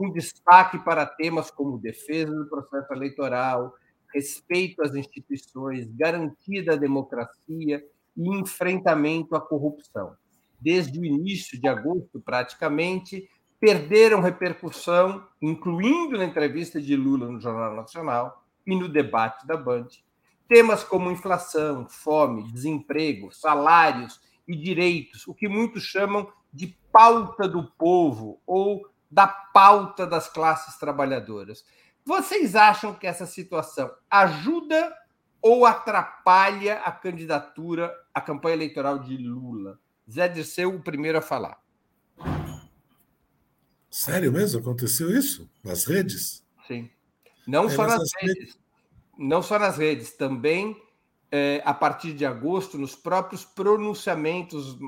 com 0.00 0.10
destaque 0.10 0.78
para 0.78 1.04
temas 1.04 1.50
como 1.50 1.76
defesa 1.76 2.34
do 2.34 2.46
processo 2.46 2.90
eleitoral, 2.90 3.74
respeito 4.14 4.80
às 4.80 4.94
instituições, 4.94 5.86
garantia 5.92 6.64
da 6.64 6.74
democracia 6.74 7.84
e 8.16 8.28
enfrentamento 8.30 9.36
à 9.36 9.40
corrupção. 9.42 10.16
Desde 10.58 10.98
o 10.98 11.04
início 11.04 11.60
de 11.60 11.68
agosto, 11.68 12.18
praticamente, 12.18 13.28
perderam 13.60 14.22
repercussão, 14.22 15.22
incluindo 15.42 16.16
na 16.16 16.24
entrevista 16.24 16.80
de 16.80 16.96
Lula 16.96 17.30
no 17.30 17.38
Jornal 17.38 17.76
Nacional 17.76 18.42
e 18.66 18.74
no 18.74 18.88
debate 18.88 19.46
da 19.46 19.54
Band. 19.54 19.88
Temas 20.48 20.82
como 20.82 21.10
inflação, 21.10 21.86
fome, 21.90 22.50
desemprego, 22.50 23.34
salários 23.34 24.18
e 24.48 24.56
direitos, 24.56 25.28
o 25.28 25.34
que 25.34 25.46
muitos 25.46 25.82
chamam 25.82 26.26
de 26.50 26.74
pauta 26.90 27.46
do 27.46 27.64
povo 27.72 28.40
ou 28.46 28.89
da 29.10 29.26
pauta 29.26 30.06
das 30.06 30.28
classes 30.28 30.76
trabalhadoras. 30.78 31.64
Vocês 32.04 32.54
acham 32.54 32.94
que 32.94 33.06
essa 33.06 33.26
situação 33.26 33.90
ajuda 34.08 34.94
ou 35.42 35.66
atrapalha 35.66 36.80
a 36.80 36.92
candidatura, 36.92 37.94
a 38.14 38.20
campanha 38.20 38.54
eleitoral 38.54 38.98
de 38.98 39.16
Lula? 39.16 39.78
Zé 40.10 40.28
Dirceu, 40.28 40.74
o 40.74 40.82
primeiro 40.82 41.18
a 41.18 41.22
falar. 41.22 41.60
Sério 43.90 44.32
mesmo? 44.32 44.60
Aconteceu 44.60 45.10
isso? 45.10 45.50
Nas 45.64 45.84
redes? 45.84 46.44
Sim. 46.66 46.88
Não 47.46 47.66
é, 47.66 47.70
só 47.70 47.86
nas 47.86 48.10
redes. 48.20 48.38
redes. 48.38 48.58
Não 49.18 49.42
só 49.42 49.58
nas 49.58 49.76
redes, 49.76 50.12
também 50.12 50.80
é, 51.30 51.60
a 51.64 51.74
partir 51.74 52.12
de 52.12 52.24
agosto, 52.24 52.78
nos 52.78 52.94
próprios 52.94 53.44
pronunciamentos 53.44 54.78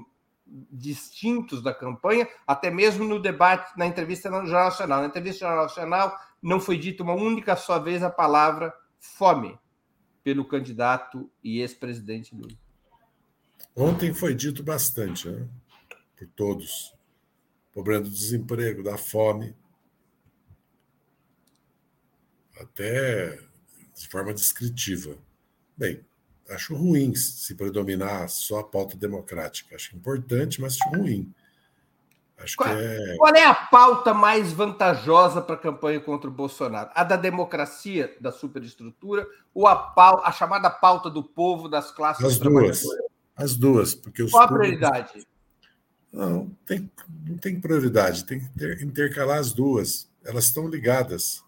distintos 0.70 1.62
da 1.62 1.72
campanha, 1.72 2.28
até 2.46 2.70
mesmo 2.70 3.04
no 3.04 3.20
debate, 3.20 3.76
na 3.76 3.86
entrevista 3.86 4.30
no 4.30 4.46
Jornal 4.46 4.66
Nacional. 4.66 5.00
Na 5.00 5.06
entrevista 5.06 5.44
no 5.44 5.50
Jornal 5.50 5.66
Nacional 5.66 6.18
não 6.42 6.60
foi 6.60 6.76
dita 6.76 7.02
uma 7.02 7.14
única 7.14 7.56
só 7.56 7.78
vez 7.78 8.02
a 8.02 8.10
palavra 8.10 8.72
fome 8.98 9.58
pelo 10.22 10.44
candidato 10.44 11.30
e 11.42 11.60
ex-presidente 11.60 12.34
Lula. 12.34 12.52
Ontem 13.74 14.12
foi 14.12 14.34
dito 14.34 14.62
bastante, 14.62 15.28
né? 15.28 15.48
por 16.16 16.28
todos. 16.36 16.94
O 17.70 17.72
problema 17.72 18.04
do 18.04 18.10
desemprego, 18.10 18.82
da 18.82 18.98
fome. 18.98 19.56
Até 22.60 23.38
de 23.94 24.08
forma 24.08 24.34
descritiva. 24.34 25.16
Bem, 25.76 26.04
acho 26.54 26.74
ruim 26.74 27.14
se 27.14 27.54
predominar 27.54 28.28
só 28.28 28.60
a 28.60 28.64
pauta 28.64 28.96
democrática. 28.96 29.74
Acho 29.74 29.96
importante, 29.96 30.60
mas 30.60 30.76
acho 30.80 30.96
ruim. 30.96 31.32
Acho 32.38 32.56
qual, 32.56 32.70
é... 32.70 33.16
qual 33.16 33.34
é 33.34 33.44
a 33.44 33.54
pauta 33.54 34.12
mais 34.12 34.52
vantajosa 34.52 35.40
para 35.40 35.54
a 35.54 35.58
campanha 35.58 36.00
contra 36.00 36.28
o 36.28 36.32
Bolsonaro? 36.32 36.90
A 36.94 37.04
da 37.04 37.16
democracia, 37.16 38.16
da 38.20 38.32
superestrutura, 38.32 39.26
ou 39.54 39.66
a, 39.66 39.76
pau, 39.76 40.22
a 40.24 40.32
chamada 40.32 40.68
pauta 40.68 41.08
do 41.08 41.22
povo, 41.22 41.68
das 41.68 41.90
classes 41.90 42.24
As 42.24 42.38
duas. 42.38 42.82
As 43.36 43.54
duas. 43.54 43.94
Porque 43.94 44.22
os 44.22 44.32
qual 44.32 44.44
a 44.44 44.48
prioridade? 44.48 45.26
Não, 46.12 46.50
tem, 46.66 46.90
não 47.26 47.38
tem 47.38 47.60
prioridade. 47.60 48.24
Tem 48.24 48.40
que 48.40 48.84
intercalar 48.84 49.38
as 49.38 49.52
duas. 49.52 50.10
Elas 50.24 50.44
estão 50.44 50.68
ligadas. 50.68 51.44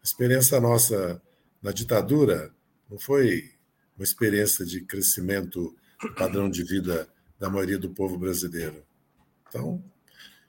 A 0.00 0.04
experiência 0.04 0.58
nossa 0.60 1.20
na 1.62 1.72
ditadura 1.72 2.52
não 2.90 2.98
foi 2.98 3.52
uma 4.00 4.04
experiência 4.04 4.64
de 4.64 4.80
crescimento 4.80 5.76
padrão 6.16 6.48
de 6.48 6.64
vida 6.64 7.06
da 7.38 7.50
maioria 7.50 7.78
do 7.78 7.90
povo 7.90 8.16
brasileiro. 8.16 8.82
Então, 9.46 9.84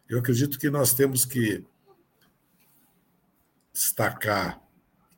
eu 0.07 0.19
acredito 0.19 0.57
que 0.57 0.69
nós 0.69 0.93
temos 0.93 1.25
que 1.25 1.61
destacar. 3.73 4.61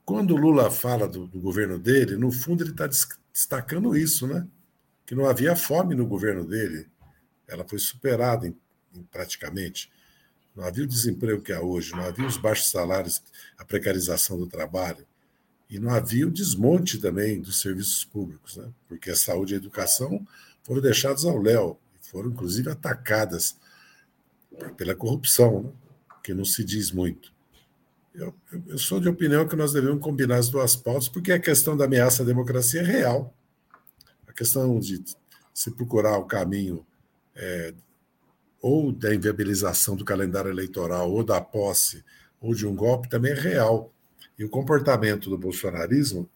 Quando 0.03 0.33
o 0.33 0.37
Lula 0.37 0.71
fala 0.71 1.07
do, 1.07 1.27
do 1.27 1.39
governo 1.39 1.77
dele, 1.77 2.17
no 2.17 2.31
fundo 2.31 2.63
ele 2.63 2.71
está 2.71 2.87
destacando 3.31 3.95
isso, 3.95 4.25
né? 4.25 4.47
Que 5.05 5.13
não 5.13 5.29
havia 5.29 5.55
fome 5.55 5.93
no 5.93 6.07
governo 6.07 6.43
dele. 6.43 6.89
Ela 7.47 7.63
foi 7.63 7.77
superada 7.77 8.47
em, 8.47 8.57
em 8.95 9.03
praticamente. 9.03 9.91
Não 10.55 10.63
havia 10.63 10.85
o 10.85 10.87
desemprego 10.87 11.39
que 11.39 11.53
há 11.53 11.61
hoje, 11.61 11.91
não 11.91 12.03
havia 12.03 12.25
os 12.25 12.37
baixos 12.37 12.71
salários, 12.71 13.21
a 13.59 13.63
precarização 13.63 14.39
do 14.39 14.47
trabalho. 14.47 15.05
E 15.69 15.79
não 15.79 15.89
havia 15.89 16.27
o 16.27 16.31
desmonte 16.31 16.99
também 16.99 17.41
dos 17.41 17.61
serviços 17.61 18.05
públicos, 18.05 18.57
né? 18.57 18.69
porque 18.87 19.09
a 19.09 19.15
saúde 19.15 19.53
e 19.53 19.55
a 19.55 19.57
educação 19.57 20.25
foram 20.61 20.81
deixados 20.81 21.25
ao 21.25 21.37
léu, 21.37 21.79
foram 22.01 22.29
inclusive 22.29 22.69
atacadas 22.69 23.57
pela 24.77 24.95
corrupção, 24.95 25.63
né? 25.63 25.69
que 26.23 26.33
não 26.33 26.45
se 26.45 26.63
diz 26.63 26.91
muito. 26.91 27.33
Eu, 28.13 28.33
eu, 28.67 28.77
sou 28.77 28.99
de 28.99 29.09
opinião 29.09 29.47
que 29.47 29.55
nós 29.55 29.73
devemos 29.73 30.01
combinar 30.01 30.37
as 30.37 30.47
duas 30.47 30.75
pautas, 30.75 31.09
porque 31.09 31.31
a 31.31 31.39
questão 31.39 31.75
da 31.75 31.85
ameaça 31.85 32.21
à 32.21 32.25
democracia 32.25 32.81
é 32.81 32.85
real. 32.85 33.35
A 34.27 34.31
questão 34.31 34.79
de 34.79 35.03
se 35.51 35.71
procurar 35.71 36.17
o 36.19 36.25
caminho 36.25 36.85
é, 37.35 37.73
ou 38.61 38.91
da 38.91 39.13
inviabilização 39.13 39.95
do 39.95 40.05
calendário 40.05 40.49
eleitoral, 40.49 41.11
ou 41.11 41.23
da 41.23 41.41
posse, 41.41 42.03
ou 42.39 42.53
de 42.53 42.65
um 42.65 42.75
golpe 42.75 43.09
também 43.09 43.31
é 43.31 43.35
real. 43.35 43.91
E 44.37 44.43
o 44.43 44.49
comportamento 44.49 45.29
do 45.29 45.37
bolsonarismo 45.37 46.29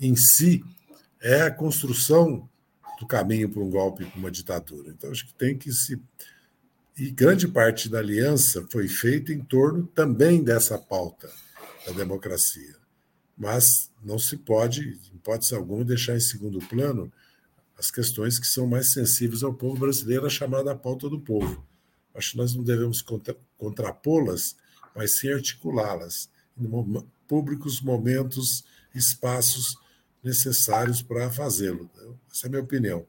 em 0.00 0.14
si 0.14 0.62
é 1.20 1.42
a 1.42 1.50
construção 1.50 2.48
do 2.98 3.06
caminho 3.06 3.48
para 3.48 3.62
um 3.62 3.70
golpe, 3.70 4.04
para 4.04 4.18
uma 4.18 4.30
ditadura. 4.30 4.90
Então, 4.90 5.10
acho 5.10 5.26
que 5.26 5.34
tem 5.34 5.56
que 5.56 5.72
se. 5.72 6.00
E 6.96 7.10
grande 7.10 7.46
parte 7.46 7.88
da 7.88 7.98
aliança 7.98 8.66
foi 8.70 8.88
feita 8.88 9.32
em 9.32 9.40
torno 9.40 9.86
também 9.86 10.42
dessa 10.42 10.76
pauta 10.76 11.30
da 11.86 11.92
democracia. 11.92 12.76
Mas 13.36 13.90
não 14.02 14.18
se 14.18 14.36
pode, 14.36 14.98
em 15.12 15.16
hipótese 15.16 15.54
alguma, 15.54 15.84
deixar 15.84 16.16
em 16.16 16.20
segundo 16.20 16.58
plano 16.58 17.10
as 17.78 17.90
questões 17.90 18.40
que 18.40 18.46
são 18.46 18.66
mais 18.66 18.92
sensíveis 18.92 19.44
ao 19.44 19.54
povo 19.54 19.78
brasileiro, 19.78 20.26
a 20.26 20.30
chamada 20.30 20.74
pauta 20.74 21.08
do 21.08 21.20
povo. 21.20 21.64
Acho 22.12 22.32
que 22.32 22.36
nós 22.38 22.52
não 22.52 22.64
devemos 22.64 23.00
contra, 23.00 23.36
contrapô-las, 23.56 24.56
mas 24.96 25.18
sim 25.18 25.30
articulá-las 25.30 26.28
públicos, 27.28 27.80
momentos, 27.80 28.64
espaços 28.94 29.78
necessários 30.24 31.02
para 31.02 31.30
fazê-lo. 31.30 31.88
Essa 32.30 32.46
é 32.46 32.48
a 32.48 32.50
minha 32.50 32.62
opinião. 32.62 33.06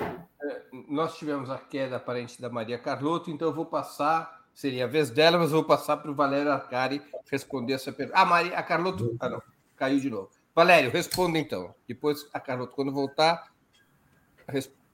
É, 0.00 0.62
nós 0.88 1.16
tivemos 1.16 1.50
a 1.50 1.58
queda 1.58 1.96
aparente 1.96 2.40
da 2.40 2.48
Maria 2.48 2.78
Carlotto, 2.78 3.30
então 3.30 3.48
eu 3.48 3.54
vou 3.54 3.66
passar, 3.66 4.44
seria 4.54 4.84
a 4.84 4.88
vez 4.88 5.10
dela, 5.10 5.38
mas 5.38 5.50
eu 5.50 5.58
vou 5.58 5.64
passar 5.64 5.98
para 5.98 6.10
o 6.10 6.14
Valério 6.14 6.50
Arcari 6.50 7.02
responder 7.30 7.74
essa 7.74 7.92
pergunta. 7.92 8.18
Ah, 8.18 8.24
Maria, 8.24 8.58
a 8.58 8.62
Carlotto. 8.62 9.16
Ah, 9.20 9.28
não, 9.28 9.42
caiu 9.76 10.00
de 10.00 10.10
novo. 10.10 10.30
Valério, 10.54 10.90
responda 10.90 11.38
então. 11.38 11.74
Depois 11.86 12.26
a 12.32 12.40
Carlotto, 12.40 12.74
quando 12.74 12.92
voltar, 12.92 13.52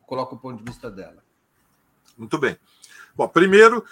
coloca 0.06 0.34
o 0.34 0.38
ponto 0.38 0.62
de 0.62 0.70
vista 0.70 0.90
dela. 0.90 1.22
Muito 2.16 2.38
bem. 2.38 2.56
Bom, 3.14 3.28
primeiro, 3.28 3.84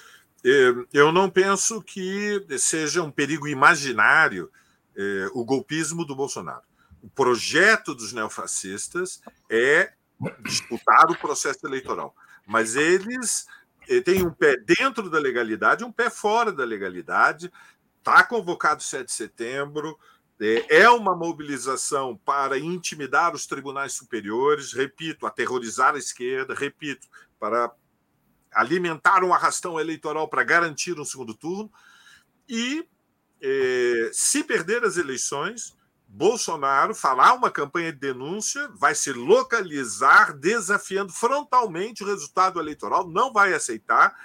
eu 0.44 1.12
não 1.12 1.28
penso 1.28 1.82
que 1.82 2.44
seja 2.58 3.02
um 3.02 3.10
perigo 3.10 3.48
imaginário 3.48 4.50
é, 4.96 5.28
o 5.32 5.44
golpismo 5.44 6.04
do 6.04 6.14
Bolsonaro. 6.14 6.62
O 7.02 7.08
projeto 7.08 7.94
dos 7.94 8.12
neofascistas 8.12 9.22
é 9.48 9.92
disputar 10.40 11.10
o 11.10 11.18
processo 11.18 11.64
eleitoral, 11.64 12.14
mas 12.44 12.74
eles 12.74 13.46
é, 13.88 14.00
têm 14.00 14.26
um 14.26 14.32
pé 14.32 14.56
dentro 14.56 15.08
da 15.08 15.18
legalidade, 15.18 15.84
um 15.84 15.92
pé 15.92 16.10
fora 16.10 16.50
da 16.50 16.64
legalidade. 16.64 17.52
Está 17.98 18.24
convocado 18.24 18.82
7 18.82 19.06
de 19.06 19.12
setembro, 19.12 19.98
é 20.68 20.88
uma 20.88 21.16
mobilização 21.16 22.16
para 22.16 22.58
intimidar 22.58 23.34
os 23.34 23.46
tribunais 23.46 23.92
superiores, 23.92 24.72
repito, 24.72 25.26
aterrorizar 25.26 25.94
a 25.94 25.98
esquerda, 25.98 26.54
repito, 26.54 27.08
para 27.40 27.72
alimentar 28.52 29.22
um 29.24 29.32
arrastão 29.32 29.78
eleitoral 29.78 30.28
para 30.28 30.44
garantir 30.44 30.98
um 30.98 31.04
segundo 31.04 31.34
turno 31.34 31.70
e, 32.48 32.86
eh, 33.40 34.10
se 34.12 34.42
perder 34.42 34.84
as 34.84 34.96
eleições, 34.96 35.76
Bolsonaro 36.08 36.94
fará 36.94 37.34
uma 37.34 37.50
campanha 37.50 37.92
de 37.92 37.98
denúncia, 37.98 38.68
vai 38.74 38.94
se 38.94 39.12
localizar, 39.12 40.32
desafiando 40.32 41.12
frontalmente 41.12 42.02
o 42.02 42.06
resultado 42.06 42.58
eleitoral, 42.58 43.06
não 43.06 43.30
vai 43.30 43.52
aceitar 43.52 44.16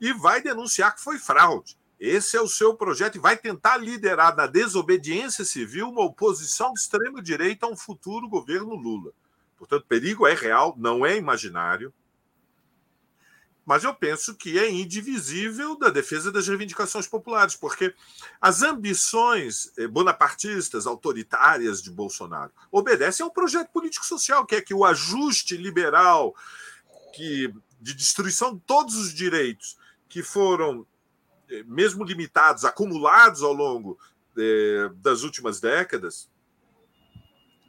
e 0.00 0.12
vai 0.12 0.42
denunciar 0.42 0.94
que 0.94 1.02
foi 1.02 1.18
fraude. 1.18 1.78
Esse 1.98 2.36
é 2.36 2.40
o 2.40 2.48
seu 2.48 2.74
projeto 2.74 3.16
e 3.16 3.20
vai 3.20 3.36
tentar 3.36 3.76
liderar 3.76 4.36
na 4.36 4.46
desobediência 4.46 5.44
civil 5.44 5.88
uma 5.88 6.04
oposição 6.04 6.72
de 6.72 6.80
extrema-direita 6.80 7.66
a 7.66 7.68
um 7.68 7.76
futuro 7.76 8.28
governo 8.28 8.74
Lula. 8.74 9.12
Portanto, 9.56 9.86
perigo 9.88 10.26
é 10.26 10.34
real, 10.34 10.74
não 10.76 11.06
é 11.06 11.16
imaginário 11.16 11.92
mas 13.68 13.84
eu 13.84 13.94
penso 13.94 14.34
que 14.34 14.58
é 14.58 14.70
indivisível 14.70 15.76
da 15.76 15.90
defesa 15.90 16.32
das 16.32 16.48
reivindicações 16.48 17.06
populares, 17.06 17.54
porque 17.54 17.94
as 18.40 18.62
ambições 18.62 19.70
eh, 19.76 19.86
bonapartistas, 19.86 20.86
autoritárias 20.86 21.82
de 21.82 21.90
Bolsonaro 21.90 22.50
obedecem 22.72 23.22
a 23.22 23.26
um 23.26 23.30
projeto 23.30 23.68
político-social, 23.68 24.46
que 24.46 24.54
é 24.54 24.62
que 24.62 24.72
o 24.72 24.86
ajuste 24.86 25.54
liberal 25.54 26.34
que, 27.14 27.52
de 27.78 27.92
destruição 27.92 28.54
de 28.54 28.60
todos 28.60 28.94
os 28.94 29.12
direitos 29.12 29.76
que 30.08 30.22
foram, 30.22 30.86
eh, 31.50 31.62
mesmo 31.66 32.04
limitados, 32.04 32.64
acumulados 32.64 33.42
ao 33.42 33.52
longo 33.52 33.98
eh, 34.38 34.90
das 34.94 35.24
últimas 35.24 35.60
décadas, 35.60 36.26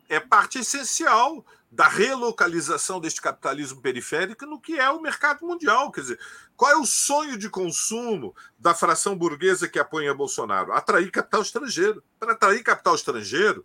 é 0.07 0.17
parte 0.17 0.59
essencial 0.59 1.45
da 1.71 1.87
relocalização 1.87 2.99
deste 2.99 3.21
capitalismo 3.21 3.81
periférico 3.81 4.45
no 4.45 4.59
que 4.59 4.79
é 4.79 4.89
o 4.89 5.01
mercado 5.01 5.45
mundial. 5.45 5.91
Quer 5.91 6.01
dizer, 6.01 6.19
Qual 6.55 6.71
é 6.71 6.75
o 6.75 6.85
sonho 6.85 7.37
de 7.37 7.49
consumo 7.49 8.35
da 8.57 8.73
fração 8.73 9.15
burguesa 9.15 9.67
que 9.67 9.77
apoia 9.79 10.13
Bolsonaro? 10.13 10.73
Atrair 10.73 11.11
capital 11.11 11.41
estrangeiro. 11.41 12.03
Para 12.19 12.33
atrair 12.33 12.63
capital 12.63 12.95
estrangeiro, 12.95 13.63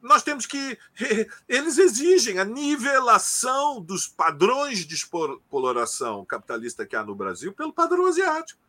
nós 0.00 0.22
temos 0.22 0.46
que. 0.46 0.78
Eles 1.46 1.78
exigem 1.78 2.38
a 2.38 2.44
nivelação 2.44 3.80
dos 3.80 4.08
padrões 4.08 4.86
de 4.86 4.94
exploração 4.94 6.24
capitalista 6.24 6.86
que 6.86 6.96
há 6.96 7.04
no 7.04 7.14
Brasil 7.14 7.52
pelo 7.52 7.72
padrão 7.72 8.06
asiático. 8.06 8.60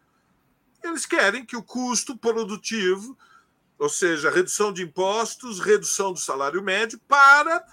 Eles 0.84 1.06
querem 1.06 1.46
que 1.46 1.56
o 1.56 1.64
custo 1.64 2.18
produtivo, 2.18 3.18
ou 3.80 3.90
seja, 3.90 4.30
redução 4.30 4.72
de 4.72 4.84
impostos, 4.84 5.60
redução 5.60 6.14
do 6.14 6.20
salário 6.20 6.62
médio, 6.62 7.00
para 7.08 7.66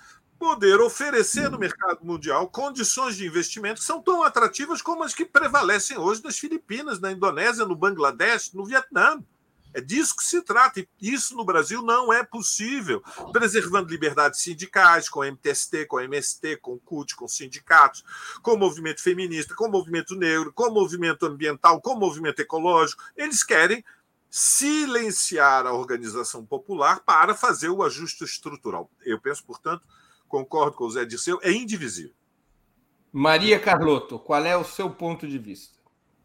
poder 0.45 0.79
oferecer 0.79 1.51
no 1.51 1.59
mercado 1.59 2.05
mundial 2.05 2.47
condições 2.51 3.17
de 3.17 3.27
investimento 3.27 3.81
que 3.81 3.87
são 3.87 4.03
tão 4.03 4.23
atrativas 4.23 4.83
como 4.83 5.03
as 5.03 5.15
que 5.15 5.25
prevalecem 5.25 5.97
hoje 5.97 6.23
nas 6.23 6.39
Filipinas, 6.39 7.01
na 7.01 7.11
Indonésia, 7.11 7.65
no 7.65 7.75
Bangladesh, 7.75 8.53
no 8.53 8.67
Vietnã. 8.67 9.25
É 9.73 9.81
disso 9.81 10.15
que 10.15 10.23
se 10.23 10.43
trata, 10.43 10.81
e 10.81 10.89
isso 11.01 11.35
no 11.35 11.47
Brasil 11.47 11.81
não 11.81 12.13
é 12.13 12.23
possível, 12.23 13.03
preservando 13.33 13.89
liberdades 13.89 14.43
sindicais, 14.43 15.09
com 15.09 15.25
MTST, 15.25 15.87
com 15.87 15.99
MST, 15.99 16.59
com 16.59 16.79
CUT, 16.79 17.17
com 17.17 17.27
sindicatos, 17.27 18.05
com 18.43 18.55
movimento 18.55 19.03
feminista, 19.03 19.55
com 19.55 19.67
movimento 19.67 20.15
negro, 20.15 20.53
com 20.53 20.69
movimento 20.69 21.25
ambiental, 21.25 21.81
com 21.81 21.95
movimento 21.95 22.41
ecológico. 22.41 23.03
Eles 23.17 23.43
querem 23.43 23.83
silenciar 24.29 25.67
a 25.67 25.73
organização 25.73 26.45
popular 26.45 27.01
para 27.01 27.35
fazer 27.35 27.71
o 27.71 27.83
ajuste 27.83 28.25
estrutural. 28.25 28.91
Eu 29.07 29.19
penso, 29.19 29.43
portanto, 29.43 29.83
concordo 30.35 30.77
com 30.77 30.85
o 30.85 30.91
Zé 30.91 31.05
Dirceu, 31.05 31.39
é 31.45 31.53
indivisível. 31.53 32.13
Maria 33.13 33.61
Carlotto, 33.61 34.19
qual 34.19 34.45
é 34.45 34.57
o 34.57 34.65
seu 34.65 34.91
ponto 34.91 35.29
de 35.29 35.39
vista? 35.39 35.79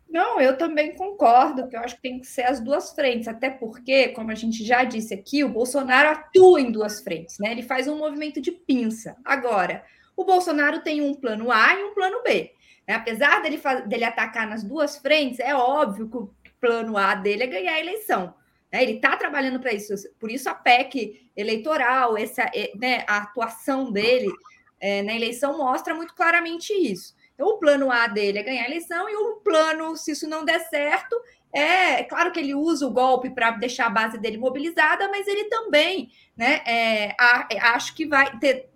Não, 0.09 0.41
eu 0.41 0.57
também 0.57 0.95
concordo 0.95 1.67
que 1.67 1.75
eu 1.75 1.79
acho 1.81 1.95
que 1.97 2.01
tem 2.01 2.19
que 2.19 2.25
ser 2.25 2.41
as 2.41 2.59
duas 2.59 2.91
frentes, 2.93 3.27
até 3.27 3.51
porque, 3.51 4.09
como 4.09 4.31
a 4.31 4.35
gente 4.35 4.65
já 4.65 4.83
disse 4.83 5.13
aqui, 5.13 5.43
o 5.43 5.49
Bolsonaro 5.49 6.09
atua 6.09 6.59
em 6.59 6.71
duas 6.71 7.01
frentes, 7.01 7.37
né? 7.37 7.51
Ele 7.51 7.61
faz 7.61 7.87
um 7.87 7.99
movimento 7.99 8.41
de 8.41 8.51
pinça. 8.51 9.15
Agora, 9.23 9.83
o 10.17 10.25
Bolsonaro 10.25 10.81
tem 10.81 10.99
um 10.99 11.13
plano 11.13 11.51
A 11.51 11.75
e 11.75 11.83
um 11.83 11.93
plano 11.93 12.23
B. 12.23 12.51
Né? 12.87 12.95
Apesar 12.95 13.43
dele, 13.43 13.61
dele 13.85 14.03
atacar 14.03 14.47
nas 14.47 14.63
duas 14.63 14.97
frentes, 14.97 15.39
é 15.39 15.53
óbvio 15.53 16.09
que 16.09 16.17
o 16.17 16.33
plano 16.59 16.97
A 16.97 17.13
dele 17.13 17.43
é 17.43 17.47
ganhar 17.47 17.73
a 17.73 17.79
eleição. 17.79 18.33
Né? 18.71 18.83
Ele 18.83 18.93
está 18.93 19.15
trabalhando 19.17 19.59
para 19.59 19.73
isso, 19.73 19.93
por 20.19 20.31
isso 20.31 20.49
a 20.49 20.53
PEC 20.53 21.29
eleitoral, 21.35 22.17
essa, 22.17 22.49
né, 22.75 23.03
a 23.07 23.17
atuação 23.17 23.91
dele 23.91 24.31
é, 24.79 25.01
na 25.01 25.13
eleição 25.13 25.57
mostra 25.57 25.93
muito 25.93 26.13
claramente 26.13 26.73
isso. 26.73 27.15
Então, 27.33 27.47
o 27.47 27.57
plano 27.57 27.89
A 27.89 28.07
dele 28.07 28.39
é 28.39 28.43
ganhar 28.43 28.63
a 28.63 28.67
eleição, 28.67 29.09
e 29.09 29.15
o 29.15 29.37
plano, 29.37 29.95
se 29.95 30.11
isso 30.11 30.27
não 30.27 30.43
der 30.43 30.59
certo, 30.67 31.15
é, 31.53 32.01
é 32.01 32.03
claro 32.03 32.31
que 32.31 32.39
ele 32.39 32.53
usa 32.53 32.85
o 32.85 32.91
golpe 32.91 33.29
para 33.29 33.51
deixar 33.51 33.87
a 33.87 33.89
base 33.89 34.17
dele 34.17 34.37
mobilizada, 34.37 35.07
mas 35.09 35.25
ele 35.27 35.45
também, 35.45 36.11
né, 36.35 36.61
é, 36.65 37.15
a, 37.19 37.47
é, 37.51 37.59
acho 37.59 37.95
que 37.95 38.05
vai 38.05 38.37
ter, 38.39 38.69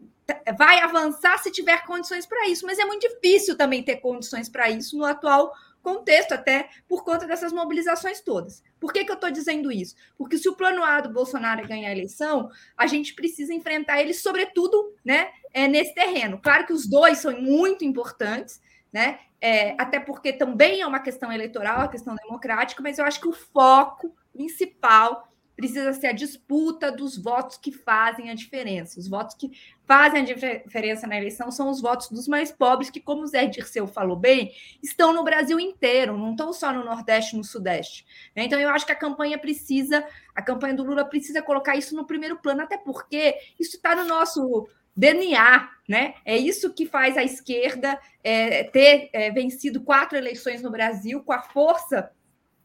vai 0.58 0.80
avançar 0.80 1.38
se 1.40 1.52
tiver 1.52 1.86
condições 1.86 2.26
para 2.26 2.48
isso, 2.48 2.66
mas 2.66 2.80
é 2.80 2.86
muito 2.86 3.08
difícil 3.08 3.58
também 3.58 3.84
ter 3.84 3.98
condições 3.98 4.48
para 4.50 4.70
isso 4.70 4.98
no 4.98 5.04
atual 5.04 5.54
contexto, 5.84 6.32
até 6.32 6.70
por 6.88 7.04
conta 7.04 7.28
dessas 7.28 7.52
mobilizações 7.52 8.22
todas. 8.22 8.64
Por 8.80 8.92
que, 8.92 9.04
que 9.04 9.12
eu 9.12 9.16
estou 9.16 9.30
dizendo 9.30 9.72
isso? 9.72 9.96
Porque 10.18 10.38
se 10.38 10.50
o 10.50 10.56
plano 10.56 10.84
A 10.84 11.02
do 11.02 11.14
Bolsonaro 11.14 11.62
é 11.62 11.68
ganhar 11.68 11.90
a 11.90 11.92
eleição, 11.92 12.50
a 12.76 12.88
gente 12.88 13.14
precisa 13.14 13.54
enfrentar 13.54 14.02
ele, 14.02 14.14
sobretudo, 14.14 14.96
né, 15.04 15.30
é, 15.54 15.68
nesse 15.68 15.94
terreno. 15.94 16.40
Claro 16.42 16.66
que 16.66 16.74
os 16.74 16.88
dois 16.88 17.20
são 17.20 17.40
muito 17.40 17.84
importantes, 17.84 18.62
né? 18.92 19.20
É, 19.42 19.76
até 19.78 20.00
porque 20.00 20.32
também 20.32 20.80
é 20.80 20.88
uma 20.88 21.02
questão 21.02 21.30
eleitoral, 21.30 21.82
a 21.82 21.88
questão 21.90 22.16
democrática, 22.16 22.82
mas 22.82 22.98
eu 22.98 23.04
acho 23.04 23.20
que 23.20 23.28
o 23.28 23.34
foco 23.34 24.16
principal 24.32 25.28
precisa 25.56 25.94
ser 25.94 26.08
a 26.08 26.14
disputa 26.14 26.92
dos 26.92 27.18
votos 27.18 27.58
que 27.58 27.72
fazem 27.72 28.30
a 28.30 28.34
diferença. 28.34 29.00
Os 29.00 29.08
votos 29.08 29.36
que 29.36 29.52
fazem 29.86 30.22
a 30.22 30.26
diferença 30.26 31.06
na 31.08 31.18
eleição 31.18 31.52
são 31.52 31.70
os 31.70 31.82
votos 31.82 32.10
dos 32.10 32.28
mais 32.28 32.52
pobres, 32.52 32.90
que, 32.90 33.00
como 33.00 33.24
o 33.24 33.28
Zé 33.28 33.46
Dirceu 33.46 33.88
falou 33.88 34.16
bem, 34.16 34.52
estão 34.82 35.14
no 35.14 35.24
Brasil 35.24 35.60
inteiro, 35.60 36.18
não 36.18 36.32
estão 36.32 36.52
só 36.54 36.74
no 36.74 36.84
Nordeste 36.84 37.36
e 37.36 37.38
no 37.38 37.44
Sudeste. 37.44 38.06
Então, 38.36 38.60
eu 38.60 38.70
acho 38.70 38.86
que 38.86 38.92
a 38.92 38.96
campanha 38.96 39.38
precisa, 39.38 40.06
a 40.36 40.42
campanha 40.42 40.74
do 40.74 40.84
Lula 40.84 41.06
precisa 41.06 41.42
colocar 41.42 41.76
isso 41.76 41.96
no 41.96 42.06
primeiro 42.06 42.38
plano, 42.38 42.62
até 42.62 42.78
porque 42.78 43.36
isso 43.60 43.76
está 43.76 43.96
no 43.96 44.06
nosso 44.06 44.68
DNA, 44.96 45.70
né? 45.88 46.16
É 46.24 46.38
isso 46.38 46.74
que 46.74 46.86
faz 46.86 47.18
a 47.18 47.24
esquerda 47.24 48.00
é, 48.24 48.64
ter 48.66 49.10
é, 49.12 49.32
vencido 49.32 49.82
quatro 49.82 50.18
eleições 50.18 50.62
no 50.62 50.72
Brasil 50.72 51.24
com 51.24 51.34
a 51.34 51.42
força 51.42 52.12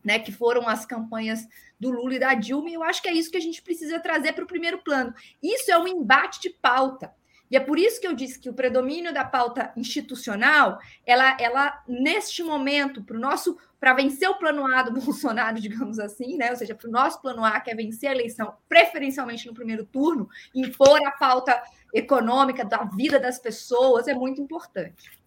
né, 0.08 0.18
que 0.18 0.32
foram 0.32 0.66
as 0.66 0.86
campanhas 0.86 1.46
do 1.78 1.90
Lula 1.90 2.14
e 2.14 2.18
da 2.18 2.32
Dilma, 2.32 2.70
e 2.70 2.72
eu 2.72 2.82
acho 2.82 3.02
que 3.02 3.10
é 3.10 3.12
isso 3.12 3.30
que 3.30 3.36
a 3.36 3.40
gente 3.40 3.60
precisa 3.60 4.00
trazer 4.00 4.32
para 4.32 4.42
o 4.42 4.46
primeiro 4.46 4.78
plano. 4.78 5.12
Isso 5.42 5.70
é 5.70 5.78
um 5.78 5.86
embate 5.86 6.40
de 6.40 6.48
pauta. 6.48 7.12
E 7.50 7.56
é 7.58 7.60
por 7.60 7.78
isso 7.78 8.00
que 8.00 8.06
eu 8.06 8.14
disse 8.14 8.38
que 8.38 8.48
o 8.48 8.54
predomínio 8.54 9.12
da 9.12 9.22
pauta 9.22 9.70
institucional, 9.76 10.78
ela, 11.04 11.36
ela 11.38 11.82
neste 11.86 12.42
momento, 12.42 13.02
para 13.02 13.18
o 13.18 13.20
nosso, 13.20 13.58
para 13.78 13.92
vencer 13.92 14.30
o 14.30 14.38
plano 14.38 14.66
A 14.66 14.82
do 14.82 14.92
Bolsonaro, 14.98 15.60
digamos 15.60 15.98
assim, 15.98 16.38
né? 16.38 16.50
Ou 16.50 16.56
seja, 16.56 16.74
para 16.74 16.88
o 16.88 16.92
nosso 16.92 17.20
plano 17.20 17.44
A, 17.44 17.60
que 17.60 17.70
é 17.70 17.74
vencer 17.74 18.08
a 18.08 18.14
eleição, 18.14 18.54
preferencialmente 18.66 19.46
no 19.46 19.52
primeiro 19.52 19.84
turno, 19.84 20.26
impor 20.54 21.06
a 21.06 21.10
pauta 21.10 21.62
econômica 21.92 22.64
da 22.64 22.84
vida 22.84 23.20
das 23.20 23.38
pessoas, 23.38 24.08
é 24.08 24.14
muito 24.14 24.40
importante. 24.40 25.17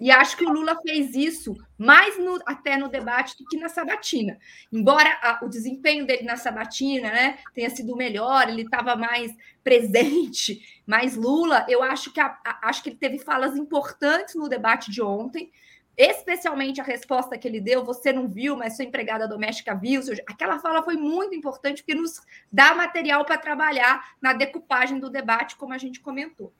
E 0.00 0.10
acho 0.10 0.36
que 0.36 0.46
o 0.46 0.50
Lula 0.50 0.74
fez 0.80 1.14
isso 1.14 1.54
mais 1.76 2.18
no, 2.18 2.38
até 2.46 2.78
no 2.78 2.88
debate 2.88 3.36
do 3.36 3.44
que 3.44 3.58
na 3.58 3.68
sabatina. 3.68 4.38
Embora 4.72 5.10
a, 5.22 5.44
o 5.44 5.48
desempenho 5.48 6.06
dele 6.06 6.22
na 6.22 6.38
sabatina 6.38 7.10
né, 7.10 7.38
tenha 7.54 7.68
sido 7.68 7.94
melhor, 7.94 8.48
ele 8.48 8.62
estava 8.62 8.96
mais 8.96 9.30
presente, 9.62 10.82
mais 10.86 11.16
Lula, 11.16 11.66
eu 11.68 11.82
acho 11.82 12.12
que, 12.14 12.20
a, 12.20 12.38
a, 12.44 12.68
acho 12.70 12.82
que 12.82 12.88
ele 12.88 12.96
teve 12.96 13.18
falas 13.18 13.54
importantes 13.56 14.34
no 14.34 14.48
debate 14.48 14.90
de 14.90 15.02
ontem, 15.02 15.52
especialmente 15.98 16.80
a 16.80 16.84
resposta 16.84 17.36
que 17.36 17.46
ele 17.46 17.60
deu, 17.60 17.84
você 17.84 18.10
não 18.10 18.26
viu, 18.26 18.56
mas 18.56 18.76
sua 18.76 18.86
empregada 18.86 19.28
doméstica 19.28 19.74
viu. 19.74 20.00
Aquela 20.26 20.58
fala 20.58 20.82
foi 20.82 20.96
muito 20.96 21.34
importante 21.34 21.82
porque 21.82 21.94
nos 21.94 22.22
dá 22.50 22.74
material 22.74 23.22
para 23.26 23.36
trabalhar 23.36 24.14
na 24.18 24.32
decupagem 24.32 24.98
do 24.98 25.10
debate, 25.10 25.56
como 25.56 25.74
a 25.74 25.78
gente 25.78 26.00
comentou. 26.00 26.54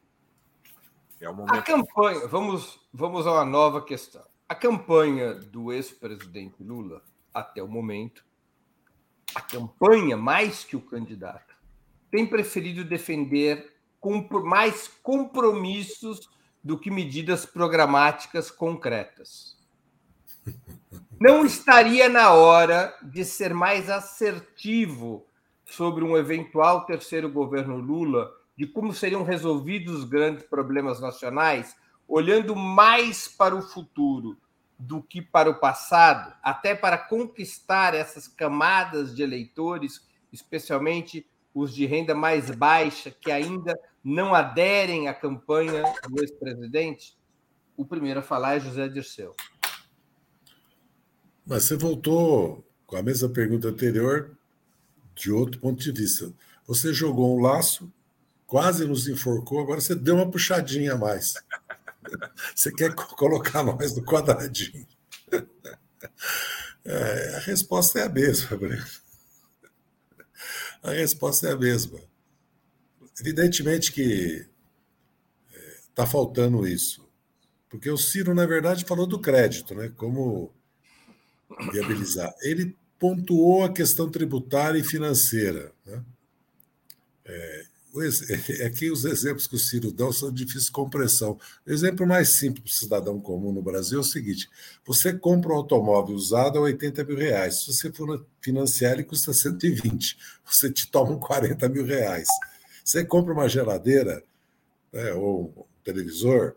É 1.21 1.29
momento... 1.29 1.55
A 1.55 1.63
campanha, 1.63 2.27
vamos, 2.27 2.81
vamos 2.93 3.27
a 3.27 3.33
uma 3.33 3.45
nova 3.45 3.83
questão. 3.83 4.25
A 4.49 4.55
campanha 4.55 5.35
do 5.35 5.73
ex-presidente 5.73 6.63
Lula, 6.63 7.03
até 7.33 7.63
o 7.63 7.69
momento, 7.69 8.25
a 9.35 9.41
campanha, 9.41 10.17
mais 10.17 10.65
que 10.65 10.77
o 10.77 10.81
candidato, 10.81 11.55
tem 12.11 12.27
preferido 12.27 12.85
defender 12.85 13.77
mais 14.45 14.89
compromissos 15.03 16.29
do 16.65 16.79
que 16.79 16.91
medidas 16.91 17.45
programáticas 17.45 18.51
concretas. 18.51 19.57
Não 21.21 21.45
estaria 21.45 22.09
na 22.09 22.33
hora 22.33 22.97
de 23.03 23.25
ser 23.25 23.53
mais 23.53 23.91
assertivo 23.91 25.27
sobre 25.67 26.03
um 26.03 26.17
eventual 26.17 26.87
terceiro 26.87 27.31
governo 27.31 27.77
Lula 27.77 28.40
de 28.61 28.67
como 28.67 28.93
seriam 28.93 29.23
resolvidos 29.23 30.01
os 30.01 30.05
grandes 30.05 30.45
problemas 30.45 31.01
nacionais, 31.01 31.75
olhando 32.07 32.55
mais 32.55 33.27
para 33.27 33.57
o 33.57 33.63
futuro 33.63 34.37
do 34.79 35.03
que 35.03 35.23
para 35.23 35.49
o 35.49 35.59
passado, 35.59 36.37
até 36.43 36.75
para 36.75 36.99
conquistar 36.99 37.95
essas 37.95 38.29
camadas 38.29 39.17
de 39.17 39.23
eleitores, 39.23 40.07
especialmente 40.31 41.27
os 41.55 41.75
de 41.75 41.87
renda 41.87 42.15
mais 42.15 42.51
baixa, 42.51 43.11
que 43.11 43.33
ainda 43.33 43.81
não 44.05 44.35
aderem 44.35 45.09
à 45.09 45.15
campanha 45.15 45.83
do 46.07 46.21
ex-presidente? 46.21 47.17
O 47.79 47.87
primeiro 47.87 48.21
a 48.21 48.23
falar 48.23 48.57
é 48.57 48.61
José 48.61 48.89
Dirceu. 48.89 49.35
Mas 51.47 51.65
você 51.65 51.79
voltou 51.79 52.63
com 52.85 52.97
a 52.97 53.03
mesma 53.03 53.31
pergunta 53.31 53.69
anterior 53.69 54.37
de 55.15 55.33
outro 55.33 55.59
ponto 55.59 55.83
de 55.83 55.93
vista. 55.93 56.31
Você 56.67 56.93
jogou 56.93 57.39
um 57.39 57.41
laço 57.41 57.91
quase 58.51 58.85
nos 58.85 59.07
enforcou, 59.07 59.61
agora 59.61 59.81
você 59.81 59.95
deu 59.95 60.17
uma 60.17 60.29
puxadinha 60.29 60.95
a 60.95 60.99
mais. 60.99 61.35
Você 62.57 62.73
quer 62.73 62.93
colocar 62.95 63.63
nós 63.63 63.95
no 63.95 64.05
quadradinho. 64.05 64.87
É, 66.83 67.37
a 67.37 67.39
resposta 67.41 68.01
é 68.01 68.05
a 68.05 68.09
mesma, 68.09 68.57
Breno. 68.57 68.87
A 70.83 70.93
resposta 70.93 71.47
é 71.47 71.53
a 71.53 71.57
mesma. 71.57 72.01
Evidentemente 73.21 73.93
que 73.93 74.47
está 75.91 76.05
é, 76.05 76.07
faltando 76.07 76.67
isso. 76.67 77.07
Porque 77.69 77.91
o 77.91 77.99
Ciro, 77.99 78.35
na 78.35 78.47
verdade, 78.47 78.87
falou 78.87 79.07
do 79.07 79.21
crédito, 79.21 79.75
né? 79.75 79.93
Como 79.95 80.51
viabilizar. 81.71 82.35
Ele 82.41 82.75
pontuou 82.99 83.63
a 83.63 83.73
questão 83.73 84.11
tributária 84.11 84.79
e 84.79 84.83
financeira. 84.83 85.73
Né? 85.85 86.03
É, 87.27 87.67
é 88.61 88.71
que 88.71 88.91
os 88.91 89.05
exemplos 89.05 89.47
que 89.47 89.57
o 89.57 89.59
Ciro 89.59 89.91
dá 89.91 90.11
são 90.13 90.33
de 90.33 90.45
difícil 90.45 90.73
compreensão. 90.73 91.39
O 91.67 91.73
exemplo 91.73 92.07
mais 92.07 92.31
simples 92.31 92.63
para 92.63 92.71
o 92.71 92.75
cidadão 92.75 93.21
comum 93.21 93.53
no 93.53 93.63
Brasil 93.63 93.99
é 93.99 94.01
o 94.01 94.05
seguinte: 94.05 94.49
você 94.85 95.13
compra 95.13 95.53
um 95.53 95.57
automóvel 95.57 96.15
usado 96.15 96.59
a 96.59 96.63
80 96.63 97.05
mil 97.05 97.17
reais. 97.17 97.61
Se 97.61 97.73
você 97.73 97.93
for 97.93 98.25
financiar, 98.41 98.93
ele 98.93 99.05
custa 99.05 99.33
120. 99.33 100.17
Você 100.45 100.71
te 100.71 100.91
toma 100.91 101.19
40 101.19 101.69
mil 101.69 101.85
reais. 101.85 102.29
Você 102.85 103.05
compra 103.05 103.33
uma 103.33 103.49
geladeira 103.49 104.23
né, 104.93 105.13
ou 105.13 105.53
um 105.57 105.85
televisor 105.85 106.55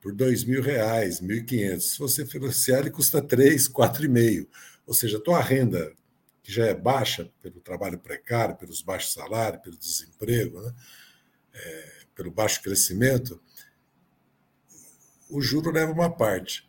por 0.00 0.12
2 0.12 0.44
mil 0.44 0.62
reais, 0.62 1.20
1.500. 1.20 1.80
Se 1.80 1.98
você 1.98 2.26
financiar, 2.26 2.80
ele 2.80 2.90
custa 2.90 3.22
3, 3.22 3.68
4,5. 3.68 4.48
Ou 4.86 4.94
seja, 4.94 5.18
a 5.18 5.20
tua 5.20 5.40
renda 5.40 5.92
que 6.42 6.52
já 6.52 6.66
é 6.66 6.74
baixa 6.74 7.30
pelo 7.40 7.60
trabalho 7.60 7.98
precário, 7.98 8.56
pelos 8.56 8.82
baixos 8.82 9.12
salários, 9.12 9.62
pelo 9.62 9.76
desemprego, 9.76 10.60
né? 10.60 10.74
é, 11.54 11.88
pelo 12.14 12.30
baixo 12.30 12.62
crescimento, 12.62 13.40
o 15.30 15.40
juro 15.40 15.70
leva 15.70 15.92
uma 15.92 16.10
parte. 16.10 16.68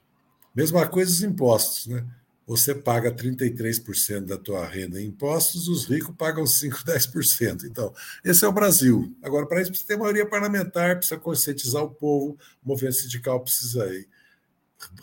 Mesma 0.55 0.87
coisa 0.87 1.11
os 1.11 1.23
impostos, 1.23 1.87
né? 1.87 2.05
Você 2.45 2.75
paga 2.75 3.09
33% 3.09 4.25
da 4.25 4.37
tua 4.37 4.65
renda 4.65 5.01
em 5.01 5.07
impostos, 5.07 5.69
os 5.69 5.85
ricos 5.85 6.13
pagam 6.15 6.45
5, 6.45 6.83
10%. 6.85 7.63
Então, 7.65 7.93
esse 8.23 8.43
é 8.43 8.47
o 8.47 8.51
Brasil. 8.51 9.15
Agora, 9.23 9.45
para 9.45 9.61
isso 9.61 9.71
precisa 9.71 9.87
ter 9.87 9.97
maioria 9.97 10.25
parlamentar, 10.25 10.97
precisa 10.97 11.19
conscientizar 11.19 11.83
o 11.83 11.89
povo, 11.89 12.37
o 12.63 12.67
movimento 12.67 12.97
sindical 12.97 13.39
precisa 13.39 13.89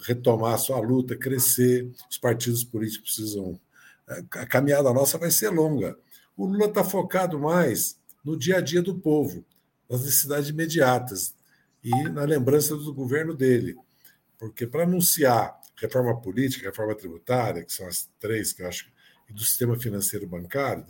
retomar 0.06 0.54
a 0.54 0.58
sua 0.58 0.78
luta, 0.80 1.16
crescer, 1.16 1.90
os 2.10 2.18
partidos 2.18 2.62
políticos 2.62 3.14
precisam 3.14 3.58
a 4.32 4.46
caminhada 4.46 4.92
nossa 4.92 5.18
vai 5.18 5.30
ser 5.30 5.50
longa. 5.50 5.96
O 6.36 6.46
Lula 6.46 6.66
está 6.66 6.82
focado 6.82 7.38
mais 7.38 7.98
no 8.24 8.36
dia 8.36 8.58
a 8.58 8.61
dia 8.61 8.82
do 8.82 8.98
povo, 8.98 9.44
nas 9.88 10.02
necessidades 10.02 10.48
imediatas 10.48 11.34
e 11.82 11.90
na 12.08 12.24
lembrança 12.24 12.76
do 12.76 12.92
governo 12.92 13.34
dele. 13.34 13.76
Porque 14.38 14.66
para 14.66 14.84
anunciar 14.84 15.58
reforma 15.76 16.20
política, 16.20 16.66
reforma 16.66 16.94
tributária, 16.94 17.64
que 17.64 17.72
são 17.72 17.86
as 17.86 18.08
três 18.18 18.52
que 18.52 18.62
eu 18.62 18.68
acho, 18.68 18.90
e 19.28 19.32
do 19.32 19.40
sistema 19.40 19.78
financeiro 19.78 20.26
bancário, 20.26 20.84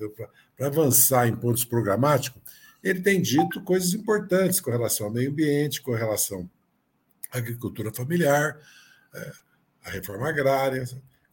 para 0.56 0.66
avançar 0.66 1.28
em 1.28 1.36
pontos 1.36 1.64
programáticos, 1.64 2.40
ele 2.82 3.00
tem 3.00 3.20
dito 3.20 3.62
coisas 3.62 3.92
importantes 3.92 4.60
com 4.60 4.70
relação 4.70 5.06
ao 5.06 5.12
meio 5.12 5.30
ambiente, 5.30 5.82
com 5.82 5.92
relação 5.92 6.50
à 7.30 7.38
agricultura 7.38 7.92
familiar, 7.92 8.58
é, 9.14 9.32
à 9.84 9.90
reforma 9.90 10.28
agrária, 10.28 10.84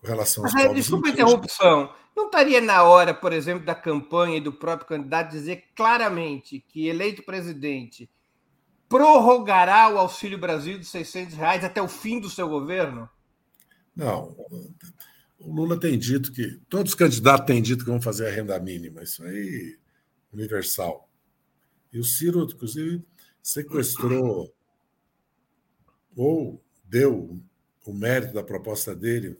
com 0.01 0.07
relação 0.07 0.43
aos 0.43 0.53
Mas, 0.53 0.73
Desculpa 0.73 1.07
a 1.07 1.11
interrupção. 1.11 1.93
Não 2.15 2.25
estaria 2.25 2.59
na 2.59 2.83
hora, 2.83 3.13
por 3.13 3.31
exemplo, 3.31 3.65
da 3.65 3.75
campanha 3.75 4.37
e 4.37 4.41
do 4.41 4.51
próprio 4.51 4.87
candidato 4.87 5.31
dizer 5.31 5.65
claramente 5.75 6.63
que, 6.67 6.87
eleito 6.87 7.23
presidente, 7.23 8.09
prorrogará 8.89 9.89
o 9.93 9.99
Auxílio 9.99 10.37
Brasil 10.37 10.79
de 10.79 10.85
600 10.85 11.35
reais 11.35 11.63
até 11.63 11.81
o 11.81 11.87
fim 11.87 12.19
do 12.19 12.29
seu 12.29 12.49
governo? 12.49 13.07
Não. 13.95 14.35
O 15.39 15.53
Lula 15.53 15.79
tem 15.79 15.97
dito 15.97 16.31
que. 16.31 16.59
Todos 16.67 16.93
os 16.93 16.95
candidatos 16.95 17.45
têm 17.45 17.61
dito 17.61 17.83
que 17.83 17.91
vão 17.91 18.01
fazer 18.01 18.27
a 18.27 18.31
renda 18.31 18.59
mínima. 18.59 19.03
Isso 19.03 19.23
aí 19.23 19.77
universal. 20.33 21.07
E 21.91 21.99
o 21.99 22.03
Ciro, 22.03 22.43
inclusive, 22.43 23.03
sequestrou 23.41 24.53
ou 26.15 26.61
deu 26.83 27.39
o 27.85 27.93
mérito 27.93 28.33
da 28.33 28.43
proposta 28.43 28.95
dele 28.95 29.39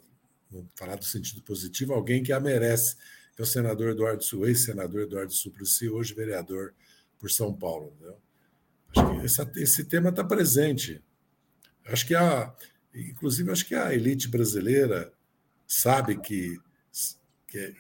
vou 0.50 0.68
falar 0.76 0.96
do 0.96 1.06
sentido 1.06 1.42
positivo, 1.42 1.94
alguém 1.94 2.24
que 2.24 2.32
a 2.32 2.40
merece, 2.40 2.96
que 3.36 3.42
é 3.42 3.44
o 3.44 3.46
senador 3.46 3.92
Eduardo 3.92 4.24
Sul, 4.24 4.48
ex-senador 4.48 5.02
Eduardo 5.02 5.34
Suplicy, 5.34 5.90
hoje 5.90 6.14
vereador 6.14 6.74
por 7.20 7.30
São 7.30 7.54
Paulo. 7.54 7.94
Entendeu? 7.96 8.18
Acho 8.96 9.20
que 9.20 9.26
esse, 9.26 9.64
esse 9.64 9.86
tema 9.86 10.10
está 10.10 10.24
presente. 10.24 11.04
Acho 11.86 12.06
que 12.06 12.16
a, 12.16 12.54
inclusive, 12.94 13.52
acho 13.52 13.66
que 13.66 13.76
a 13.76 13.94
elite 13.94 14.28
brasileira 14.28 15.12
sabe 15.68 16.18
que, 16.20 16.58
que, 17.48 17.76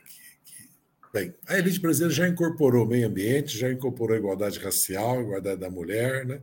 que, 0.45 0.69
bem, 1.13 1.33
a 1.47 1.57
elite 1.57 1.79
brasileira 1.79 2.13
já 2.13 2.27
incorporou 2.27 2.85
o 2.85 2.87
meio 2.87 3.07
ambiente, 3.07 3.57
já 3.57 3.71
incorporou 3.71 4.17
igualdade 4.17 4.59
racial, 4.59 5.21
igualdade 5.21 5.59
da 5.59 5.69
mulher, 5.69 6.25
né? 6.25 6.41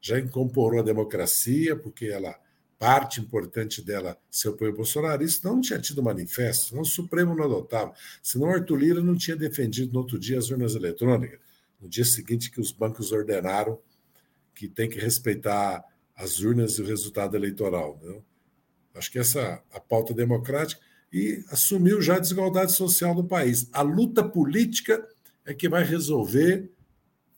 já 0.00 0.18
incorporou 0.18 0.80
a 0.80 0.84
democracia, 0.84 1.74
porque 1.74 2.06
ela 2.06 2.38
parte 2.78 3.20
importante 3.20 3.82
dela 3.82 4.18
se 4.30 4.48
opõe 4.48 4.68
ao 4.68 4.74
Bolsonaro, 4.74 5.22
isso 5.22 5.40
não 5.44 5.60
tinha 5.60 5.78
tido 5.78 6.02
manifesto, 6.02 6.68
senão 6.68 6.82
o 6.82 6.86
Supremo 6.86 7.34
não 7.34 7.44
adotava, 7.44 7.92
senão 8.22 8.50
Arthur 8.50 8.76
Lira 8.76 9.02
não 9.02 9.16
tinha 9.16 9.36
defendido 9.36 9.92
no 9.92 10.00
outro 10.00 10.18
dia 10.18 10.38
as 10.38 10.50
urnas 10.50 10.74
eletrônicas, 10.74 11.38
no 11.80 11.88
dia 11.88 12.04
seguinte 12.04 12.50
que 12.50 12.60
os 12.60 12.72
bancos 12.72 13.12
ordenaram 13.12 13.78
que 14.54 14.68
tem 14.68 14.88
que 14.88 14.98
respeitar 14.98 15.84
as 16.16 16.40
urnas 16.40 16.74
e 16.74 16.82
o 16.82 16.86
resultado 16.86 17.36
eleitoral. 17.36 17.98
Né? 18.02 18.20
Acho 18.94 19.10
que 19.10 19.18
essa 19.18 19.62
a 19.72 19.80
pauta 19.80 20.14
democrática 20.14 20.80
e 21.12 21.44
assumiu 21.48 22.00
já 22.00 22.16
a 22.16 22.20
desigualdade 22.20 22.72
social 22.72 23.14
do 23.14 23.24
país. 23.24 23.68
A 23.72 23.82
luta 23.82 24.22
política 24.22 25.06
é 25.44 25.52
que 25.52 25.68
vai 25.68 25.84
resolver 25.84 26.70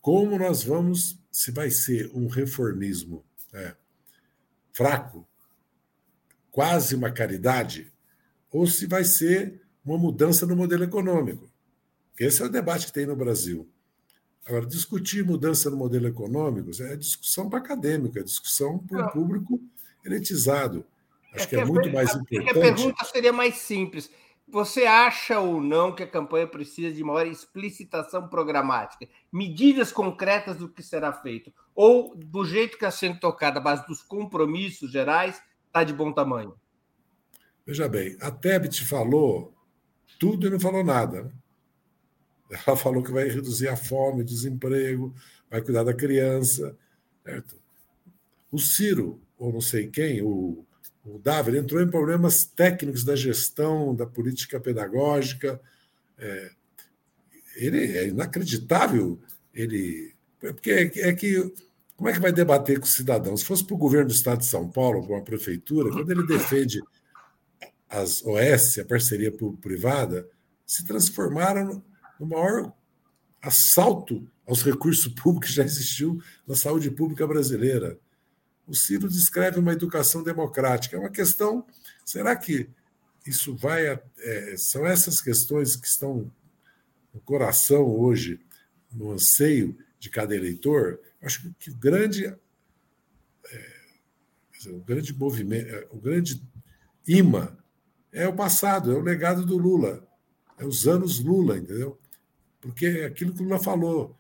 como 0.00 0.38
nós 0.38 0.62
vamos, 0.62 1.18
se 1.32 1.50
vai 1.50 1.70
ser 1.70 2.10
um 2.14 2.28
reformismo 2.28 3.24
é, 3.52 3.74
fraco, 4.76 5.26
quase 6.50 6.94
uma 6.94 7.10
caridade, 7.10 7.90
ou 8.52 8.66
se 8.66 8.86
vai 8.86 9.04
ser 9.04 9.62
uma 9.82 9.96
mudança 9.96 10.44
no 10.44 10.54
modelo 10.54 10.84
econômico. 10.84 11.50
Esse 12.20 12.42
é 12.42 12.44
o 12.44 12.50
debate 12.50 12.86
que 12.86 12.92
tem 12.92 13.06
no 13.06 13.16
Brasil. 13.16 13.66
Agora, 14.44 14.66
discutir 14.66 15.24
mudança 15.24 15.70
no 15.70 15.78
modelo 15.78 16.06
econômico 16.06 16.70
é 16.82 16.94
discussão 16.94 17.48
para 17.48 17.58
acadêmica, 17.58 18.20
é 18.20 18.22
discussão 18.22 18.78
para 18.78 19.06
o 19.06 19.12
público 19.12 19.58
elitizado. 20.04 20.84
Acho 21.32 21.44
é 21.44 21.46
que 21.48 21.56
é 21.56 21.64
muito 21.64 21.90
mais 21.90 22.14
importante. 22.14 22.50
A 22.50 22.54
pergunta 22.54 23.04
seria 23.06 23.32
mais 23.32 23.56
simples. 23.56 24.10
Você 24.48 24.84
acha 24.84 25.40
ou 25.40 25.60
não 25.60 25.92
que 25.92 26.04
a 26.04 26.06
campanha 26.06 26.46
precisa 26.46 26.94
de 26.94 27.02
maior 27.02 27.26
explicitação 27.26 28.28
programática, 28.28 29.08
medidas 29.32 29.90
concretas 29.90 30.56
do 30.56 30.68
que 30.68 30.82
será 30.82 31.12
feito? 31.12 31.52
Ou, 31.74 32.14
do 32.14 32.44
jeito 32.44 32.78
que 32.78 32.84
está 32.84 32.90
sendo 32.90 33.18
tocada, 33.18 33.58
a 33.58 33.62
base 33.62 33.86
dos 33.86 34.02
compromissos 34.02 34.90
gerais, 34.92 35.42
está 35.66 35.82
de 35.82 35.92
bom 35.92 36.12
tamanho? 36.12 36.54
Veja 37.66 37.88
bem, 37.88 38.16
a 38.20 38.30
Tebet 38.30 38.84
falou 38.84 39.52
tudo 40.18 40.46
e 40.46 40.50
não 40.50 40.60
falou 40.60 40.84
nada. 40.84 41.32
Ela 42.48 42.76
falou 42.76 43.02
que 43.02 43.10
vai 43.10 43.28
reduzir 43.28 43.66
a 43.68 43.76
fome, 43.76 44.22
o 44.22 44.24
desemprego, 44.24 45.12
vai 45.50 45.60
cuidar 45.60 45.82
da 45.82 45.92
criança. 45.92 46.78
Certo? 47.24 47.56
O 48.52 48.58
Ciro, 48.60 49.20
ou 49.36 49.52
não 49.52 49.60
sei 49.60 49.88
quem, 49.88 50.22
o 50.22 50.64
o 51.06 51.18
Davi 51.20 51.56
entrou 51.56 51.80
em 51.80 51.88
problemas 51.88 52.44
técnicos 52.44 53.04
da 53.04 53.14
gestão, 53.14 53.94
da 53.94 54.04
política 54.04 54.58
pedagógica. 54.58 55.60
É, 56.18 56.50
ele 57.54 57.96
é 57.96 58.08
inacreditável. 58.08 59.18
Ele, 59.54 60.12
porque 60.38 60.70
é, 60.70 61.08
é, 61.08 61.12
que 61.12 61.52
como 61.96 62.10
é 62.10 62.12
que 62.12 62.20
vai 62.20 62.32
debater 62.32 62.80
com 62.80 62.86
o 62.86 62.88
cidadão? 62.88 63.36
Se 63.36 63.44
fosse 63.44 63.64
para 63.64 63.74
o 63.74 63.78
governo 63.78 64.08
do 64.08 64.14
Estado 64.14 64.40
de 64.40 64.46
São 64.46 64.68
Paulo, 64.68 65.02
para 65.02 65.16
uma 65.16 65.24
prefeitura, 65.24 65.90
quando 65.90 66.10
ele 66.10 66.26
defende 66.26 66.82
as 67.88 68.22
OS, 68.24 68.78
a 68.78 68.84
parceria 68.84 69.30
público-privada, 69.30 70.28
se 70.66 70.84
transformaram 70.84 71.82
no 72.18 72.26
maior 72.26 72.72
assalto 73.40 74.28
aos 74.44 74.62
recursos 74.62 75.06
públicos 75.06 75.50
que 75.50 75.54
já 75.54 75.64
existiu 75.64 76.20
na 76.46 76.56
saúde 76.56 76.90
pública 76.90 77.26
brasileira. 77.26 77.98
O 78.66 78.74
Ciro 78.74 79.08
descreve 79.08 79.58
uma 79.58 79.72
educação 79.72 80.22
democrática. 80.22 80.96
É 80.96 80.98
uma 80.98 81.10
questão. 81.10 81.66
Será 82.04 82.34
que 82.34 82.68
isso 83.26 83.54
vai. 83.54 83.86
É, 83.86 84.54
são 84.56 84.86
essas 84.86 85.20
questões 85.20 85.76
que 85.76 85.86
estão 85.86 86.30
no 87.14 87.20
coração 87.20 87.86
hoje, 87.86 88.40
no 88.92 89.12
anseio 89.12 89.76
de 89.98 90.10
cada 90.10 90.34
eleitor? 90.34 91.00
Acho 91.22 91.52
que 91.58 91.70
o 91.70 91.76
grande. 91.76 92.26
É, 92.26 93.76
o 94.68 94.80
grande 94.80 95.14
movimento, 95.14 95.68
é, 95.68 95.86
o 95.92 96.00
grande 96.00 96.42
imã 97.06 97.56
é 98.12 98.26
o 98.26 98.34
passado, 98.34 98.90
é 98.90 98.94
o 98.94 99.02
legado 99.02 99.44
do 99.44 99.56
Lula, 99.56 100.08
é 100.58 100.64
os 100.64 100.88
anos 100.88 101.20
Lula, 101.20 101.58
entendeu? 101.58 102.00
Porque 102.60 102.86
é 102.86 103.04
aquilo 103.04 103.32
que 103.32 103.42
o 103.42 103.44
Lula 103.44 103.62
falou, 103.62 104.16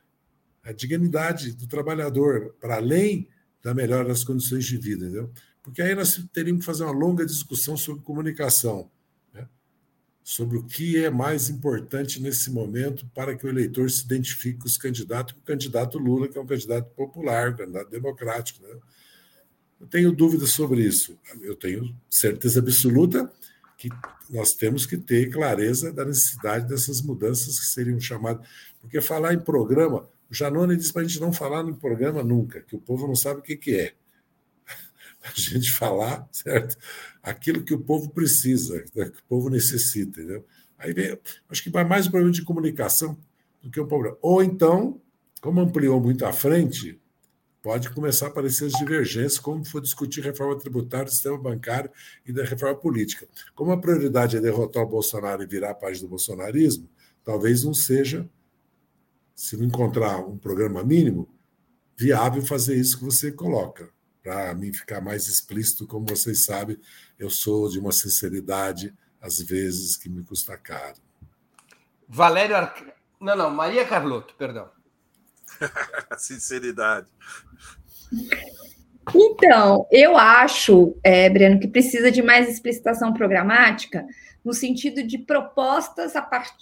a 0.62 0.70
dignidade 0.70 1.52
do 1.52 1.66
trabalhador, 1.66 2.54
para 2.60 2.76
além 2.76 3.28
da 3.66 3.74
melhora 3.74 4.06
das 4.06 4.22
condições 4.22 4.64
de 4.64 4.76
vida, 4.76 5.06
entendeu? 5.06 5.28
Porque 5.60 5.82
aí 5.82 5.92
nós 5.92 6.24
teríamos 6.32 6.60
que 6.60 6.66
fazer 6.66 6.84
uma 6.84 6.92
longa 6.92 7.26
discussão 7.26 7.76
sobre 7.76 8.00
comunicação, 8.04 8.88
né? 9.34 9.48
sobre 10.22 10.56
o 10.56 10.62
que 10.62 11.04
é 11.04 11.10
mais 11.10 11.50
importante 11.50 12.22
nesse 12.22 12.48
momento 12.48 13.04
para 13.12 13.34
que 13.34 13.44
o 13.44 13.48
eleitor 13.48 13.90
se 13.90 14.04
identifique 14.04 14.60
com 14.60 14.66
os 14.66 14.76
candidatos, 14.76 15.32
com 15.32 15.40
o 15.40 15.42
candidato 15.42 15.98
Lula, 15.98 16.28
que 16.28 16.38
é 16.38 16.40
um 16.40 16.46
candidato 16.46 16.94
popular, 16.94 17.50
um 17.50 17.56
candidato 17.56 17.90
democrático. 17.90 18.62
Né? 18.62 18.76
Eu 19.80 19.88
tenho 19.88 20.12
dúvidas 20.12 20.50
sobre 20.50 20.82
isso. 20.82 21.18
Eu 21.42 21.56
tenho 21.56 21.92
certeza 22.08 22.60
absoluta 22.60 23.28
que 23.76 23.88
nós 24.30 24.54
temos 24.54 24.86
que 24.86 24.96
ter 24.96 25.28
clareza 25.28 25.92
da 25.92 26.04
necessidade 26.04 26.68
dessas 26.68 27.02
mudanças 27.02 27.58
que 27.58 27.66
seriam 27.66 27.98
chamadas. 27.98 28.46
Porque 28.86 29.00
falar 29.00 29.34
em 29.34 29.40
programa, 29.40 30.08
o 30.30 30.34
Janone 30.34 30.76
diz 30.76 30.92
para 30.92 31.02
a 31.02 31.04
gente 31.04 31.20
não 31.20 31.32
falar 31.32 31.64
no 31.64 31.74
programa 31.74 32.22
nunca, 32.22 32.60
que 32.60 32.76
o 32.76 32.78
povo 32.78 33.08
não 33.08 33.16
sabe 33.16 33.40
o 33.40 33.42
que, 33.42 33.56
que 33.56 33.74
é. 33.76 33.94
A 35.24 35.32
gente 35.34 35.72
falar, 35.72 36.28
certo? 36.30 36.76
Aquilo 37.20 37.64
que 37.64 37.74
o 37.74 37.80
povo 37.80 38.10
precisa, 38.10 38.84
né, 38.94 39.10
que 39.10 39.18
o 39.18 39.24
povo 39.28 39.50
necessita, 39.50 40.20
entendeu? 40.20 40.46
Aí 40.78 40.92
vem, 40.92 41.18
acho 41.50 41.64
que 41.64 41.70
vai 41.70 41.82
mais 41.82 42.06
um 42.06 42.10
problema 42.12 42.32
de 42.32 42.44
comunicação 42.44 43.18
do 43.60 43.72
que 43.72 43.80
um 43.80 43.88
problema. 43.88 44.16
Ou 44.22 44.40
então, 44.40 45.00
como 45.40 45.60
ampliou 45.60 46.00
muito 46.00 46.24
à 46.24 46.32
frente, 46.32 47.00
pode 47.60 47.90
começar 47.90 48.26
a 48.26 48.28
aparecer 48.28 48.66
as 48.66 48.72
divergências, 48.74 49.40
como 49.40 49.64
foi 49.64 49.80
discutir 49.80 50.20
reforma 50.20 50.56
tributária, 50.56 51.10
sistema 51.10 51.36
bancário 51.36 51.90
e 52.24 52.32
da 52.32 52.44
reforma 52.44 52.76
política. 52.76 53.26
Como 53.52 53.72
a 53.72 53.80
prioridade 53.80 54.36
é 54.36 54.40
derrotar 54.40 54.84
o 54.84 54.88
Bolsonaro 54.88 55.42
e 55.42 55.46
virar 55.46 55.70
a 55.70 55.74
página 55.74 56.06
do 56.06 56.10
bolsonarismo, 56.10 56.88
talvez 57.24 57.64
não 57.64 57.74
seja, 57.74 58.30
se 59.36 59.54
não 59.54 59.66
encontrar 59.66 60.18
um 60.18 60.38
programa 60.38 60.82
mínimo, 60.82 61.28
viável 61.94 62.42
fazer 62.42 62.74
isso 62.74 62.98
que 62.98 63.04
você 63.04 63.30
coloca. 63.30 63.90
Para 64.22 64.54
mim 64.54 64.72
ficar 64.72 65.02
mais 65.02 65.28
explícito, 65.28 65.86
como 65.86 66.06
vocês 66.06 66.44
sabem, 66.44 66.78
eu 67.18 67.28
sou 67.28 67.68
de 67.68 67.78
uma 67.78 67.92
sinceridade, 67.92 68.94
às 69.20 69.38
vezes, 69.38 69.96
que 69.96 70.08
me 70.08 70.24
custa 70.24 70.56
caro. 70.56 70.96
Valério 72.08 72.56
Ar... 72.56 72.74
Não, 73.20 73.36
não, 73.36 73.50
Maria 73.50 73.86
Carlotto, 73.86 74.34
perdão. 74.36 74.70
Sinceridade. 76.18 77.06
Então, 79.14 79.86
eu 79.90 80.16
acho, 80.16 80.96
é, 81.04 81.28
Breno, 81.30 81.60
que 81.60 81.68
precisa 81.68 82.10
de 82.10 82.22
mais 82.22 82.48
explicitação 82.48 83.12
programática 83.12 84.04
no 84.46 84.54
sentido 84.54 85.02
de 85.02 85.18
propostas 85.18 86.12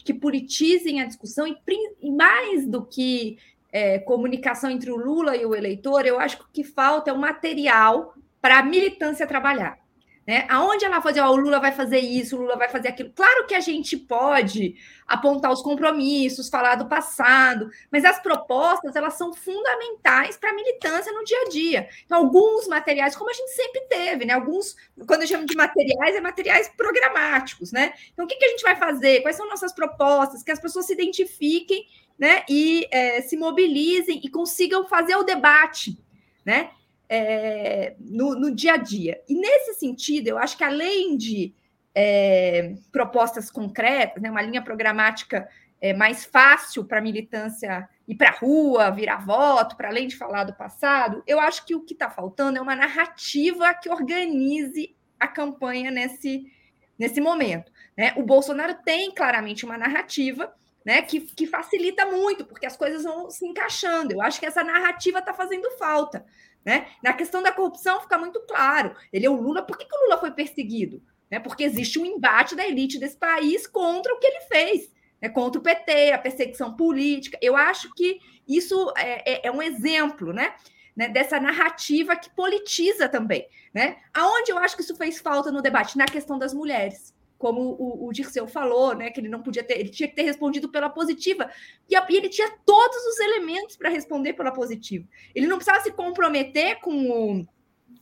que 0.02 0.14
politizem 0.14 1.02
a 1.02 1.04
discussão 1.04 1.46
e, 1.46 1.54
e 2.00 2.10
mais 2.10 2.66
do 2.66 2.82
que 2.82 3.36
é, 3.70 3.98
comunicação 3.98 4.70
entre 4.70 4.90
o 4.90 4.96
Lula 4.96 5.36
e 5.36 5.44
o 5.44 5.54
eleitor, 5.54 6.06
eu 6.06 6.18
acho 6.18 6.38
que 6.38 6.44
o 6.44 6.48
que 6.50 6.64
falta 6.64 7.10
é 7.10 7.12
um 7.12 7.18
material 7.18 8.14
para 8.40 8.60
a 8.60 8.62
militância 8.62 9.26
trabalhar. 9.26 9.83
Né? 10.26 10.46
Aonde 10.48 10.86
ela 10.86 11.02
fazer, 11.02 11.20
ó, 11.20 11.30
o 11.30 11.36
Lula 11.36 11.60
vai 11.60 11.70
fazer 11.70 11.98
isso, 11.98 12.36
o 12.36 12.40
Lula 12.40 12.56
vai 12.56 12.68
fazer 12.68 12.88
aquilo. 12.88 13.10
Claro 13.14 13.46
que 13.46 13.54
a 13.54 13.60
gente 13.60 13.96
pode 13.96 14.74
apontar 15.06 15.52
os 15.52 15.60
compromissos, 15.60 16.48
falar 16.48 16.76
do 16.76 16.88
passado, 16.88 17.68
mas 17.92 18.06
as 18.06 18.18
propostas 18.20 18.96
elas 18.96 19.14
são 19.14 19.34
fundamentais 19.34 20.38
para 20.38 20.50
a 20.50 20.54
militância 20.54 21.12
no 21.12 21.24
dia 21.24 21.42
a 21.42 21.48
dia. 21.50 21.88
Então, 22.06 22.18
alguns 22.18 22.66
materiais, 22.66 23.14
como 23.14 23.28
a 23.28 23.34
gente 23.34 23.50
sempre 23.50 23.82
teve, 23.82 24.24
né? 24.24 24.32
Alguns, 24.32 24.74
quando 25.06 25.22
eu 25.22 25.28
chamo 25.28 25.44
de 25.44 25.54
materiais, 25.54 26.16
é 26.16 26.20
materiais 26.20 26.70
programáticos, 26.74 27.70
né? 27.70 27.92
Então, 28.12 28.24
o 28.24 28.28
que, 28.28 28.36
que 28.36 28.46
a 28.46 28.48
gente 28.48 28.62
vai 28.62 28.76
fazer? 28.76 29.20
Quais 29.20 29.36
são 29.36 29.46
nossas 29.46 29.74
propostas? 29.74 30.42
Que 30.42 30.52
as 30.52 30.60
pessoas 30.60 30.86
se 30.86 30.94
identifiquem 30.94 31.86
né? 32.18 32.44
e 32.48 32.86
é, 32.90 33.20
se 33.22 33.36
mobilizem 33.36 34.20
e 34.22 34.28
consigam 34.28 34.86
fazer 34.86 35.16
o 35.16 35.22
debate, 35.22 35.98
né? 36.44 36.70
É, 37.14 37.94
no, 38.00 38.34
no, 38.34 38.54
dia 38.54 38.74
a 38.74 38.76
dia. 38.76 39.22
E 39.28 39.34
nesse 39.34 39.74
sentido, 39.74 40.28
eu 40.28 40.38
acho 40.38 40.56
que 40.58 40.64
além 40.64 41.16
de 41.16 41.54
é, 41.94 42.74
propostas 42.90 43.50
concretas, 43.50 44.20
né, 44.20 44.30
uma 44.30 44.42
linha 44.42 44.62
programática 44.62 45.48
é, 45.80 45.92
mais 45.92 46.24
fácil 46.24 46.84
para 46.84 46.98
a 46.98 47.02
militância 47.02 47.88
ir 48.08 48.16
para 48.16 48.30
a 48.30 48.32
rua, 48.32 48.90
virar 48.90 49.24
voto, 49.24 49.76
para 49.76 49.88
além 49.88 50.08
de 50.08 50.16
falar 50.16 50.44
do 50.44 50.54
passado, 50.54 51.22
eu 51.26 51.38
acho 51.38 51.64
que 51.64 51.74
o 51.74 51.84
que 51.84 51.94
está 51.94 52.10
faltando 52.10 52.58
é 52.58 52.60
uma 52.60 52.74
narrativa 52.74 53.72
que 53.74 53.88
organize 53.88 54.96
a 55.18 55.28
campanha 55.28 55.90
nesse, 55.90 56.50
nesse 56.98 57.20
momento. 57.20 57.70
Né? 57.96 58.12
O 58.16 58.22
Bolsonaro 58.24 58.74
tem 58.84 59.14
claramente 59.14 59.64
uma 59.64 59.78
narrativa 59.78 60.52
né, 60.84 61.00
que, 61.00 61.20
que 61.20 61.46
facilita 61.46 62.04
muito, 62.06 62.44
porque 62.44 62.66
as 62.66 62.76
coisas 62.76 63.04
vão 63.04 63.30
se 63.30 63.46
encaixando. 63.46 64.12
Eu 64.12 64.20
acho 64.20 64.38
que 64.38 64.46
essa 64.46 64.62
narrativa 64.62 65.20
está 65.20 65.32
fazendo 65.32 65.70
falta. 65.78 66.26
Né? 66.64 66.86
Na 67.02 67.12
questão 67.12 67.42
da 67.42 67.52
corrupção 67.52 68.00
fica 68.00 68.16
muito 68.16 68.40
claro. 68.40 68.96
Ele 69.12 69.26
é 69.26 69.30
o 69.30 69.40
Lula. 69.40 69.62
Por 69.62 69.76
que, 69.76 69.84
que 69.84 69.94
o 69.94 70.04
Lula 70.04 70.18
foi 70.18 70.30
perseguido? 70.30 71.02
Né? 71.30 71.38
Porque 71.38 71.64
existe 71.64 71.98
um 71.98 72.06
embate 72.06 72.54
da 72.54 72.66
elite 72.66 72.98
desse 72.98 73.16
país 73.16 73.66
contra 73.66 74.14
o 74.14 74.18
que 74.18 74.26
ele 74.26 74.40
fez, 74.42 74.92
né? 75.20 75.28
contra 75.28 75.60
o 75.60 75.62
PT, 75.62 76.12
a 76.12 76.18
perseguição 76.18 76.74
política. 76.74 77.38
Eu 77.42 77.56
acho 77.56 77.92
que 77.94 78.18
isso 78.48 78.92
é, 78.96 79.32
é, 79.32 79.48
é 79.48 79.50
um 79.50 79.62
exemplo, 79.62 80.32
né? 80.32 80.54
Né, 80.96 81.08
dessa 81.08 81.40
narrativa 81.40 82.14
que 82.14 82.30
politiza 82.30 83.08
também. 83.08 83.48
Né? 83.74 83.96
Aonde 84.14 84.52
eu 84.52 84.58
acho 84.58 84.76
que 84.76 84.82
isso 84.82 84.94
fez 84.94 85.18
falta 85.18 85.50
no 85.50 85.60
debate? 85.60 85.98
Na 85.98 86.04
questão 86.04 86.38
das 86.38 86.54
mulheres 86.54 87.12
como 87.44 87.76
o, 87.78 88.08
o 88.08 88.10
Dirceu 88.10 88.46
falou, 88.48 88.94
né, 88.94 89.10
que 89.10 89.20
ele 89.20 89.28
não 89.28 89.42
podia 89.42 89.62
ter, 89.62 89.78
ele 89.78 89.90
tinha 89.90 90.08
que 90.08 90.14
ter 90.14 90.22
respondido 90.22 90.66
pela 90.70 90.88
positiva, 90.88 91.50
e, 91.90 91.94
a, 91.94 92.06
e 92.08 92.16
ele 92.16 92.30
tinha 92.30 92.50
todos 92.64 92.96
os 92.96 93.20
elementos 93.20 93.76
para 93.76 93.90
responder 93.90 94.32
pela 94.32 94.50
positiva. 94.50 95.06
Ele 95.34 95.46
não 95.46 95.58
precisava 95.58 95.84
se 95.84 95.92
comprometer 95.92 96.80
com 96.80 97.10
o 97.10 97.46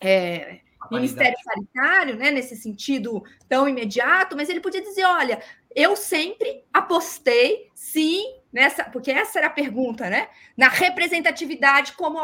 é, 0.00 0.60
Ministério 0.92 1.36
Sanitário, 1.42 2.14
né, 2.14 2.30
nesse 2.30 2.54
sentido 2.54 3.20
tão 3.48 3.68
imediato, 3.68 4.36
mas 4.36 4.48
ele 4.48 4.60
podia 4.60 4.80
dizer: 4.80 5.02
olha, 5.06 5.42
eu 5.74 5.96
sempre 5.96 6.62
apostei, 6.72 7.68
sim, 7.74 8.22
nessa, 8.52 8.84
porque 8.84 9.10
essa 9.10 9.38
era 9.38 9.46
a 9.46 9.50
pergunta, 9.50 10.10
né? 10.10 10.28
Na 10.56 10.68
representatividade 10.68 11.92
como 11.92 12.18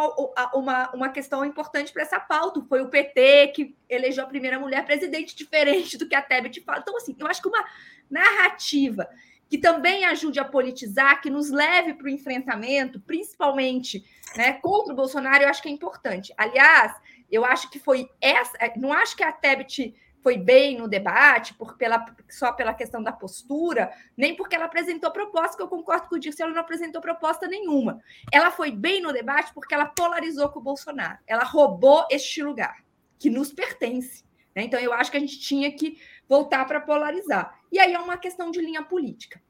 uma, 0.54 0.90
uma 0.92 1.08
questão 1.08 1.44
importante 1.44 1.92
para 1.92 2.02
essa 2.02 2.20
pauta. 2.20 2.60
Foi 2.68 2.82
o 2.82 2.88
PT 2.88 3.48
que 3.48 3.76
elegeu 3.88 4.24
a 4.24 4.28
primeira 4.28 4.58
mulher 4.58 4.84
presidente, 4.84 5.34
diferente 5.34 5.96
do 5.96 6.06
que 6.06 6.14
a 6.14 6.22
Tebet 6.22 6.60
fala. 6.60 6.80
Então, 6.80 6.96
assim, 6.96 7.16
eu 7.18 7.26
acho 7.26 7.40
que 7.40 7.48
uma 7.48 7.64
narrativa 8.10 9.08
que 9.48 9.56
também 9.56 10.04
ajude 10.04 10.38
a 10.38 10.44
politizar, 10.44 11.22
que 11.22 11.30
nos 11.30 11.50
leve 11.50 11.94
para 11.94 12.04
o 12.04 12.10
enfrentamento, 12.10 13.00
principalmente 13.00 14.04
né, 14.36 14.52
contra 14.54 14.92
o 14.92 14.96
Bolsonaro, 14.96 15.44
eu 15.44 15.48
acho 15.48 15.62
que 15.62 15.68
é 15.68 15.72
importante. 15.72 16.34
Aliás, 16.36 16.94
eu 17.30 17.44
acho 17.44 17.70
que 17.70 17.78
foi 17.78 18.10
essa. 18.20 18.58
Não 18.76 18.92
acho 18.92 19.16
que 19.16 19.22
a 19.22 19.32
Tebet 19.32 19.94
foi 20.28 20.36
bem 20.36 20.76
no 20.76 20.86
debate, 20.86 21.54
por, 21.54 21.74
pela, 21.78 22.04
só 22.28 22.52
pela 22.52 22.74
questão 22.74 23.02
da 23.02 23.10
postura, 23.10 23.90
nem 24.14 24.36
porque 24.36 24.54
ela 24.54 24.66
apresentou 24.66 25.10
proposta, 25.10 25.56
que 25.56 25.62
eu 25.62 25.68
concordo 25.68 26.06
com 26.06 26.16
o 26.16 26.18
Dirceu, 26.18 26.44
ela 26.44 26.54
não 26.54 26.60
apresentou 26.60 27.00
proposta 27.00 27.46
nenhuma. 27.46 27.98
Ela 28.30 28.50
foi 28.50 28.70
bem 28.70 29.00
no 29.00 29.10
debate 29.10 29.54
porque 29.54 29.72
ela 29.72 29.86
polarizou 29.86 30.50
com 30.50 30.60
o 30.60 30.62
Bolsonaro. 30.62 31.16
Ela 31.26 31.44
roubou 31.44 32.04
este 32.10 32.42
lugar, 32.42 32.84
que 33.18 33.30
nos 33.30 33.54
pertence. 33.54 34.22
Né? 34.54 34.64
Então, 34.64 34.78
eu 34.78 34.92
acho 34.92 35.10
que 35.10 35.16
a 35.16 35.20
gente 35.20 35.40
tinha 35.40 35.72
que 35.72 35.98
voltar 36.28 36.66
para 36.66 36.78
polarizar. 36.78 37.58
E 37.72 37.78
aí 37.78 37.94
é 37.94 37.98
uma 37.98 38.18
questão 38.18 38.50
de 38.50 38.60
linha 38.60 38.82
política. 38.82 39.40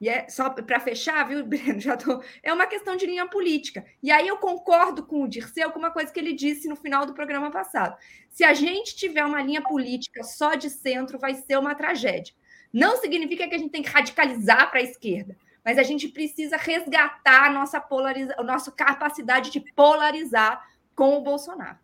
E 0.00 0.08
é 0.08 0.28
só 0.28 0.50
para 0.50 0.80
fechar, 0.80 1.26
viu, 1.26 1.44
Breno? 1.44 1.80
Já 1.80 1.96
tô... 1.96 2.22
É 2.42 2.52
uma 2.52 2.66
questão 2.66 2.96
de 2.96 3.06
linha 3.06 3.26
política. 3.26 3.84
E 4.02 4.10
aí 4.10 4.28
eu 4.28 4.36
concordo 4.36 5.04
com 5.04 5.22
o 5.22 5.28
Dirceu 5.28 5.70
com 5.70 5.78
uma 5.78 5.90
coisa 5.90 6.12
que 6.12 6.20
ele 6.20 6.32
disse 6.32 6.68
no 6.68 6.76
final 6.76 7.06
do 7.06 7.14
programa 7.14 7.50
passado. 7.50 7.96
Se 8.28 8.44
a 8.44 8.52
gente 8.52 8.94
tiver 8.94 9.24
uma 9.24 9.42
linha 9.42 9.62
política 9.62 10.22
só 10.22 10.54
de 10.54 10.68
centro, 10.68 11.18
vai 11.18 11.34
ser 11.34 11.58
uma 11.58 11.74
tragédia. 11.74 12.34
Não 12.72 12.98
significa 12.98 13.48
que 13.48 13.54
a 13.54 13.58
gente 13.58 13.70
tem 13.70 13.82
que 13.82 13.90
radicalizar 13.90 14.70
para 14.70 14.80
a 14.80 14.82
esquerda, 14.82 15.36
mas 15.64 15.78
a 15.78 15.82
gente 15.82 16.08
precisa 16.08 16.56
resgatar 16.56 17.46
a 17.46 17.50
nossa, 17.50 17.80
polariza... 17.80 18.34
a 18.38 18.42
nossa 18.42 18.70
capacidade 18.70 19.50
de 19.50 19.60
polarizar 19.72 20.62
com 20.94 21.16
o 21.16 21.22
Bolsonaro. 21.22 21.78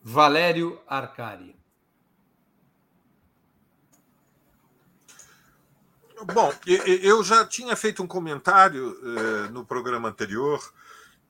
Valério 0.00 0.80
Arcari. 0.86 1.57
Bom, 6.26 6.52
eu 6.66 7.22
já 7.22 7.46
tinha 7.46 7.76
feito 7.76 8.02
um 8.02 8.06
comentário 8.06 8.98
eh, 9.02 9.48
no 9.50 9.64
programa 9.64 10.08
anterior 10.08 10.72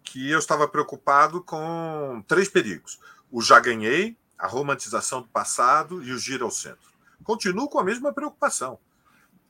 que 0.02 0.30
eu 0.30 0.38
estava 0.38 0.66
preocupado 0.66 1.42
com 1.42 2.24
três 2.26 2.48
perigos: 2.48 2.98
o 3.30 3.42
já 3.42 3.60
ganhei, 3.60 4.16
a 4.38 4.46
romantização 4.46 5.20
do 5.20 5.28
passado 5.28 6.02
e 6.02 6.12
o 6.12 6.18
giro 6.18 6.46
ao 6.46 6.50
centro. 6.50 6.88
Continuo 7.22 7.68
com 7.68 7.78
a 7.78 7.84
mesma 7.84 8.12
preocupação. 8.12 8.78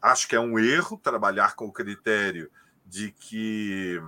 Acho 0.03 0.27
que 0.27 0.35
é 0.35 0.41
um 0.41 0.59
erro 0.59 0.99
trabalhar 1.01 1.55
com 1.55 1.67
o 1.67 1.73
critério 1.73 2.51
de 2.85 3.13
que 3.13 4.01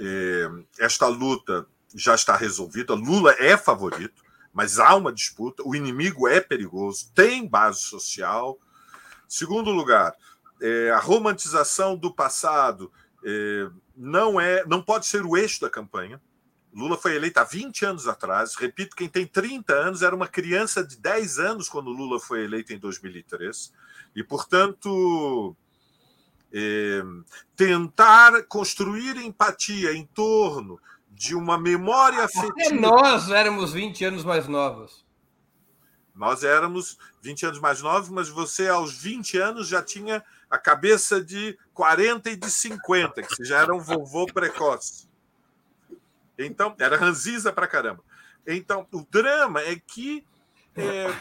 eh, 0.00 0.50
esta 0.78 1.06
luta 1.08 1.66
já 1.94 2.14
está 2.14 2.36
resolvida. 2.36 2.94
Lula 2.94 3.34
é 3.38 3.56
favorito, 3.56 4.22
mas 4.52 4.78
há 4.78 4.94
uma 4.94 5.12
disputa. 5.12 5.62
O 5.66 5.74
inimigo 5.74 6.26
é 6.26 6.40
perigoso, 6.40 7.10
tem 7.14 7.46
base 7.46 7.80
social. 7.80 8.58
Segundo 9.26 9.70
lugar, 9.70 10.14
é, 10.60 10.90
a 10.90 10.98
romantização 10.98 11.96
do 11.96 12.12
passado 12.12 12.92
é, 13.24 13.68
não 13.96 14.40
é, 14.40 14.64
não 14.66 14.82
pode 14.82 15.06
ser 15.06 15.24
o 15.24 15.36
eixo 15.36 15.60
da 15.60 15.70
campanha. 15.70 16.20
Lula 16.72 16.96
foi 16.96 17.16
eleito 17.16 17.40
há 17.40 17.44
20 17.44 17.84
anos 17.84 18.06
atrás. 18.06 18.54
Repito, 18.54 18.94
quem 18.94 19.08
tem 19.08 19.26
30 19.26 19.72
anos 19.72 20.02
era 20.02 20.14
uma 20.14 20.28
criança 20.28 20.84
de 20.84 20.96
10 20.96 21.38
anos 21.38 21.68
quando 21.68 21.90
Lula 21.90 22.20
foi 22.20 22.44
eleito 22.44 22.72
em 22.72 22.78
2003. 22.78 23.72
E, 24.14 24.22
portanto, 24.22 25.56
é, 26.52 27.02
tentar 27.56 28.44
construir 28.44 29.16
empatia 29.16 29.92
em 29.92 30.06
torno 30.06 30.78
de 31.10 31.34
uma 31.34 31.58
memória 31.58 32.22
afetiva. 32.24 32.52
Até 32.52 32.74
nós 32.74 33.30
éramos 33.30 33.72
20 33.72 34.04
anos 34.04 34.24
mais 34.24 34.46
novos. 34.46 35.04
Nós 36.14 36.42
éramos 36.42 36.98
20 37.22 37.46
anos 37.46 37.60
mais 37.60 37.80
novos, 37.80 38.08
mas 38.08 38.28
você, 38.28 38.68
aos 38.68 38.92
20 38.92 39.38
anos, 39.38 39.68
já 39.68 39.82
tinha 39.82 40.22
a 40.50 40.58
cabeça 40.58 41.22
de 41.22 41.58
40 41.74 42.30
e 42.30 42.36
de 42.36 42.50
50, 42.50 43.22
que 43.22 43.44
já 43.44 43.60
era 43.60 43.74
um 43.74 43.80
vovô 43.80 44.26
precoce. 44.26 45.08
Então, 46.38 46.74
era 46.78 46.96
ranziza 46.96 47.52
pra 47.52 47.66
caramba. 47.66 48.02
Então, 48.46 48.86
o 48.92 49.04
drama 49.10 49.60
é 49.60 49.76
que 49.76 50.24
é, 50.76 51.14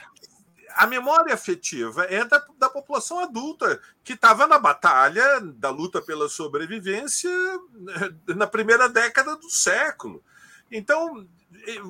a 0.75 0.85
memória 0.85 1.33
afetiva 1.33 2.03
é 2.05 2.23
da, 2.23 2.45
da 2.57 2.69
população 2.69 3.19
adulta 3.19 3.81
que 4.03 4.13
estava 4.13 4.45
na 4.45 4.59
batalha 4.59 5.41
da 5.41 5.69
luta 5.69 6.01
pela 6.01 6.29
sobrevivência 6.29 7.31
né, 7.73 8.15
na 8.27 8.47
primeira 8.47 8.87
década 8.87 9.35
do 9.35 9.49
século. 9.49 10.23
Então, 10.71 11.27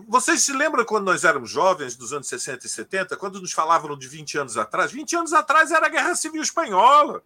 vocês 0.07 0.41
se 0.41 0.53
lembram 0.53 0.83
quando 0.83 1.05
nós 1.05 1.23
éramos 1.23 1.49
jovens, 1.51 1.95
dos 1.95 2.11
anos 2.11 2.27
60 2.27 2.65
e 2.65 2.69
70, 2.69 3.17
quando 3.17 3.39
nos 3.39 3.51
falavam 3.51 3.97
de 3.97 4.07
20 4.07 4.39
anos 4.39 4.57
atrás? 4.57 4.91
20 4.91 5.15
anos 5.15 5.33
atrás 5.33 5.71
era 5.71 5.85
a 5.85 5.89
Guerra 5.89 6.15
Civil 6.15 6.41
Espanhola. 6.41 7.23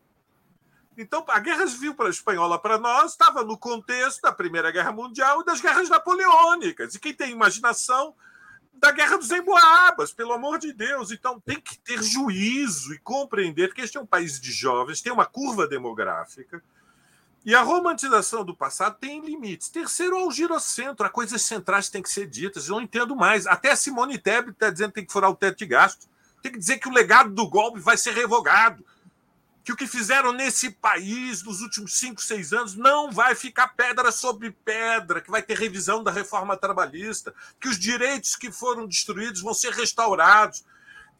Então, 0.97 1.23
a 1.29 1.39
Guerra 1.39 1.65
Civil 1.67 1.95
Espanhola 2.09 2.59
para 2.59 2.77
nós 2.77 3.11
estava 3.11 3.43
no 3.43 3.57
contexto 3.57 4.21
da 4.21 4.31
Primeira 4.31 4.69
Guerra 4.71 4.91
Mundial 4.91 5.41
e 5.41 5.45
das 5.45 5.61
guerras 5.61 5.89
napoleônicas. 5.89 6.93
E 6.93 6.99
quem 6.99 7.13
tem 7.13 7.31
imaginação 7.31 8.13
da 8.73 8.91
Guerra 8.91 9.17
dos 9.17 9.31
Emboabas, 9.31 10.11
pelo 10.11 10.33
amor 10.33 10.59
de 10.59 10.73
Deus. 10.73 11.11
Então, 11.11 11.39
tem 11.39 11.61
que 11.61 11.77
ter 11.77 12.01
juízo 12.03 12.93
e 12.93 12.99
compreender 12.99 13.73
que 13.73 13.81
este 13.81 13.97
é 13.97 14.01
um 14.01 14.05
país 14.05 14.41
de 14.41 14.51
jovens, 14.51 15.01
tem 15.01 15.13
uma 15.13 15.25
curva 15.25 15.67
demográfica. 15.67 16.61
E 17.43 17.55
a 17.55 17.61
romantização 17.63 18.45
do 18.45 18.55
passado 18.55 18.97
tem 18.99 19.19
limites. 19.19 19.69
Terceiro, 19.69 20.15
ao 20.15 20.31
girocentro, 20.31 21.05
as 21.05 21.11
coisas 21.11 21.41
centrais 21.41 21.89
têm 21.89 22.01
que 22.01 22.09
ser 22.09 22.27
ditas. 22.27 22.67
Eu 22.67 22.75
não 22.75 22.81
entendo 22.83 23.15
mais. 23.15 23.47
Até 23.47 23.71
a 23.71 23.75
Simone 23.75 24.17
Tebet 24.17 24.51
está 24.51 24.69
dizendo 24.69 24.89
que 24.89 24.95
tem 24.95 25.05
que 25.05 25.13
furar 25.13 25.29
o 25.29 25.35
teto 25.35 25.57
de 25.57 25.65
gasto. 25.65 26.07
Tem 26.43 26.51
que 26.51 26.59
dizer 26.59 26.77
que 26.77 26.87
o 26.87 26.93
legado 26.93 27.31
do 27.31 27.47
golpe 27.47 27.79
vai 27.79 27.97
ser 27.97 28.13
revogado 28.13 28.85
que 29.63 29.71
o 29.71 29.75
que 29.75 29.87
fizeram 29.87 30.31
nesse 30.31 30.71
país 30.71 31.43
nos 31.43 31.61
últimos 31.61 31.93
cinco, 31.93 32.21
seis 32.21 32.51
anos 32.51 32.75
não 32.75 33.11
vai 33.11 33.35
ficar 33.35 33.69
pedra 33.69 34.11
sobre 34.11 34.51
pedra, 34.51 35.21
que 35.21 35.29
vai 35.29 35.41
ter 35.41 35.57
revisão 35.57 36.03
da 36.03 36.11
reforma 36.11 36.57
trabalhista, 36.57 37.33
que 37.59 37.67
os 37.67 37.77
direitos 37.77 38.35
que 38.35 38.51
foram 38.51 38.87
destruídos 38.87 39.41
vão 39.41 39.53
ser 39.53 39.71
restaurados, 39.73 40.63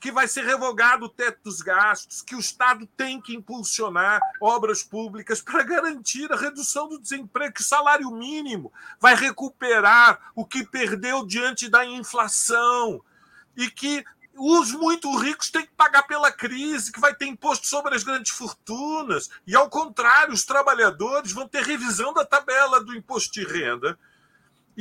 que 0.01 0.11
vai 0.11 0.27
ser 0.27 0.43
revogado 0.43 1.05
o 1.05 1.09
teto 1.09 1.43
dos 1.43 1.61
gastos, 1.61 2.23
que 2.23 2.35
o 2.35 2.39
Estado 2.39 2.87
tem 2.97 3.21
que 3.21 3.35
impulsionar 3.35 4.19
obras 4.41 4.81
públicas 4.81 5.39
para 5.39 5.61
garantir 5.61 6.31
a 6.33 6.35
redução 6.35 6.89
do 6.89 6.99
desemprego, 6.99 7.53
que 7.53 7.61
o 7.61 7.63
salário 7.63 8.09
mínimo 8.09 8.73
vai 8.99 9.13
recuperar 9.13 10.31
o 10.35 10.43
que 10.43 10.65
perdeu 10.65 11.23
diante 11.23 11.69
da 11.69 11.85
inflação 11.85 12.99
e 13.55 13.69
que 13.69 14.03
os 14.35 14.71
muito 14.71 15.15
ricos 15.17 15.51
têm 15.51 15.67
que 15.67 15.73
pagar 15.77 16.03
pela 16.03 16.31
crise, 16.31 16.91
que 16.91 16.99
vai 16.99 17.13
ter 17.13 17.27
imposto 17.27 17.67
sobre 17.67 17.93
as 17.93 18.03
grandes 18.03 18.31
fortunas. 18.31 19.29
E, 19.45 19.55
ao 19.55 19.69
contrário, 19.69 20.33
os 20.33 20.43
trabalhadores 20.43 21.31
vão 21.31 21.47
ter 21.47 21.63
revisão 21.63 22.11
da 22.11 22.25
tabela 22.25 22.83
do 22.83 22.95
imposto 22.95 23.33
de 23.33 23.45
renda. 23.45 23.99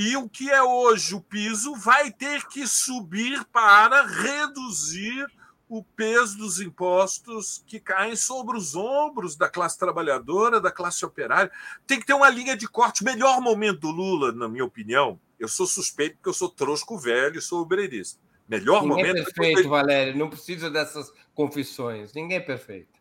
E 0.03 0.17
o 0.17 0.31
que 0.31 0.49
é 0.49 0.63
hoje 0.63 1.15
o 1.15 1.21
piso 1.21 1.75
vai 1.75 2.11
ter 2.11 2.49
que 2.49 2.67
subir 2.67 3.45
para 3.53 4.03
reduzir 4.07 5.27
o 5.69 5.85
peso 5.85 6.39
dos 6.39 6.59
impostos 6.59 7.63
que 7.67 7.79
caem 7.79 8.17
sobre 8.17 8.57
os 8.57 8.75
ombros 8.75 9.37
da 9.37 9.47
classe 9.47 9.79
trabalhadora, 9.79 10.59
da 10.59 10.73
classe 10.73 11.05
operária. 11.05 11.53
Tem 11.87 12.01
que 12.01 12.07
ter 12.07 12.15
uma 12.15 12.31
linha 12.31 12.57
de 12.57 12.67
corte. 12.67 13.05
Melhor 13.05 13.43
momento 13.43 13.81
do 13.81 13.91
Lula, 13.91 14.33
na 14.33 14.49
minha 14.49 14.65
opinião, 14.65 15.21
eu 15.39 15.49
sou 15.49 15.67
suspeito 15.67 16.17
porque 16.17 16.31
eu 16.31 16.35
sou 16.35 16.49
trosco 16.49 16.97
velho, 16.97 17.43
sou 17.43 17.61
obreirista 17.61 18.19
Melhor 18.49 18.83
Ninguém 18.83 19.05
momento. 19.05 19.19
é 19.19 19.25
perfeito, 19.25 19.69
Valério. 19.69 20.17
Não 20.17 20.31
precisa 20.31 20.71
dessas 20.71 21.13
confissões. 21.35 22.15
Ninguém 22.15 22.39
é 22.39 22.41
perfeito. 22.41 22.99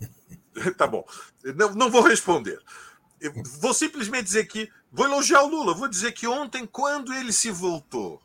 tá 0.76 0.88
bom. 0.88 1.06
Não, 1.54 1.72
não 1.76 1.90
vou 1.92 2.02
responder. 2.02 2.60
Eu 3.20 3.32
vou 3.60 3.74
simplesmente 3.74 4.24
dizer 4.24 4.46
que. 4.46 4.70
Vou 4.92 5.06
elogiar 5.06 5.42
o 5.42 5.48
Lula. 5.48 5.74
Vou 5.74 5.88
dizer 5.88 6.12
que 6.12 6.26
ontem, 6.26 6.66
quando 6.66 7.12
ele 7.12 7.32
se 7.32 7.50
voltou 7.50 8.22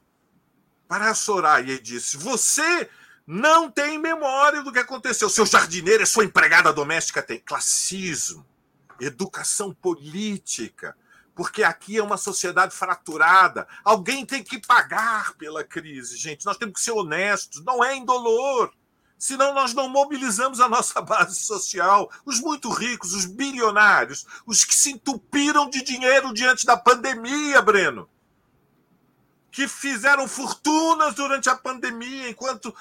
para 0.87 1.09
a 1.09 1.15
Soraya 1.15 1.73
e 1.73 1.81
disse: 1.81 2.17
Você 2.17 2.89
não 3.25 3.69
tem 3.69 3.97
memória 3.97 4.61
do 4.61 4.71
que 4.71 4.79
aconteceu. 4.79 5.29
Seu 5.29 5.45
jardineiro 5.45 6.03
é 6.03 6.05
sua 6.05 6.25
empregada 6.25 6.71
doméstica. 6.71 7.21
Tem 7.21 7.39
classismo, 7.39 8.45
educação 8.99 9.73
política 9.73 10.95
porque 11.41 11.63
aqui 11.63 11.97
é 11.97 12.03
uma 12.03 12.17
sociedade 12.17 12.75
fraturada. 12.75 13.67
Alguém 13.83 14.25
tem 14.25 14.43
que 14.43 14.59
pagar 14.59 15.33
pela 15.35 15.63
crise, 15.63 16.17
gente. 16.17 16.45
Nós 16.45 16.57
temos 16.57 16.75
que 16.75 16.81
ser 16.81 16.91
honestos, 16.91 17.63
não 17.63 17.83
é 17.83 17.95
indolor. 17.95 18.71
Senão 19.21 19.53
nós 19.53 19.71
não 19.75 19.87
mobilizamos 19.87 20.59
a 20.59 20.67
nossa 20.67 20.99
base 20.99 21.35
social. 21.35 22.11
Os 22.25 22.39
muito 22.39 22.71
ricos, 22.71 23.13
os 23.13 23.25
bilionários, 23.25 24.25
os 24.47 24.65
que 24.65 24.73
se 24.73 24.93
entupiram 24.93 25.69
de 25.69 25.83
dinheiro 25.83 26.33
diante 26.33 26.65
da 26.65 26.75
pandemia, 26.75 27.61
Breno. 27.61 28.09
Que 29.51 29.67
fizeram 29.67 30.27
fortunas 30.27 31.13
durante 31.13 31.51
a 31.51 31.55
pandemia, 31.55 32.31
enquanto, 32.31 32.73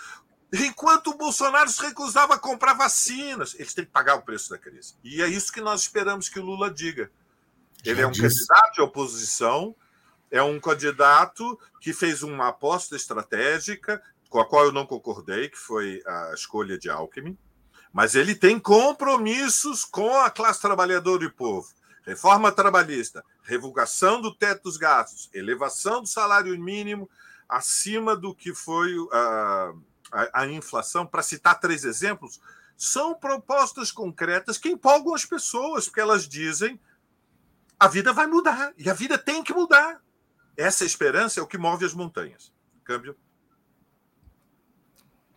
enquanto 0.51 1.09
o 1.09 1.19
Bolsonaro 1.19 1.69
se 1.69 1.83
recusava 1.83 2.37
a 2.37 2.39
comprar 2.39 2.73
vacinas. 2.73 3.55
Eles 3.59 3.75
têm 3.75 3.85
que 3.85 3.91
pagar 3.91 4.15
o 4.15 4.23
preço 4.23 4.49
da 4.49 4.57
crise. 4.57 4.95
E 5.05 5.21
é 5.21 5.29
isso 5.29 5.53
que 5.53 5.61
nós 5.61 5.83
esperamos 5.83 6.31
que 6.31 6.41
o 6.41 6.43
Lula 6.43 6.71
diga 6.71 7.11
ele 7.85 8.01
é 8.01 8.07
um 8.07 8.11
disse. 8.11 8.47
candidato 8.47 8.75
de 8.77 8.81
oposição, 8.81 9.77
é 10.31 10.43
um 10.43 10.59
candidato 10.59 11.61
que 11.83 11.93
fez 11.93 12.23
uma 12.23 12.49
aposta 12.49 12.97
estratégica, 12.97 14.03
com 14.31 14.41
a 14.41 14.47
qual 14.47 14.65
eu 14.65 14.73
não 14.73 14.87
concordei, 14.87 15.49
que 15.49 15.59
foi 15.59 16.01
a 16.07 16.33
escolha 16.33 16.79
de 16.79 16.89
Alckmin, 16.89 17.37
mas 17.93 18.15
ele 18.15 18.35
tem 18.35 18.59
compromissos 18.59 19.85
com 19.85 20.17
a 20.21 20.31
classe 20.31 20.61
trabalhadora 20.63 21.25
e 21.25 21.31
povo. 21.31 21.69
Reforma 22.05 22.53
trabalhista, 22.53 23.25
revogação 23.43 24.23
do 24.23 24.35
teto 24.35 24.63
dos 24.63 24.77
gastos, 24.77 25.29
elevação 25.35 26.01
do 26.01 26.07
salário 26.07 26.59
mínimo 26.59 27.11
acima 27.49 28.17
do 28.17 28.33
que 28.33 28.55
foi 28.55 28.95
a, 29.13 29.73
a, 30.13 30.43
a 30.43 30.47
inflação, 30.47 31.05
para 31.05 31.23
citar 31.23 31.59
três 31.59 31.85
exemplos, 31.85 32.41
são 32.77 33.15
propostas 33.15 33.91
concretas 33.91 34.57
que 34.57 34.71
empolgam 34.71 35.13
as 35.13 35.25
pessoas, 35.25 35.87
porque 35.87 36.01
elas 36.01 36.29
dizem 36.29 36.81
a 37.79 37.89
vida 37.89 38.13
vai 38.13 38.27
mudar. 38.27 38.73
E 38.79 38.89
a 38.89 38.95
vida 38.95 39.19
tem 39.19 39.43
que 39.43 39.53
mudar. 39.53 40.01
Essa 40.57 40.85
esperança 40.85 41.41
é 41.41 41.43
o 41.43 41.47
que 41.47 41.59
move 41.59 41.85
as 41.85 41.95
montanhas. 41.95 42.53
Câmbio. 42.85 43.17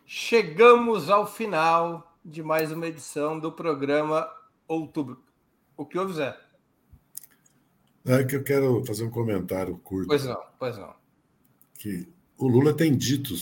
Chegamos 0.05 1.09
ao 1.09 1.25
final 1.25 2.17
de 2.23 2.43
mais 2.43 2.71
uma 2.71 2.88
edição 2.88 3.39
do 3.39 3.51
programa 3.51 4.30
Outubro. 4.67 5.23
O 5.75 5.85
que 5.85 5.97
houve, 5.97 6.13
Zé? 6.13 6.38
É 8.05 8.23
que 8.23 8.35
eu 8.35 8.43
quero 8.43 8.84
fazer 8.85 9.05
um 9.05 9.09
comentário 9.09 9.77
curto. 9.77 10.07
Pois 10.07 10.25
não, 10.25 10.41
pois 10.59 10.77
não. 10.77 10.93
Que 11.75 12.07
o 12.38 12.47
Lula 12.47 12.73
tem 12.73 12.95
dito 12.95 13.34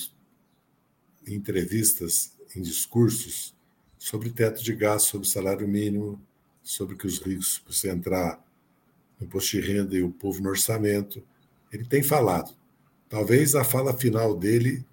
em 1.27 1.33
entrevistas, 1.33 2.38
em 2.55 2.61
discursos, 2.61 3.55
sobre 3.97 4.29
teto 4.29 4.63
de 4.63 4.73
gasto, 4.73 5.07
sobre 5.07 5.27
salário 5.27 5.67
mínimo, 5.67 6.21
sobre 6.61 6.95
que 6.95 7.07
os 7.07 7.19
ricos, 7.19 7.61
você 7.67 7.89
entrar 7.89 8.43
imposto 9.19 9.51
de 9.51 9.61
renda 9.61 9.95
e 9.95 10.03
o 10.03 10.11
povo 10.11 10.41
no 10.41 10.49
orçamento. 10.49 11.23
Ele 11.71 11.85
tem 11.85 12.01
falado. 12.03 12.55
Talvez 13.07 13.55
a 13.55 13.63
fala 13.63 13.93
final 13.93 14.35
dele, 14.35 14.85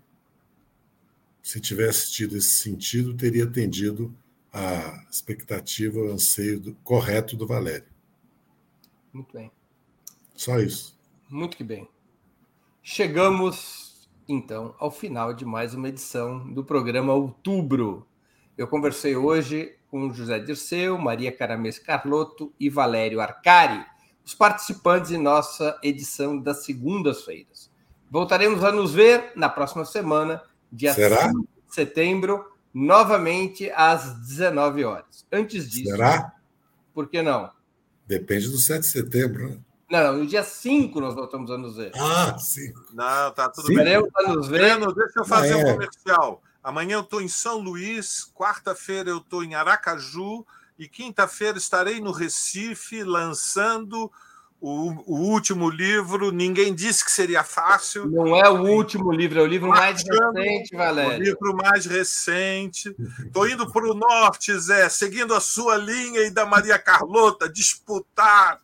se 1.48 1.58
tivesse 1.62 2.12
tido 2.12 2.36
esse 2.36 2.58
sentido, 2.58 3.14
teria 3.14 3.44
atendido 3.44 4.14
a 4.52 5.02
expectativa, 5.10 5.98
o 5.98 6.12
anseio 6.12 6.60
do, 6.60 6.74
correto 6.84 7.38
do 7.38 7.46
Valério. 7.46 7.88
Muito 9.10 9.32
bem. 9.32 9.50
Só 10.34 10.60
isso. 10.60 10.94
Muito 11.26 11.56
que 11.56 11.64
bem. 11.64 11.88
Chegamos, 12.82 14.06
então, 14.28 14.74
ao 14.78 14.90
final 14.90 15.32
de 15.32 15.46
mais 15.46 15.72
uma 15.72 15.88
edição 15.88 16.52
do 16.52 16.62
programa 16.62 17.14
Outubro. 17.14 18.06
Eu 18.54 18.68
conversei 18.68 19.16
hoje 19.16 19.74
com 19.90 20.12
José 20.12 20.38
Dirceu, 20.38 20.98
Maria 20.98 21.32
Caramês 21.32 21.78
Carlotto 21.78 22.52
e 22.60 22.68
Valério 22.68 23.22
Arcari 23.22 23.86
os 24.22 24.34
participantes 24.34 25.12
em 25.12 25.16
nossa 25.16 25.80
edição 25.82 26.38
das 26.38 26.66
segundas-feiras. 26.66 27.70
Voltaremos 28.10 28.62
a 28.62 28.70
nos 28.70 28.92
ver 28.92 29.32
na 29.34 29.48
próxima 29.48 29.86
semana, 29.86 30.42
dia 30.72 30.94
Será? 30.94 31.28
5 31.28 31.40
de 31.40 31.74
setembro, 31.74 32.52
novamente 32.72 33.70
às 33.70 34.14
19 34.20 34.84
horas. 34.84 35.26
Antes 35.32 35.68
disso. 35.68 35.90
Será? 35.90 36.32
Por 36.94 37.08
que 37.08 37.22
não? 37.22 37.50
Depende 38.06 38.48
do 38.48 38.58
7 38.58 38.80
de 38.80 38.86
setembro, 38.86 39.50
né? 39.50 39.58
Não, 39.90 40.18
no 40.18 40.26
dia 40.26 40.42
5 40.42 41.00
nós 41.00 41.14
voltamos 41.14 41.50
a 41.50 41.56
nos 41.56 41.76
ver. 41.76 41.92
Ah, 41.96 42.36
sim. 42.38 42.72
Não, 42.92 43.30
tá 43.32 43.48
tudo 43.48 43.68
bem. 43.68 43.94
a 43.94 44.28
nos 44.28 44.48
ver. 44.48 44.58
Breno, 44.58 44.92
deixa 44.92 45.20
eu 45.20 45.24
fazer 45.24 45.54
um 45.54 45.60
é. 45.60 45.72
comercial. 45.72 46.42
Amanhã 46.62 46.96
eu 46.96 47.00
estou 47.00 47.22
em 47.22 47.28
São 47.28 47.58
Luís, 47.58 48.30
quarta-feira 48.34 49.08
eu 49.08 49.18
estou 49.18 49.42
em 49.42 49.54
Aracaju, 49.54 50.44
e 50.78 50.86
quinta-feira 50.86 51.56
estarei 51.56 52.00
no 52.00 52.12
Recife 52.12 53.02
lançando 53.02 54.12
o, 54.60 54.90
o, 55.06 55.20
último 55.30 55.70
livro, 55.70 56.32
ninguém 56.32 56.74
disse 56.74 57.04
que 57.04 57.12
seria 57.12 57.44
fácil. 57.44 58.06
Não 58.10 58.34
é 58.34 58.48
o 58.48 58.62
último 58.62 59.12
livro, 59.12 59.38
é 59.38 59.42
o 59.42 59.46
livro 59.46 59.68
mais 59.68 60.02
recente, 60.02 60.76
Valério. 60.76 61.20
O 61.20 61.22
livro 61.22 61.56
mais 61.56 61.86
recente. 61.86 62.94
Estou 63.24 63.48
indo 63.48 63.70
para 63.70 63.88
o 63.88 63.94
norte, 63.94 64.52
Zé, 64.58 64.88
seguindo 64.88 65.32
a 65.32 65.40
sua 65.40 65.76
linha 65.76 66.22
e 66.22 66.30
da 66.30 66.44
Maria 66.44 66.76
Carlota, 66.76 67.48
disputar. 67.48 68.60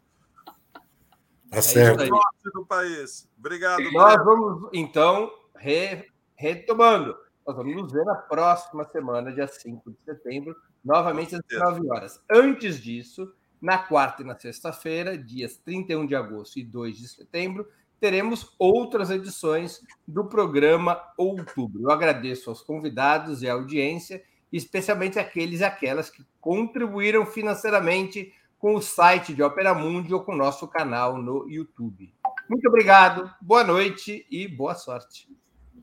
Tá 1.48 1.62
certo. 1.62 2.02
o 2.02 2.08
norte 2.08 2.50
do 2.52 2.66
país. 2.66 3.28
Obrigado. 3.38 3.84
Nós 3.92 4.24
vamos, 4.24 4.68
então, 4.72 5.30
re, 5.54 6.08
retomando. 6.34 7.16
Nós 7.46 7.56
vamos 7.56 7.76
nos 7.76 7.92
ver 7.92 8.04
na 8.04 8.16
próxima 8.16 8.84
semana, 8.84 9.32
dia 9.32 9.46
5 9.46 9.90
de 9.92 9.98
setembro, 10.04 10.56
novamente 10.84 11.36
às 11.36 11.42
19 11.48 11.88
horas. 11.88 12.20
Antes 12.28 12.82
disso, 12.82 13.32
na 13.65 13.78
quarta 13.78 14.23
e 14.23 14.27
na 14.27 14.39
sexta-feira, 14.39 15.16
dias 15.16 15.57
31 15.57 16.07
de 16.07 16.15
agosto 16.15 16.59
e 16.59 16.62
2 16.62 16.99
de 16.99 17.09
setembro, 17.09 17.66
teremos 17.99 18.55
outras 18.59 19.09
edições 19.09 19.81
do 20.07 20.27
programa 20.27 21.01
Outubro. 21.16 21.85
Eu 21.85 21.91
agradeço 21.91 22.51
aos 22.51 22.61
convidados 22.61 23.43
e 23.43 23.49
à 23.49 23.55
audiência, 23.55 24.23
especialmente 24.53 25.19
aqueles 25.19 25.61
e 25.61 25.65
aquelas 25.65 26.11
que 26.11 26.23
contribuíram 26.43 27.24
financeiramente 27.24 28.35
com 28.59 28.74
o 28.74 28.82
site 28.82 29.32
de 29.32 29.43
Opera 29.43 29.73
Mundi 29.73 30.12
ou 30.12 30.23
com 30.23 30.32
o 30.32 30.36
nosso 30.36 30.69
canal 30.69 31.16
no 31.16 31.49
YouTube. 31.49 32.12
Muito 32.51 32.69
obrigado, 32.69 33.32
boa 33.41 33.65
noite 33.65 34.27
e 34.31 34.47
boa 34.47 34.74
sorte. 34.74 35.27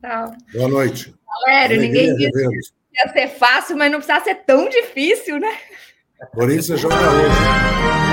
Tchau. 0.00 0.32
Boa 0.52 0.68
noite. 0.68 1.12
Valério, 1.26 1.80
ninguém 1.80 2.14
disse 2.14 2.30
que 2.30 2.96
ia 2.96 3.12
ser 3.12 3.28
fácil, 3.36 3.76
mas 3.76 3.90
não 3.90 3.98
precisa 3.98 4.22
ser 4.22 4.36
tão 4.44 4.68
difícil, 4.68 5.40
né? 5.40 5.58
Corinthians 6.30 6.80
joga 6.80 6.96
hoje. 6.96 8.11